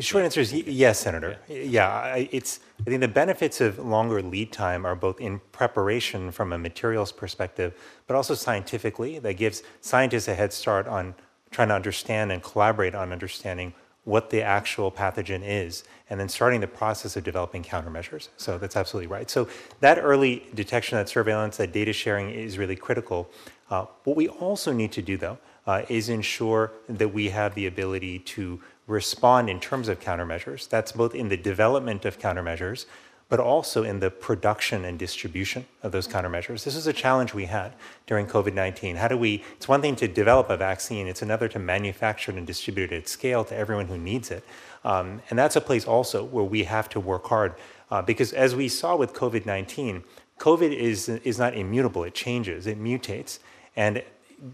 [0.00, 1.38] Short answer is yes, Senator.
[1.48, 2.60] Yeah, it's.
[2.80, 7.10] I think the benefits of longer lead time are both in preparation from a materials
[7.10, 7.72] perspective,
[8.06, 9.18] but also scientifically.
[9.18, 11.14] That gives scientists a head start on
[11.50, 13.72] trying to understand and collaborate on understanding
[14.04, 18.28] what the actual pathogen is, and then starting the process of developing countermeasures.
[18.36, 19.30] So that's absolutely right.
[19.30, 23.30] So that early detection, that surveillance, that data sharing is really critical.
[23.70, 27.66] Uh, what we also need to do, though, uh, is ensure that we have the
[27.66, 30.68] ability to respond in terms of countermeasures.
[30.68, 32.86] That's both in the development of countermeasures,
[33.28, 36.64] but also in the production and distribution of those countermeasures.
[36.64, 37.74] This is a challenge we had
[38.06, 38.96] during COVID 19.
[38.96, 42.38] How do we, it's one thing to develop a vaccine, it's another to manufacture it
[42.38, 44.44] and distribute it at scale to everyone who needs it.
[44.84, 47.54] Um, and that's a place also where we have to work hard
[47.90, 50.04] uh, because as we saw with COVID 19,
[50.38, 53.40] COVID is, is not immutable, it changes, it mutates.
[53.76, 54.02] And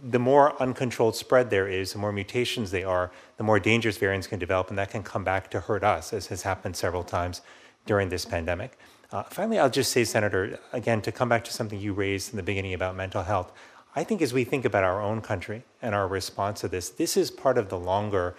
[0.03, 4.27] the more uncontrolled spread there is, the more mutations they are, the more dangerous variants
[4.27, 7.41] can develop, and that can come back to hurt us, as has happened several times
[7.85, 8.77] during this pandemic.
[9.13, 12.37] Uh, finally, I'll just say, Senator, again, to come back to something you raised in
[12.37, 13.53] the beginning about mental health,
[13.95, 17.17] I think as we think about our own country and our response to this, this
[17.17, 18.35] is part of the longer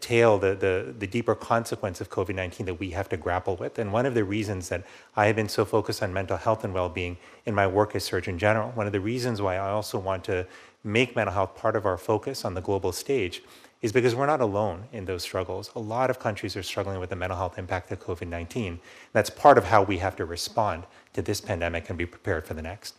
[0.00, 3.78] tail, the, the, the deeper consequence of COVID 19 that we have to grapple with.
[3.78, 4.84] And one of the reasons that
[5.14, 8.04] I have been so focused on mental health and well being in my work as
[8.04, 10.46] Surgeon General, one of the reasons why I also want to
[10.82, 13.42] make mental health part of our focus on the global stage
[13.82, 15.70] is because we're not alone in those struggles.
[15.76, 18.80] A lot of countries are struggling with the mental health impact of COVID 19.
[19.12, 22.54] That's part of how we have to respond to this pandemic and be prepared for
[22.54, 22.94] the next.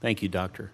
[0.00, 0.70] Thank you, Doctor.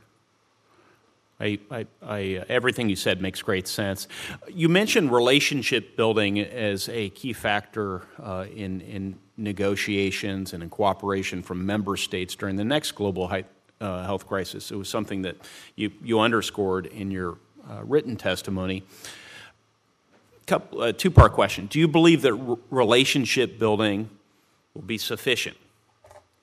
[1.41, 4.09] I, I, I, uh, everything you said makes great sense.
[4.49, 11.43] You mentioned relationship building as a key factor uh, in, in negotiations and in cooperation
[11.43, 13.31] from member states during the next global
[13.81, 14.71] uh, health crisis.
[14.71, 15.37] It was something that
[15.77, 17.39] you, you underscored in your
[17.69, 18.85] uh, written testimony.
[20.47, 24.11] Couple, uh, two part question Do you believe that r- relationship building
[24.75, 25.57] will be sufficient?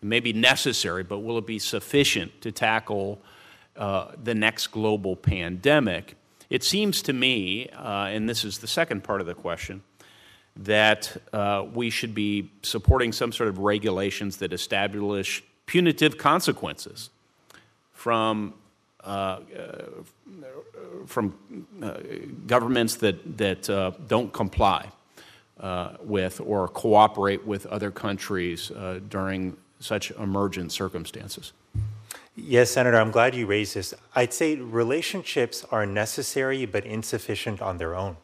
[0.01, 3.19] It may be necessary, but will it be sufficient to tackle
[3.77, 6.15] uh, the next global pandemic?
[6.49, 9.83] It seems to me, uh, and this is the second part of the question,
[10.55, 17.09] that uh, we should be supporting some sort of regulations that establish punitive consequences
[17.93, 18.53] from
[19.03, 19.39] uh,
[21.05, 21.33] from
[21.81, 21.93] uh,
[22.45, 24.89] governments that that uh, don't comply
[25.59, 31.53] uh, with or cooperate with other countries uh, during such emergent circumstances.
[32.39, 33.95] Yes, Senator, I'm glad you raised this.
[34.13, 38.17] I'd say relationships are necessary but insufficient on their own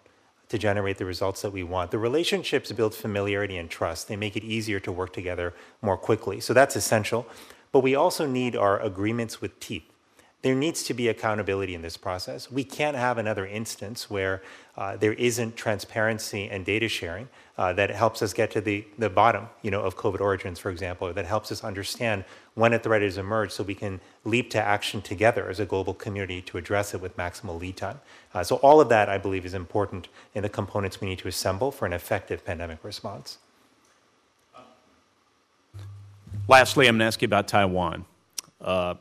[0.49, 1.89] to generate the results that we want.
[1.89, 4.07] The relationships build familiarity and trust.
[4.07, 6.39] They make it easier to work together more quickly.
[6.41, 7.25] So that's essential.
[7.71, 9.91] But we also need our agreements with teeth
[10.43, 12.51] there needs to be accountability in this process.
[12.51, 14.43] We can't have another instance where
[14.75, 19.09] uh, there isn't transparency and data sharing uh, that helps us get to the, the
[19.09, 22.25] bottom you know, of COVID origins, for example, or that helps us understand
[22.55, 25.93] when a threat has emerged so we can leap to action together as a global
[25.93, 28.01] community to address it with maximal lead time.
[28.33, 31.29] Uh, so, all of that, I believe, is important in the components we need to
[31.29, 33.37] assemble for an effective pandemic response.
[36.49, 38.03] Lastly, I'm going to ask you about Taiwan.
[38.59, 38.95] Uh,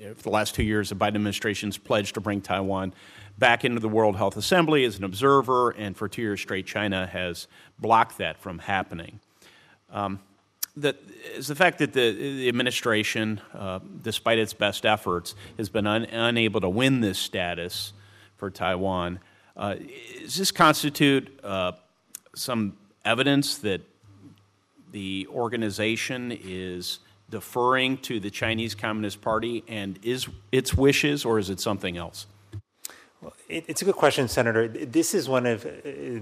[0.00, 2.94] for the last two years, the Biden administration's pledged to bring Taiwan
[3.38, 7.06] back into the World Health Assembly as an observer, and for two years straight, China
[7.06, 7.48] has
[7.78, 9.20] blocked that from happening.
[9.90, 10.20] Um,
[11.34, 16.04] is the fact that the, the administration, uh, despite its best efforts, has been un,
[16.04, 17.92] unable to win this status
[18.36, 19.18] for Taiwan.
[19.56, 19.74] Uh,
[20.22, 21.72] does this constitute uh,
[22.34, 23.82] some evidence that
[24.92, 31.48] the organization is deferring to the Chinese Communist Party and is its wishes, or is
[31.48, 32.26] it something else?
[33.20, 34.66] Well, it, it's a good question, Senator.
[34.68, 35.70] This is one of uh,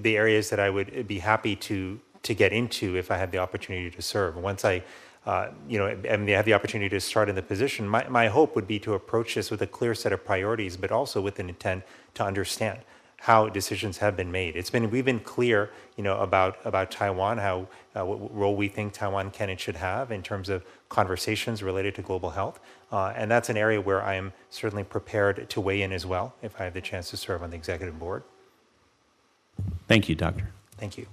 [0.02, 3.38] the areas that I would be happy to to get into if I had the
[3.38, 4.36] opportunity to serve.
[4.36, 4.82] Once I,
[5.24, 8.56] uh, you know, and have the opportunity to start in the position, my, my hope
[8.56, 11.48] would be to approach this with a clear set of priorities, but also with an
[11.48, 12.80] intent to understand
[13.20, 14.56] how decisions have been made.
[14.56, 17.66] It's been we've been clear, you know, about about Taiwan, how
[17.96, 21.94] uh, what role we think Taiwan can and should have in terms of conversations related
[21.96, 22.60] to global health,
[22.90, 26.34] uh, and that's an area where I am certainly prepared to weigh in as well
[26.42, 28.22] if I have the chance to serve on the executive board.
[29.86, 30.50] Thank you, Doctor.
[30.76, 31.06] Thank you.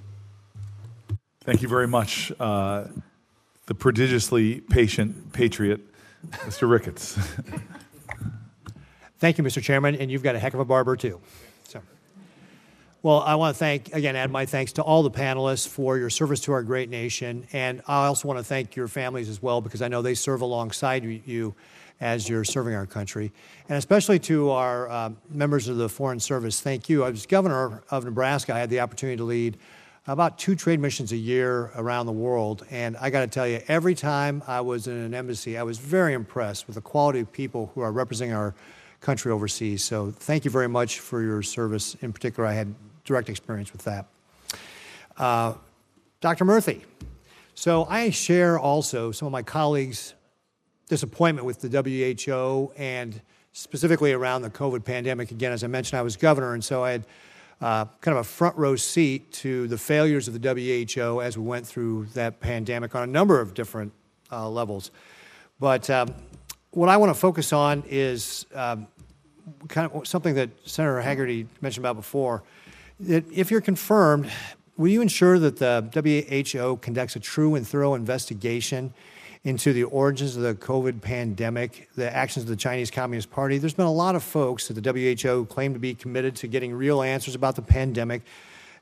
[1.42, 2.86] Thank you very much, uh,
[3.66, 5.82] the prodigiously patient patriot,
[6.32, 6.70] Mr.
[6.70, 7.18] Ricketts.
[9.20, 9.62] Thank you, Mr.
[9.62, 11.20] Chairman, and you've got a heck of a barber too.
[13.06, 16.10] Well, I want to thank, again, add my thanks to all the panelists for your
[16.10, 17.46] service to our great nation.
[17.54, 20.42] And I also want to thank your families as well, because I know they serve
[20.42, 21.54] alongside you
[22.02, 23.32] as you're serving our country.
[23.70, 27.04] And especially to our uh, members of the Foreign Service, thank you.
[27.04, 28.56] I was governor of Nebraska.
[28.56, 29.60] I had the opportunity to lead
[30.08, 32.66] about two trade missions a year around the world.
[32.72, 35.78] And I got to tell you, every time I was in an embassy, I was
[35.78, 38.56] very impressed with the quality of people who are representing our
[39.00, 39.84] country overseas.
[39.84, 41.96] So thank you very much for your service.
[42.02, 42.74] In particular, I had
[43.06, 44.08] direct experience with that.
[45.18, 45.54] Uh,
[46.22, 46.44] Dr.
[46.44, 46.82] Murthy.
[47.54, 50.14] So I share also some of my colleagues'
[50.90, 53.22] disappointment with the WHO and
[53.54, 55.32] specifically around the COVID pandemic.
[55.32, 57.06] Again, as I mentioned, I was governor, and so I had
[57.62, 61.44] uh, kind of a front row seat to the failures of the WHO as we
[61.46, 63.94] went through that pandemic on a number of different
[64.32, 64.92] uh, levels.
[65.60, 66.14] But um,
[66.72, 68.88] what I want to focus on is um,
[69.70, 72.44] kind of something that Senator Hagerty mentioned about before
[73.00, 74.30] if you're confirmed,
[74.78, 78.94] will you ensure that the WHO conducts a true and thorough investigation
[79.44, 83.58] into the origins of the COVID pandemic, the actions of the Chinese Communist Party?
[83.58, 84.92] There's been a lot of folks at the
[85.24, 88.22] WHO claim to be committed to getting real answers about the pandemic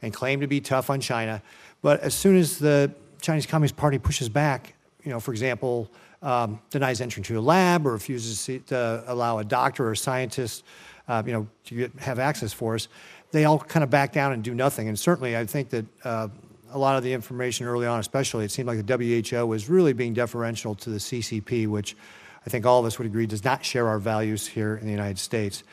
[0.02, 1.41] and claim to be tough on China.
[1.81, 4.73] But as soon as the Chinese Communist Party pushes back,
[5.03, 5.90] you know, for example,
[6.22, 10.64] um, denies entry to a lab or refuses to allow a doctor or a scientist,
[11.07, 12.88] uh, you know, to get, have access for us,
[13.34, 14.88] they all kind of back down and do nothing.
[14.88, 16.28] And certainly, I think that uh,
[16.72, 19.92] a lot of the information early on, especially, it seemed like the WHO was really
[19.92, 21.98] being deferential to the CCP, which
[22.46, 24.92] I think all of us would agree does not share our values here in the
[24.92, 25.64] United States.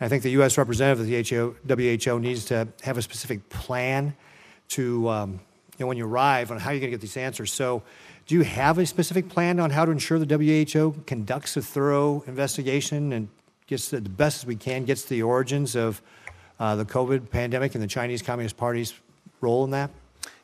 [0.00, 0.56] And I think the U.S.
[0.56, 4.16] representative of the WHO, needs to have a specific plan
[4.68, 5.38] to, um, you
[5.80, 7.52] know, when you arrive on how you're going to get these answers.
[7.52, 7.82] So,
[8.26, 12.22] do you have a specific plan on how to ensure the WHO conducts a thorough
[12.26, 13.28] investigation and
[13.66, 16.00] gets the, the best as we can, gets the origins of
[16.60, 18.94] uh, the COVID pandemic and the Chinese Communist Party's
[19.40, 19.90] role in that?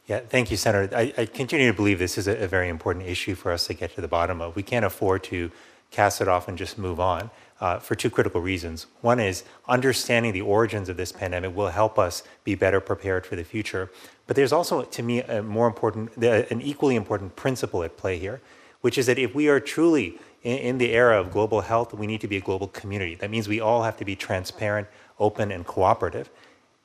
[0.07, 0.97] Yeah, thank you, Senator.
[0.97, 3.75] I, I continue to believe this is a, a, very important issue for us to
[3.75, 4.55] get to the bottom of.
[4.55, 5.51] We can't afford to
[5.91, 7.31] cast it off and just move on
[7.61, 8.87] uh, for two critical reasons.
[9.01, 13.35] One is understanding the origins of this pandemic will help us be better prepared for
[13.35, 13.91] the future.
[14.27, 18.41] But there's also, to me, a more important, an equally important principle at play here,
[18.81, 22.07] which is that if we are truly in, in the era of global health, we
[22.07, 23.17] need to be a global community.
[23.17, 24.87] That means we all have to be transparent,
[25.19, 26.31] open, and cooperative.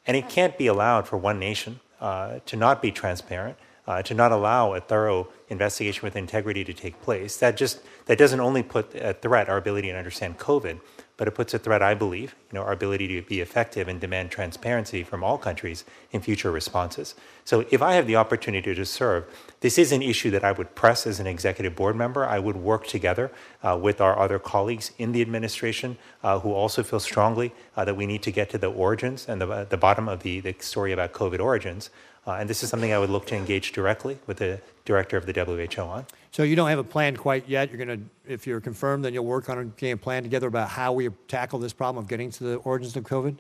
[0.08, 4.14] And it can't be allowed for one nation uh, to not be transparent, uh, to
[4.14, 7.38] not allow a thorough investigation with integrity to take place.
[7.38, 10.80] That just that doesn't only put at threat our ability to understand COVID,
[11.22, 14.02] but it puts a threat, I believe, you know, our ability to be effective and
[14.02, 17.14] demand transparency from all countries in future responses.
[17.46, 19.26] So if I have the opportunity to serve,
[19.60, 22.26] this is an issue that I would press as an executive board member.
[22.26, 23.32] I would work together
[23.62, 27.96] uh, with our other colleagues in the administration uh, who also feel strongly uh, that
[27.96, 30.92] we need to get to the origins and the, the bottom of the, the story
[30.92, 31.92] about COVID origins.
[32.26, 35.28] Uh, and this is something I would look to engage directly with the director of
[35.28, 36.08] the WHO on.
[36.32, 37.70] So you don't have a plan quite yet.
[37.70, 40.70] You're going to, if you're confirmed, then you'll work on getting a plan together about
[40.70, 43.36] how we tackle this problem of getting to the origins of COVID.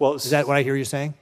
[0.00, 1.14] Well, is that what I hear you saying?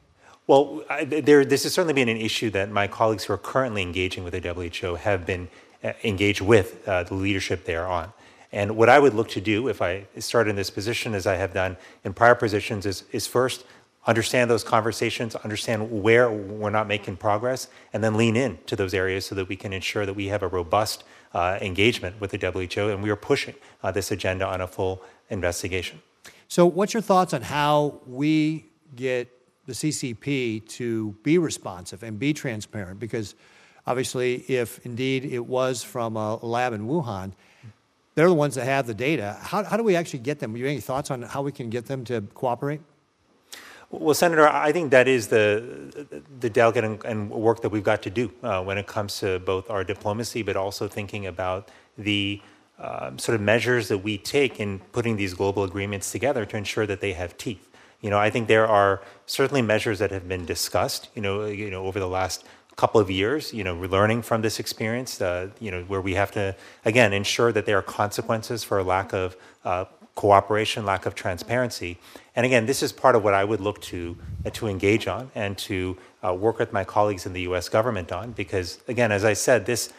[0.47, 3.83] Well, I, there, this has certainly been an issue that my colleagues who are currently
[3.83, 5.49] engaging with the WHO have been
[5.85, 8.13] uh, engaged with uh, the leadership there on.
[8.51, 11.37] And what I would look to do if I start in this position, as I
[11.37, 13.65] have done in prior positions, is, is first
[14.07, 18.95] understand those conversations, understand where we're not making progress, and then lean in to those
[18.95, 21.05] areas so that we can ensure that we have a robust
[21.35, 25.03] uh, engagement with the WHO and we are pushing uh, this agenda on a full
[25.31, 26.03] investigation.
[26.49, 29.29] So, what's your thoughts on how we get
[29.67, 33.01] the CCP to be responsive and be transparent?
[33.01, 33.35] Because
[33.87, 37.33] obviously, if indeed it was from a lab in Wuhan,
[38.15, 39.39] they're the ones that have the data.
[39.41, 40.53] How, how do we actually get them?
[40.53, 42.83] Do you have any thoughts on how we can get them to cooperate?
[43.93, 46.09] Well, Senator, I think that is the
[46.41, 49.39] the delicate and, and work that we've got to do uh, when it comes to
[49.41, 52.41] both our diplomacy, but also thinking about the
[52.79, 56.87] uh, sort of measures that we take in putting these global agreements together to ensure
[56.87, 57.69] that they have teeth.
[58.01, 61.11] You know, I think there are certainly measures that have been discussed.
[61.15, 62.45] You know, you know, over the last
[62.77, 63.53] couple of years.
[63.53, 65.21] You know, learning from this experience.
[65.21, 66.57] Uh, you know, where we have to
[66.87, 69.37] again ensure that there are consequences for a lack of
[69.67, 71.99] uh, cooperation, lack of transparency.
[72.35, 75.31] And again, this is part of what I would look to uh, to engage on
[75.35, 77.69] and to uh, work with my colleagues in the U.S.
[77.69, 79.93] government on, because again, as I said, this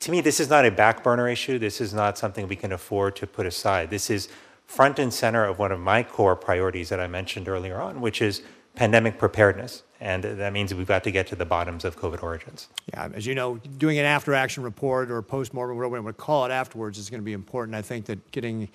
[0.00, 1.58] to me this is not a back burner issue.
[1.58, 3.90] This is not something we can afford to put aside.
[3.90, 4.28] This is
[4.66, 8.22] front and center of one of my core priorities that I mentioned earlier on, which
[8.22, 8.42] is
[8.74, 9.82] pandemic preparedness.
[10.00, 12.68] And that means we've got to get to the bottoms of COVID origins.
[12.94, 16.16] Yeah, as you know, doing an after action report or post mortem, whatever we want
[16.16, 17.74] to call it afterwards, is going to be important.
[17.74, 18.70] I think that getting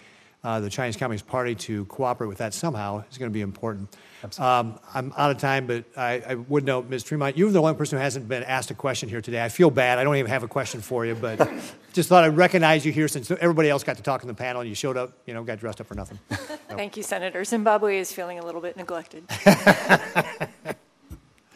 [0.46, 3.90] uh, the Chinese Communist Party to cooperate with that somehow is going to be important.
[4.40, 7.04] Um, I'm out of time, but I, I, would note, Ms.
[7.04, 9.44] Tremont, you're the only person who hasn't been asked a question here today.
[9.44, 9.98] I feel bad.
[9.98, 11.48] I don't even have a question for you, but
[11.94, 14.62] just thought I'd recognize you here since everybody else got to talk in the panel
[14.62, 16.20] and you showed up, you know, got dressed up for nothing.
[16.68, 16.76] So.
[16.76, 17.44] Thank you, Senator.
[17.46, 19.24] Zimbabwe is feeling a little bit neglected.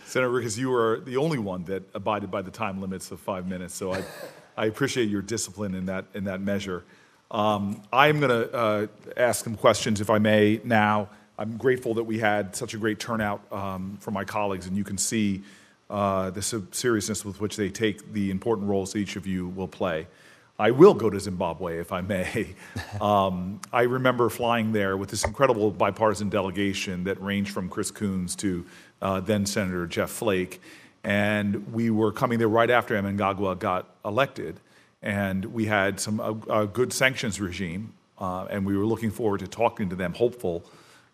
[0.05, 3.47] Senator, because you are the only one that abided by the time limits of five
[3.47, 4.03] minutes, so I,
[4.55, 6.83] I appreciate your discipline in that, in that measure.
[7.31, 11.09] Um, I'm going to uh, ask some questions, if I may, now.
[11.37, 14.83] I'm grateful that we had such a great turnout um, from my colleagues, and you
[14.83, 15.41] can see
[15.89, 16.41] uh, the
[16.71, 20.07] seriousness with which they take the important roles each of you will play.
[20.59, 22.55] I will go to Zimbabwe, if I may.
[22.99, 28.35] Um, I remember flying there with this incredible bipartisan delegation that ranged from Chris Coons
[28.37, 28.65] to
[29.01, 30.59] uh, then Senator Jeff Flake.
[31.05, 34.59] And we were coming there right after Mnangagwa got elected
[35.01, 39.39] and we had some a, a good sanctions regime, uh, and we were looking forward
[39.39, 40.65] to talking to them, hopeful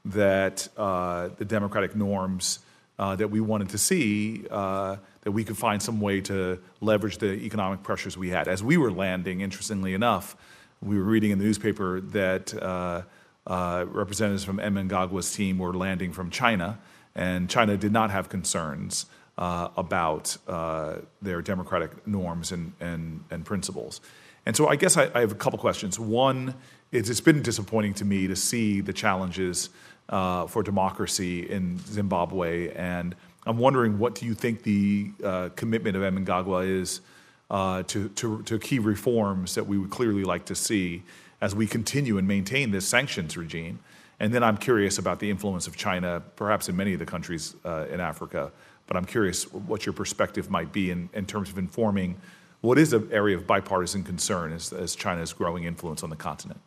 [0.06, 2.60] that uh, the democratic norms
[2.98, 7.18] uh, that we wanted to see uh, that we could find some way to leverage
[7.18, 8.48] the economic pressures we had.
[8.48, 10.36] As we were landing, interestingly enough,
[10.82, 13.02] we were reading in the newspaper that uh,
[13.48, 16.80] uh, representatives from Mnangagwa's team were landing from China,
[17.16, 19.08] and China did not have concerns
[19.38, 24.02] uh, about uh, their democratic norms and, and, and principles.
[24.46, 26.00] And so I guess I, I have a couple questions.
[26.00, 26.54] One
[26.92, 29.70] is it's been disappointing to me to see the challenges
[30.10, 33.16] uh, for democracy in Zimbabwe, and
[33.48, 37.02] I'm wondering what do you think the uh, commitment of Mnangagwa is
[37.50, 41.04] uh, to, to, to key reforms that we would clearly like to see
[41.42, 43.80] as we continue and maintain this sanctions regime
[44.20, 47.56] And then I'm curious about the influence of China, perhaps in many of the countries
[47.66, 48.52] uh, in Africa.
[48.88, 52.18] But I'm curious what your perspective might be in, in terms of informing
[52.62, 56.60] what is an area of bipartisan concern as, as China's growing influence on the continent.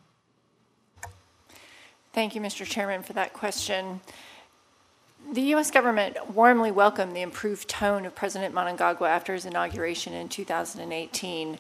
[2.13, 2.67] Thank you, Mr.
[2.67, 4.01] Chairman, for that question.
[5.33, 5.71] The U.S.
[5.71, 11.59] government warmly welcomed the improved tone of President Mnangagwa after his inauguration in 2018.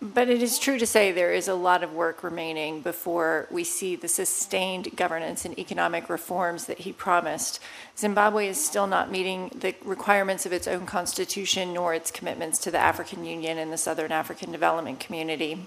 [0.00, 3.64] But it is true to say there is a lot of work remaining before we
[3.64, 7.58] see the sustained governance and economic reforms that he promised.
[7.96, 12.70] Zimbabwe is still not meeting the requirements of its own constitution nor its commitments to
[12.70, 15.66] the African Union and the Southern African Development Community.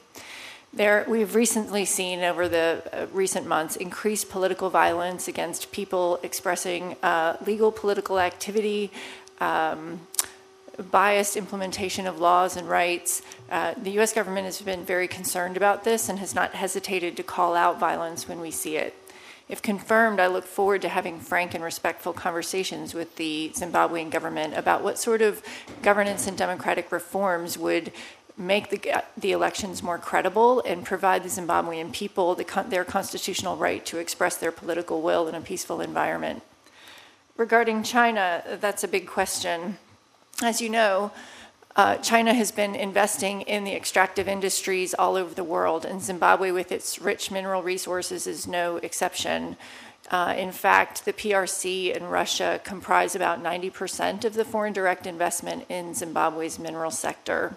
[0.73, 6.95] There, we've recently seen over the uh, recent months increased political violence against people expressing
[7.03, 8.89] uh, legal political activity,
[9.41, 9.99] um,
[10.83, 13.21] biased implementation of laws and rights.
[13.49, 17.23] Uh, the US government has been very concerned about this and has not hesitated to
[17.23, 18.95] call out violence when we see it.
[19.49, 24.53] If confirmed, I look forward to having frank and respectful conversations with the Zimbabwean government
[24.55, 25.43] about what sort of
[25.81, 27.91] governance and democratic reforms would
[28.37, 33.85] make the, the elections more credible and provide the Zimbabwean people the, their constitutional right
[33.85, 36.41] to express their political will in a peaceful environment.
[37.37, 39.77] Regarding China, that's a big question.
[40.43, 41.11] As you know,
[41.76, 46.49] uh, China has been investing in the extractive industries all over the world, and Zimbabwe,
[46.49, 49.55] with its rich mineral resources, is no exception.
[50.09, 55.65] Uh, in fact, the PRC and Russia comprise about 90% of the foreign direct investment
[55.69, 57.55] in Zimbabwe's mineral sector.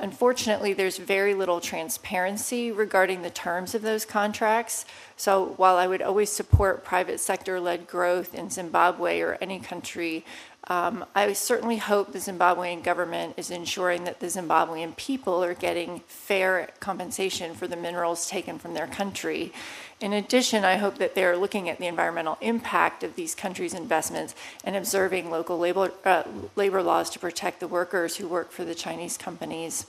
[0.00, 4.84] Unfortunately, there's very little transparency regarding the terms of those contracts.
[5.16, 10.24] So, while I would always support private sector led growth in Zimbabwe or any country,
[10.66, 16.00] um, I certainly hope the Zimbabwean government is ensuring that the Zimbabwean people are getting
[16.08, 19.52] fair compensation for the minerals taken from their country.
[20.00, 24.34] In addition, I hope that they're looking at the environmental impact of these countries' investments
[24.62, 26.24] and observing local labor, uh,
[26.54, 29.86] labor laws to protect the workers who work for the Chinese companies.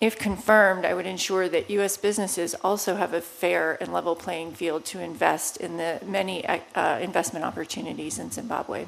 [0.00, 1.96] If confirmed, I would ensure that U.S.
[1.96, 6.98] businesses also have a fair and level playing field to invest in the many uh,
[7.00, 8.86] investment opportunities in Zimbabwe.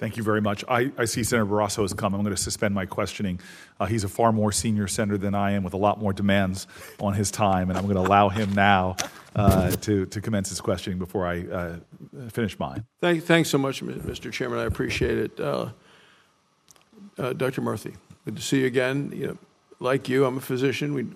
[0.00, 0.64] Thank you very much.
[0.66, 2.14] I, I, see Senator Barrasso has come.
[2.14, 3.38] I'm going to suspend my questioning.
[3.78, 6.66] Uh, he's a far more senior senator than I am with a lot more demands
[7.00, 8.96] on his time, and I'm going to allow him now
[9.36, 11.76] uh, to, to commence his questioning before I uh,
[12.30, 12.86] finish mine.
[13.02, 14.32] Thank, thanks so much, Mr.
[14.32, 14.58] Chairman.
[14.58, 15.38] I appreciate it.
[15.38, 15.68] Uh,
[17.18, 17.60] uh, Dr.
[17.60, 17.92] Murphy,
[18.24, 19.12] good to see you again.
[19.14, 19.38] You know,
[19.80, 20.92] like you, I'm a physician.
[20.92, 21.06] We,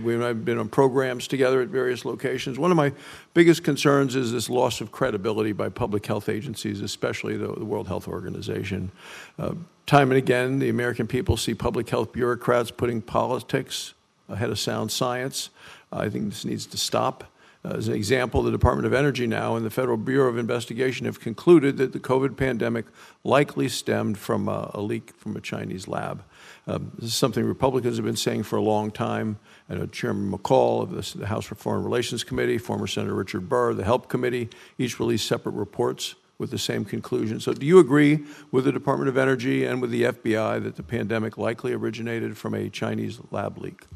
[0.00, 2.58] we have been on programs together at various locations.
[2.58, 2.92] One of my
[3.34, 7.86] biggest concerns is this loss of credibility by public health agencies, especially the, the World
[7.86, 8.90] Health Organization.
[9.38, 9.52] Uh,
[9.86, 13.92] time and again, the American people see public health bureaucrats putting politics
[14.30, 15.50] ahead of sound science.
[15.92, 17.24] Uh, I think this needs to stop.
[17.62, 21.04] Uh, as an example, the Department of Energy now and the Federal Bureau of Investigation
[21.04, 22.86] have concluded that the COVID pandemic
[23.22, 26.22] likely stemmed from a, a leak from a Chinese lab.
[26.68, 29.38] Um, this is something Republicans have been saying for a long time.
[29.70, 33.84] I know Chairman McCaul of the, House Foreign Relations Committee, former Senator Richard Burr, the
[33.84, 37.40] HELP Committee, each released separate reports with the same conclusion.
[37.40, 38.20] So, do you agree
[38.52, 42.52] with the Department of Energy and with the FBI that the pandemic likely originated from
[42.52, 43.86] a Chinese lab leak?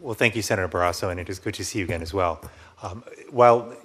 [0.00, 2.40] Well, thank you, Senator Barrasso, and it is good to see you again as well.
[2.82, 3.76] Um, while,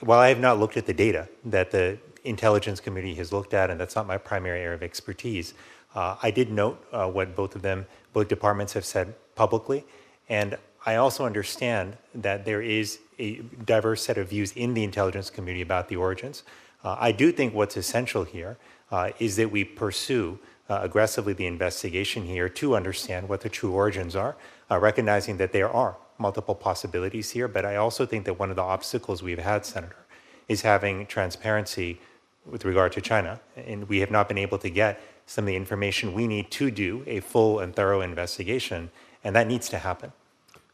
[0.00, 3.70] while I have not looked at the data that the Intelligence Committee has looked at,
[3.70, 5.54] and that's not my primary area of expertise,
[5.96, 9.84] uh, I did note uh, what both of them, both departments have said publicly,
[10.28, 15.30] and I also understand that there is a diverse set of views in the intelligence
[15.30, 16.44] community about the origins.
[16.84, 18.56] Uh, I do think what's essential here
[18.92, 23.72] uh, is that we pursue uh, aggressively the investigation here to understand what the true
[23.72, 24.36] origins are,
[24.70, 27.48] uh, recognizing that there are multiple possibilities here.
[27.48, 30.06] But I also think that one of the obstacles we've had, Senator,
[30.46, 32.00] is having transparency
[32.44, 35.56] with regard to China, and we have not been able to get some of the
[35.56, 38.90] information we need to do a full and thorough investigation,
[39.24, 40.12] and that needs to happen.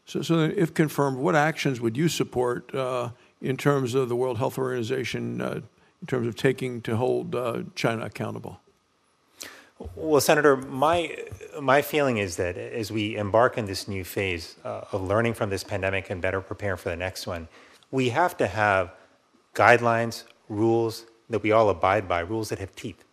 [0.05, 3.09] So, so if confirmed, what actions would you support uh,
[3.41, 5.61] in terms of the World Health Organization, uh,
[6.01, 8.59] in terms of taking to hold uh, China accountable?
[9.95, 11.17] Well, Senator, my
[11.59, 15.49] my feeling is that as we embark on this new phase uh, of learning from
[15.49, 17.47] this pandemic and better prepare for the next one,
[17.89, 18.93] we have to have
[19.55, 23.03] guidelines, rules that we all abide by, rules that have teeth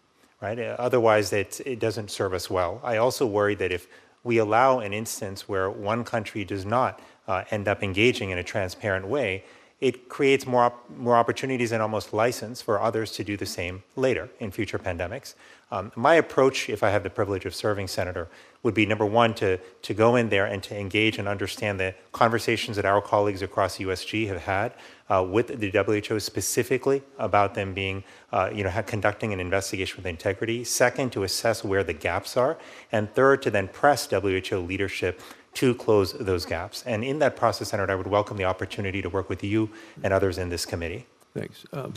[0.41, 0.59] right?
[0.59, 2.81] Otherwise, it, it doesn't serve us well.
[2.83, 3.87] I also worry that if
[4.25, 8.43] we allow an instance where one country does not uh, end up engaging in a
[8.43, 9.45] transparent way,
[9.81, 13.83] it creates more, op- more opportunities and almost license for others to do the same
[13.97, 15.35] later in future pandemics.
[15.73, 18.29] Um, my approach, if I have the privilege of serving senator,
[18.63, 21.95] would be number one to, to go in there and to engage and understand the
[22.13, 24.75] conversations that our colleagues across USG have had
[25.09, 28.03] uh, with the WHO specifically about them being,
[28.33, 30.65] uh, you know, conducting an investigation with integrity.
[30.65, 32.59] Second, to assess where the gaps are.
[32.93, 35.21] And third, to then press WHO leadership
[35.55, 36.83] to close those gaps.
[36.87, 39.71] And in that process, Senator, I would welcome the opportunity to work with you
[40.03, 41.07] and others in this committee.
[41.35, 41.65] Thanks.
[41.73, 41.95] Um,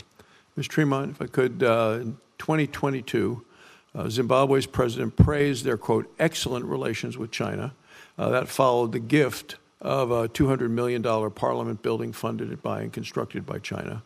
[0.56, 0.68] Ms.
[0.68, 3.44] Tremont, if I could, uh, in 2022,
[3.94, 7.74] uh, Zimbabwe's president praised their, quote, excellent relations with China.
[8.18, 13.44] Uh, that followed the gift of a $200 million parliament building funded by and constructed
[13.44, 14.02] by China.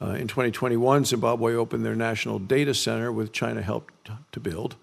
[0.00, 4.76] Uh, in 2021, Zimbabwe opened their national data center, with China helped to build.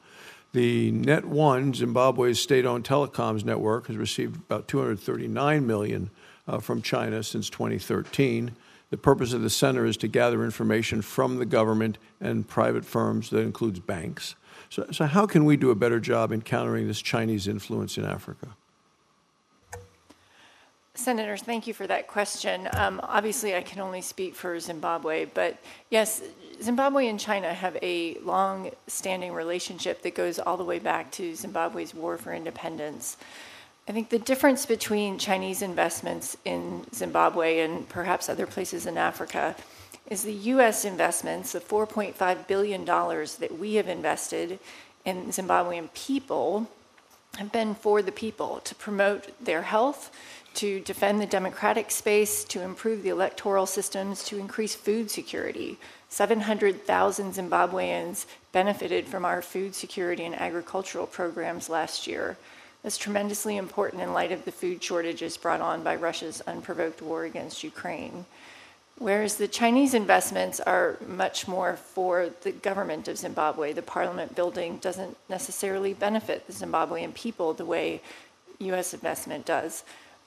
[0.54, 6.10] The Net One, Zimbabwe's state-owned telecoms network, has received about 239 million
[6.48, 8.52] uh, from China since 2013.
[8.90, 13.32] The purpose of the center is to gather information from the government and private firms
[13.32, 14.36] that includes banks.
[14.74, 18.06] So, so how can we do a better job in countering this Chinese influence in
[18.06, 18.48] Africa?
[20.95, 22.68] Senators, thank you for that question.
[22.74, 25.58] Um, obviously, I can only speak for Zimbabwe, but
[25.91, 26.24] yes,
[26.60, 31.36] Zimbabwe and China have a long standing relationship that goes all the way back to
[31.36, 33.18] Zimbabwe's war for independence.
[33.88, 39.56] I think the difference between Chinese investments in Zimbabwe and perhaps other places in Africa
[40.10, 40.86] is the U.S.
[40.86, 44.60] investments, the $4.5 billion that we have invested
[45.06, 46.68] in Zimbabwean people,
[47.38, 50.12] have been for the people to promote their health
[50.56, 55.78] to defend the democratic space, to improve the electoral systems, to increase food security.
[56.10, 62.38] 700,000 Zimbabweans benefited from our food security and agricultural programs last year.
[62.84, 67.24] That's tremendously important in light of the food shortages brought on by Russia's unprovoked war
[67.24, 68.26] against Ukraine.
[68.99, 74.78] Whereas the Chinese investments are much more for the government of Zimbabwe, the parliament building
[74.78, 78.02] doesn't necessarily benefit the Zimbabwean people the way
[78.60, 79.84] US investment does.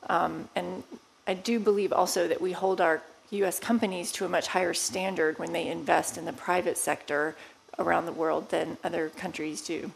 [0.09, 0.83] Um, and
[1.27, 5.39] I do believe also that we hold our US companies to a much higher standard
[5.39, 7.37] when they invest in the private sector
[7.79, 9.91] around the world than other countries do.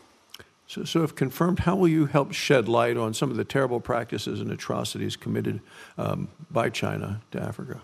[0.67, 3.81] So, so if confirmed, how will you help shed light on some of the terrible
[3.81, 5.61] practices and atrocities committed
[5.99, 7.81] um, by China to Africa?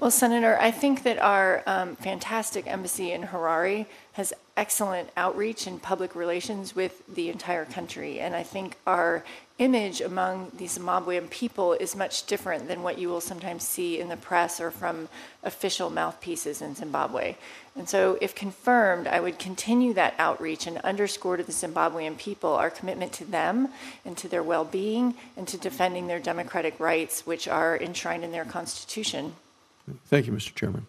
[0.00, 5.82] Well, Senator, I think that our um, fantastic embassy in Harare has excellent outreach and
[5.82, 8.20] public relations with the entire country.
[8.20, 9.24] And I think our
[9.58, 14.08] image among the Zimbabwean people is much different than what you will sometimes see in
[14.08, 15.08] the press or from
[15.42, 17.34] official mouthpieces in Zimbabwe.
[17.74, 22.52] And so, if confirmed, I would continue that outreach and underscore to the Zimbabwean people
[22.52, 23.70] our commitment to them
[24.04, 28.30] and to their well being and to defending their democratic rights, which are enshrined in
[28.30, 29.34] their constitution.
[30.06, 30.54] Thank you, Mr.
[30.54, 30.86] Chairman.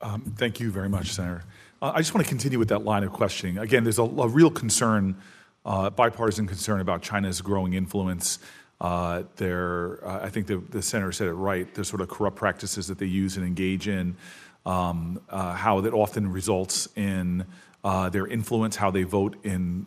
[0.00, 1.44] Um, thank you very much, Senator.
[1.80, 3.58] Uh, I just want to continue with that line of questioning.
[3.58, 5.16] Again, there's a, a real concern,
[5.64, 8.38] uh, bipartisan concern about China's growing influence.
[8.80, 11.72] Uh, their, uh, I think the, the, senator said it right.
[11.72, 14.16] The sort of corrupt practices that they use and engage in,
[14.66, 17.44] um, uh, how that often results in
[17.84, 19.86] uh, their influence, how they vote in,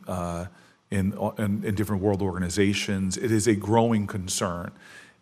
[0.91, 3.17] in, in, in different world organizations.
[3.17, 4.71] It is a growing concern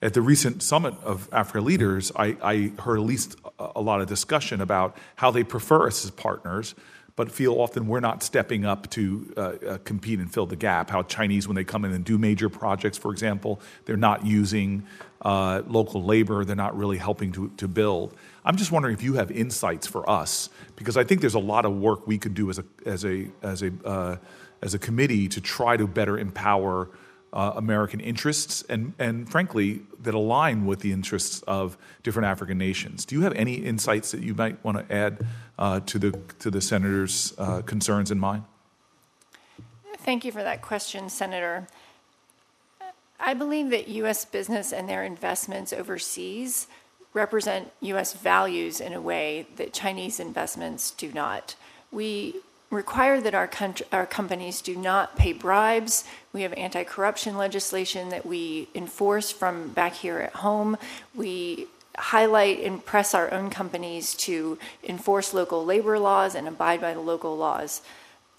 [0.03, 4.07] at the recent summit of Africa leaders, I, I, heard at least a lot of
[4.07, 6.75] discussion about how they prefer us as partners,
[7.15, 10.89] but feel often we're not stepping up to uh, uh, compete and fill the gap.
[10.89, 14.83] How Chinese, when they come in and do major projects, for example, they're not using
[15.21, 18.13] uh, local labor, they're not really helping to, to build.
[18.43, 21.63] I'm just wondering if you have insights for us, because I think there's a lot
[21.63, 24.17] of work we could do as a, as a, as a, uh,
[24.61, 26.89] as a committee to try to better empower
[27.33, 33.05] uh, American interests and, and frankly, that align with the interests of different African nations.
[33.05, 35.25] Do you have any insights that you might want to add
[35.57, 38.43] uh, to, the, to the Senator's uh, concerns in mind?
[39.97, 41.67] Thank you for that question, Senator.
[43.19, 44.25] I believe that U.S.
[44.25, 46.67] business and their investments overseas
[47.13, 48.13] represent U.S.
[48.13, 51.55] values in a way that Chinese investments do not.
[51.91, 52.35] We
[52.73, 53.49] require that our,
[53.91, 56.03] our companies do not pay bribes.
[56.33, 60.77] We have anti corruption legislation that we enforce from back here at home.
[61.15, 61.67] We
[61.97, 66.99] highlight and press our own companies to enforce local labor laws and abide by the
[66.99, 67.81] local laws.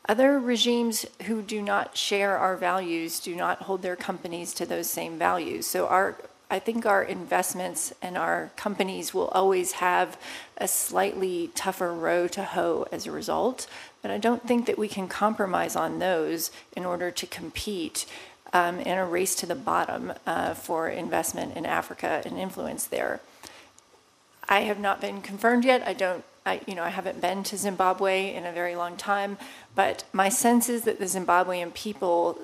[0.06, 4.90] Other regimes who do not share our values do not hold their companies to those
[4.90, 5.66] same values.
[5.66, 6.16] So our
[6.50, 10.18] I think our investments and our companies will always have
[10.58, 13.66] a slightly tougher row to hoe as a result.
[14.04, 18.04] But I don't think that we can compromise on those in order to compete
[18.52, 23.22] um, in a race to the bottom uh, for investment in Africa and influence there.
[24.46, 25.88] I have not been confirmed yet.
[25.88, 29.38] I don't, I, you know, I haven't been to Zimbabwe in a very long time,
[29.74, 32.38] but my sense is that the Zimbabwean people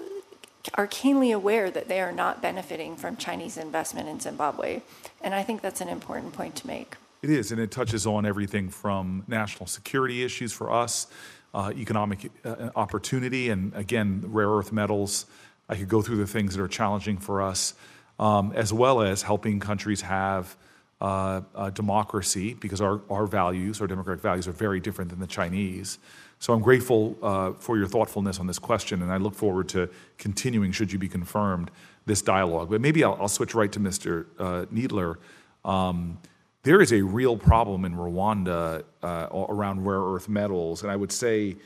[0.73, 4.81] are keenly aware that they are not benefiting from Chinese investment in Zimbabwe.
[5.20, 6.97] And I think that's an important point to make.
[7.20, 11.07] It is, and it touches on everything from national security issues for us,
[11.55, 15.27] uh, economic uh, opportunity, and again, rare earth metals.
[15.68, 17.74] I could go through the things that are challenging for us,
[18.18, 20.56] um, as well as helping countries have
[21.01, 25.98] uh, democracy, because our, our values, our democratic values, are very different than the Chinese.
[26.40, 29.90] So I'm grateful uh, for your thoughtfulness on this question, and I look forward to
[30.18, 31.70] continuing, should you be confirmed,
[32.06, 32.70] this dialogue.
[32.70, 34.27] But maybe I'll, I'll switch right to Mr.
[34.39, 35.16] Uh, Kneedler.
[35.64, 36.18] Um,
[36.62, 41.12] there is a real problem in Rwanda uh, around rare earth metals, and I would
[41.12, 41.57] say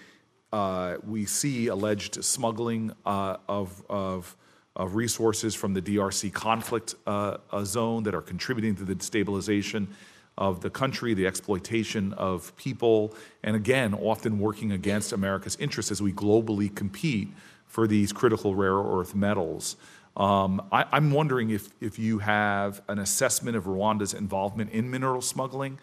[0.52, 4.36] uh, we see alleged smuggling uh, of, of,
[4.76, 9.88] of, resources from the DRC conflict uh, uh, zone that are contributing to the destabilization
[10.38, 16.00] of the country, the exploitation of people, and again, often working against America's interests as
[16.00, 17.28] we globally compete
[17.66, 19.74] for these critical rare earth metals.
[20.16, 25.20] Um, I, am wondering if, if you have an assessment of Rwanda's involvement in mineral
[25.20, 25.78] smuggling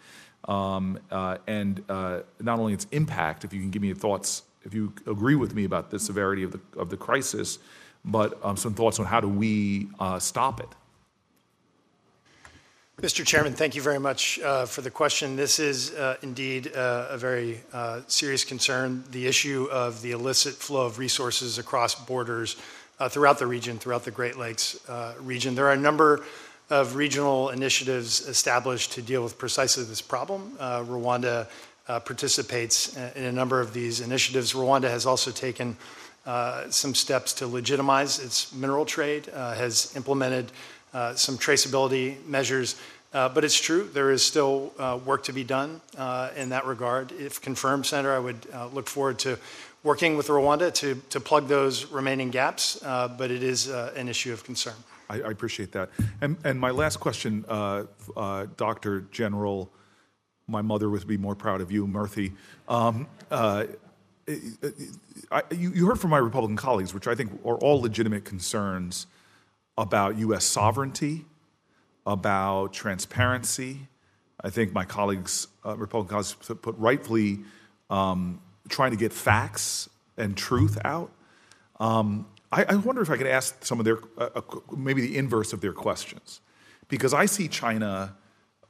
[0.46, 4.42] um, uh, and uh, not only its impact, if you can give me your thoughts,
[4.64, 7.58] if you agree with me about the severity of the, of the crisis,
[8.04, 10.68] but um, some thoughts on how do we uh, stop it.
[13.00, 13.26] Mr.
[13.26, 15.34] Chairman, thank you very much uh, for the question.
[15.34, 19.02] This is uh, indeed uh, a very uh, serious concern.
[19.10, 22.56] The issue of the illicit flow of resources across borders
[22.98, 25.54] uh, throughout the region, throughout the Great Lakes uh, region.
[25.54, 26.24] There are a number
[26.70, 30.56] of regional initiatives established to deal with precisely this problem.
[30.58, 31.46] Uh, Rwanda
[31.88, 34.54] uh, participates in a number of these initiatives.
[34.54, 35.76] Rwanda has also taken
[36.24, 40.52] uh, some steps to legitimize its mineral trade, uh, has implemented
[41.14, 42.76] some traceability measures.
[43.12, 44.72] but it's true, there is still
[45.04, 45.80] work to be done
[46.36, 47.12] in that regard.
[47.12, 49.38] If confirmed, Senator, I would look forward to
[49.82, 54.08] working with Rwanda to, to plug those remaining gaps, uh, but it is uh, an
[54.08, 54.74] issue of concern.
[55.10, 55.90] I, I, appreciate that.
[56.20, 57.84] And, and my last question, uh,
[58.16, 59.02] uh Dr.
[59.10, 59.70] General,
[60.46, 62.32] my mother would be more proud of you, Murthy.
[62.68, 63.64] Um, uh,
[65.30, 69.06] I, you, you heard from my Republican colleagues, which I think are all legitimate concerns
[69.76, 70.44] about U.S.
[70.44, 71.24] sovereignty,
[72.06, 73.88] about transparency.
[74.40, 77.40] I think my colleagues, uh, Republican colleagues, put rightfully
[77.90, 78.40] um,
[78.72, 81.12] trying to get facts and truth out.
[81.78, 84.40] Um, I, I, wonder if I could ask some of their, uh, uh,
[84.76, 86.40] maybe the inverse of their questions.
[86.88, 88.16] Because I see China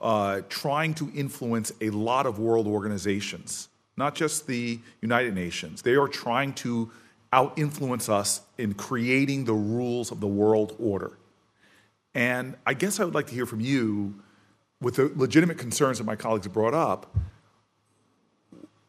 [0.00, 5.82] uh, trying to influence a lot of world organizations, not just the United Nations.
[5.82, 6.90] They are trying to
[7.32, 11.18] out influence us in creating the rules of the world order.
[12.14, 14.14] And I guess I would like to hear from you,
[14.80, 17.14] with the legitimate concerns that my colleagues have brought up,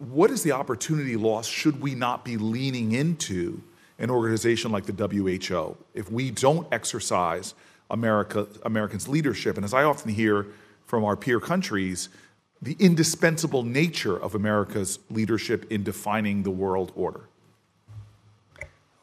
[0.09, 3.61] what is the opportunity loss should we not be leaning into
[3.99, 7.53] an organization like the WHO if we don't exercise
[7.89, 9.55] America, Americans' leadership?
[9.55, 10.47] And as I often hear
[10.85, 12.09] from our peer countries,
[12.61, 17.21] the indispensable nature of America's leadership in defining the world order.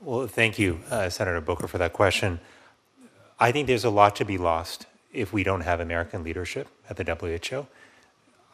[0.01, 2.41] Well, thank you, uh, Senator Booker, for that question.
[3.39, 6.97] I think there's a lot to be lost if we don't have American leadership at
[6.97, 7.67] the WHO.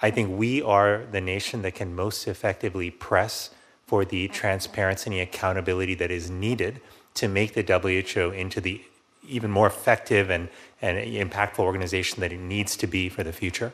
[0.02, 3.51] I think we are the nation that can most effectively press
[3.86, 6.81] for the transparency and accountability that is needed
[7.14, 8.82] to make the WHO into the
[9.28, 10.48] even more effective and,
[10.81, 13.73] and impactful organization that it needs to be for the future.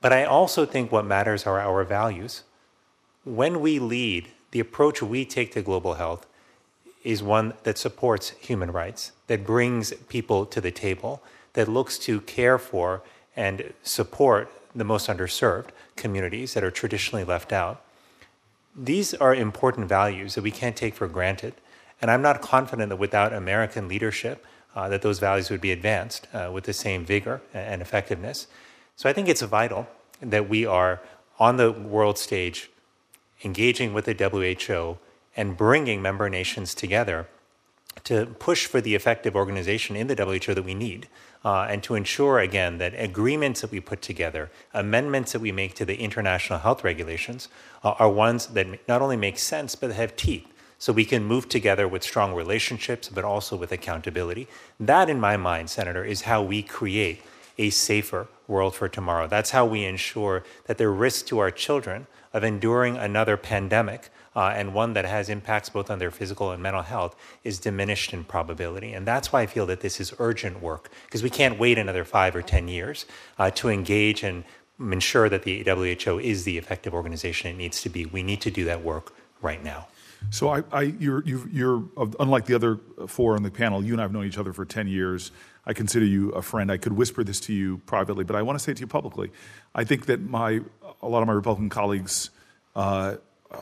[0.00, 2.42] But I also think what matters are our values.
[3.24, 6.26] When we lead, the approach we take to global health
[7.02, 11.22] is one that supports human rights, that brings people to the table,
[11.52, 13.02] that looks to care for
[13.36, 17.82] and support the most underserved communities that are traditionally left out.
[18.74, 21.54] These are important values that we can't take for granted.
[22.00, 24.44] And I'm not confident that without American leadership,
[24.74, 28.46] uh, that those values would be advanced uh, with the same vigor and effectiveness.
[28.94, 29.88] So I think it's vital
[30.20, 31.00] that we are
[31.38, 32.70] on the world stage
[33.44, 34.98] engaging with the WHO
[35.36, 37.26] and bringing member nations together
[38.04, 41.08] to push for the effective organization in the WHO that we need
[41.46, 45.74] uh, and to ensure, again, that agreements that we put together, amendments that we make
[45.74, 47.48] to the international health regulations,
[47.84, 50.44] uh, are ones that not only make sense, but have teeth.
[50.78, 54.48] So we can move together with strong relationships, but also with accountability.
[54.80, 57.22] That, in my mind, Senator, is how we create
[57.58, 59.28] a safer world for tomorrow.
[59.28, 64.52] That's how we ensure that the risk to our children of enduring another pandemic uh,
[64.54, 68.22] and one that has impacts both on their physical and mental health is diminished in
[68.22, 68.92] probability.
[68.92, 72.04] And that's why I feel that this is urgent work, because we can't wait another
[72.04, 73.06] five or 10 years
[73.38, 74.44] uh, to engage and
[74.78, 78.04] ensure that the WHO is the effective organization it needs to be.
[78.04, 79.88] We need to do that work right now.
[80.30, 81.84] So I, I you're, you're,
[82.20, 83.82] unlike the other four on the panel.
[83.82, 85.30] You and I have known each other for ten years.
[85.66, 86.72] I consider you a friend.
[86.72, 88.86] I could whisper this to you privately, but I want to say it to you
[88.86, 89.30] publicly.
[89.74, 90.60] I think that my
[91.02, 92.30] a lot of my Republican colleagues
[92.74, 93.16] uh,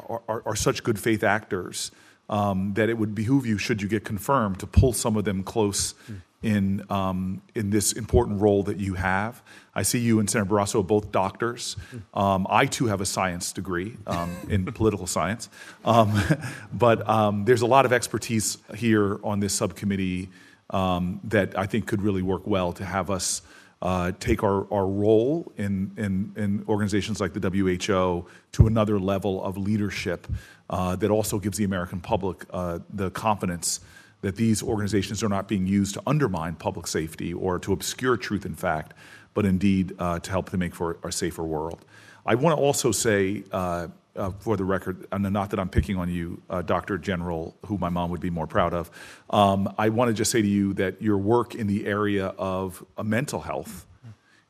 [0.09, 1.91] are, are, are, such good faith actors
[2.29, 5.43] um, that it would behoove you, should you get confirmed, to pull some of them
[5.43, 9.43] close mm in, um, in this important role that you have.
[9.75, 11.75] I see you and Senator Barrasso both doctors.
[12.13, 15.49] Um, I too have a science degree um, in political science.
[15.85, 16.21] Um,
[16.73, 20.29] but um, there's a lot of expertise here on this subcommittee
[20.71, 23.41] um, that I think could really work well to have us
[23.85, 29.45] uh, take our, our role in, in, in, organizations like the WHO to another level
[29.45, 30.27] of leadership
[30.71, 33.81] uh, that also gives the American public uh, the confidence
[34.23, 38.47] that these organizations are not being used to undermine public safety or to obscure truth
[38.47, 38.95] and fact,
[39.35, 41.85] but indeed uh, to help to make for a safer world.
[42.25, 43.45] I want to also say,
[44.17, 46.99] uh, for the record, and not that I'm picking on you, uh, Dr.
[46.99, 48.91] General, who my mom would be more proud of,
[49.31, 52.85] um, I want to just say to you that your work in the area of
[52.97, 53.87] uh, mental health,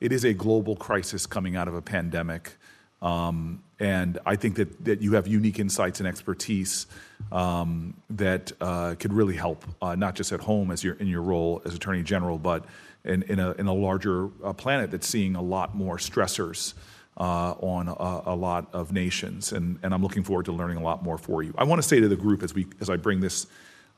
[0.00, 2.56] it is a global crisis coming out of a pandemic.
[3.00, 6.86] Um, and I think that, that you have unique insights and expertise
[7.32, 11.22] um, that uh, could really help, uh, not just at home as you're in your
[11.22, 12.64] role as Attorney General, but
[13.04, 16.74] in, in, a, in a larger uh, planet that's seeing a lot more stressors
[17.16, 19.52] on a, a, lot of nations.
[19.52, 21.54] And, and I'm looking forward to learning a lot more for you.
[21.56, 23.46] I want to say to the group as, we, as I bring this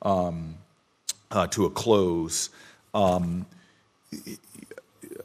[0.03, 0.57] um,
[1.31, 2.51] uh, to a close.
[2.95, 3.47] Um,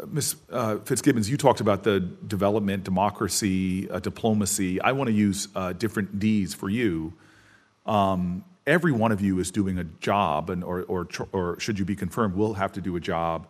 [0.08, 0.36] Ms.
[0.52, 4.82] Uh, Fitzgibbons, you talked about the development, democracy, uh, diplomacy.
[4.82, 7.14] I want to use uh, different Ds for you.
[7.86, 11.86] Um, every one of you is doing a job, and or, or, or should you
[11.86, 13.48] be confirmed, will have to do a job.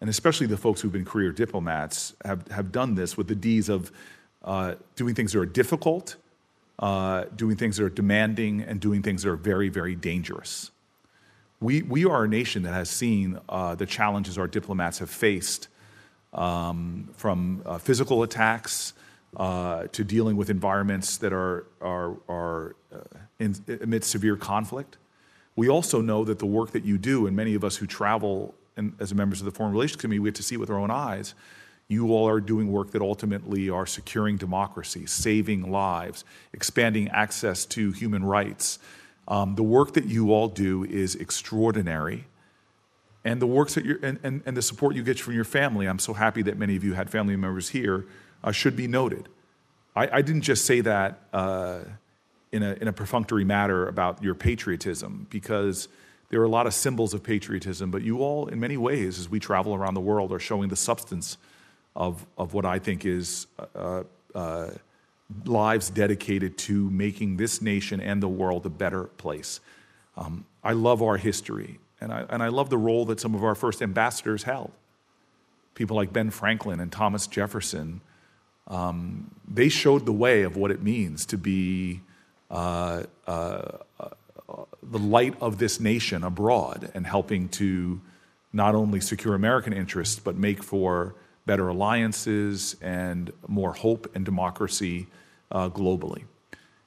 [0.00, 3.68] And especially the folks who've been career diplomats have, have done this with the Ds
[3.68, 3.90] of
[4.44, 6.16] uh, doing things that are difficult,
[6.78, 10.70] uh, doing things that are demanding, and doing things that are very, very dangerous.
[11.60, 15.68] We, we are a nation that has seen uh, the challenges our diplomats have faced
[16.32, 18.92] um, from uh, physical attacks
[19.36, 22.98] uh, to dealing with environments that are, are, are uh,
[23.40, 24.96] in, amidst severe conflict.
[25.56, 28.54] We also know that the work that you do, and many of us who travel
[28.78, 30.90] and, as members of the Foreign Relations Committee, we get to see with our own
[30.90, 31.34] eyes,
[31.88, 37.92] you all are doing work that ultimately are securing democracy, saving lives, expanding access to
[37.92, 38.78] human rights.
[39.26, 42.26] Um, the work that you all do is extraordinary
[43.24, 45.86] and the works that you and, and, and the support you get from your family.
[45.86, 48.06] I'm so happy that many of you had family members here,
[48.42, 49.28] uh, should be noted.
[49.94, 51.80] I, I, didn't just say that uh,
[52.52, 55.88] in, a, in a perfunctory matter about your patriotism, because
[56.30, 59.28] there are a lot of symbols of patriotism, but you all, in many ways, as
[59.28, 61.38] we travel around the world, are showing the substance
[61.96, 64.70] of, of what I think is uh, uh
[65.44, 69.60] lives dedicated to making this nation and the world a better place.
[70.16, 71.78] Um, I love our history.
[72.00, 74.70] And I, and I love the role that some of our first ambassadors held.
[75.74, 78.00] People like Ben Franklin and Thomas Jefferson,
[78.68, 82.00] um, they showed the way of what it means to be
[82.50, 84.08] uh, uh, uh,
[84.82, 88.00] the light of this nation abroad and helping to
[88.52, 91.14] not only secure American interests, but make for
[91.44, 95.06] better alliances and more hope and democracy
[95.50, 96.24] uh, globally.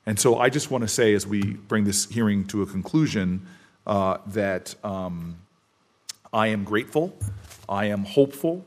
[0.05, 3.45] And so I just want to say, as we bring this hearing to a conclusion,
[3.85, 5.37] uh, that um,
[6.33, 7.17] I am grateful,
[7.69, 8.65] I am hopeful,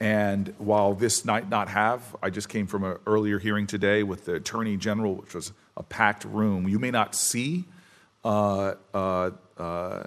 [0.00, 4.24] and while this might not have, I just came from an earlier hearing today with
[4.24, 6.66] the Attorney General, which was a packed room.
[6.66, 7.66] You may not see
[8.24, 10.02] uh, uh, uh,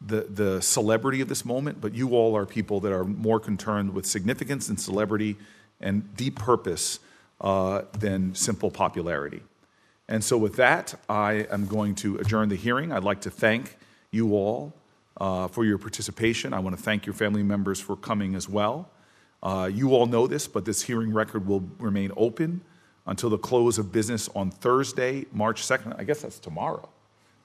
[0.00, 3.94] the, the celebrity of this moment, but you all are people that are more concerned
[3.94, 5.36] with significance and celebrity
[5.80, 7.00] and deep purpose
[7.40, 9.42] than simple popularity.
[10.08, 12.92] And so, with that, I am going to adjourn the hearing.
[12.92, 13.76] I'd like to thank
[14.10, 14.74] you all
[15.18, 16.52] for your participation.
[16.52, 18.90] I want to thank your family members for coming as well.
[19.42, 22.60] You all know this, but this hearing record will remain open
[23.06, 25.98] until the close of business on Thursday, March 2nd.
[25.98, 26.88] I guess that's tomorrow.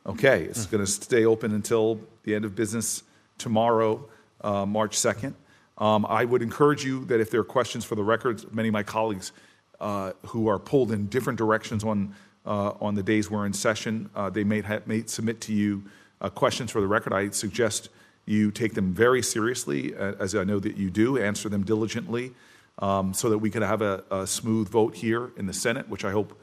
[0.06, 3.04] Okay, it's going to stay open until the end of business
[3.38, 4.08] tomorrow,
[4.42, 5.34] uh, March 2nd.
[5.78, 8.74] Um, I would encourage you that if there are questions for the records, many of
[8.74, 9.32] my colleagues
[9.80, 12.16] uh, who are pulled in different directions on
[12.46, 14.10] uh, on the days we're in session.
[14.16, 15.84] Uh, they may, ha- may submit to you
[16.22, 17.14] uh, questions for the record.
[17.14, 17.90] I suggest
[18.26, 22.32] you take them very seriously, uh, as I know that you do, answer them diligently,
[22.80, 26.06] um, so that we can have a, a, smooth vote here in the Senate, which
[26.06, 26.40] I hope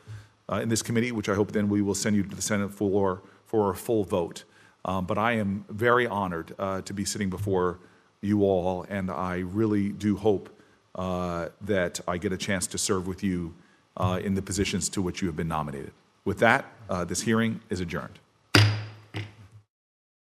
[0.52, 3.22] in this committee, which I hope then we will send you to the Senate floor
[3.46, 4.44] for a full vote.
[4.84, 7.78] Um, but I am very honored uh, to be sitting before
[8.20, 10.48] you all, and I really do hope
[10.94, 13.54] uh, that I get a chance to serve with you
[13.96, 15.92] uh, in the positions to which you have been nominated.
[16.24, 18.18] With that, uh, this hearing is adjourned.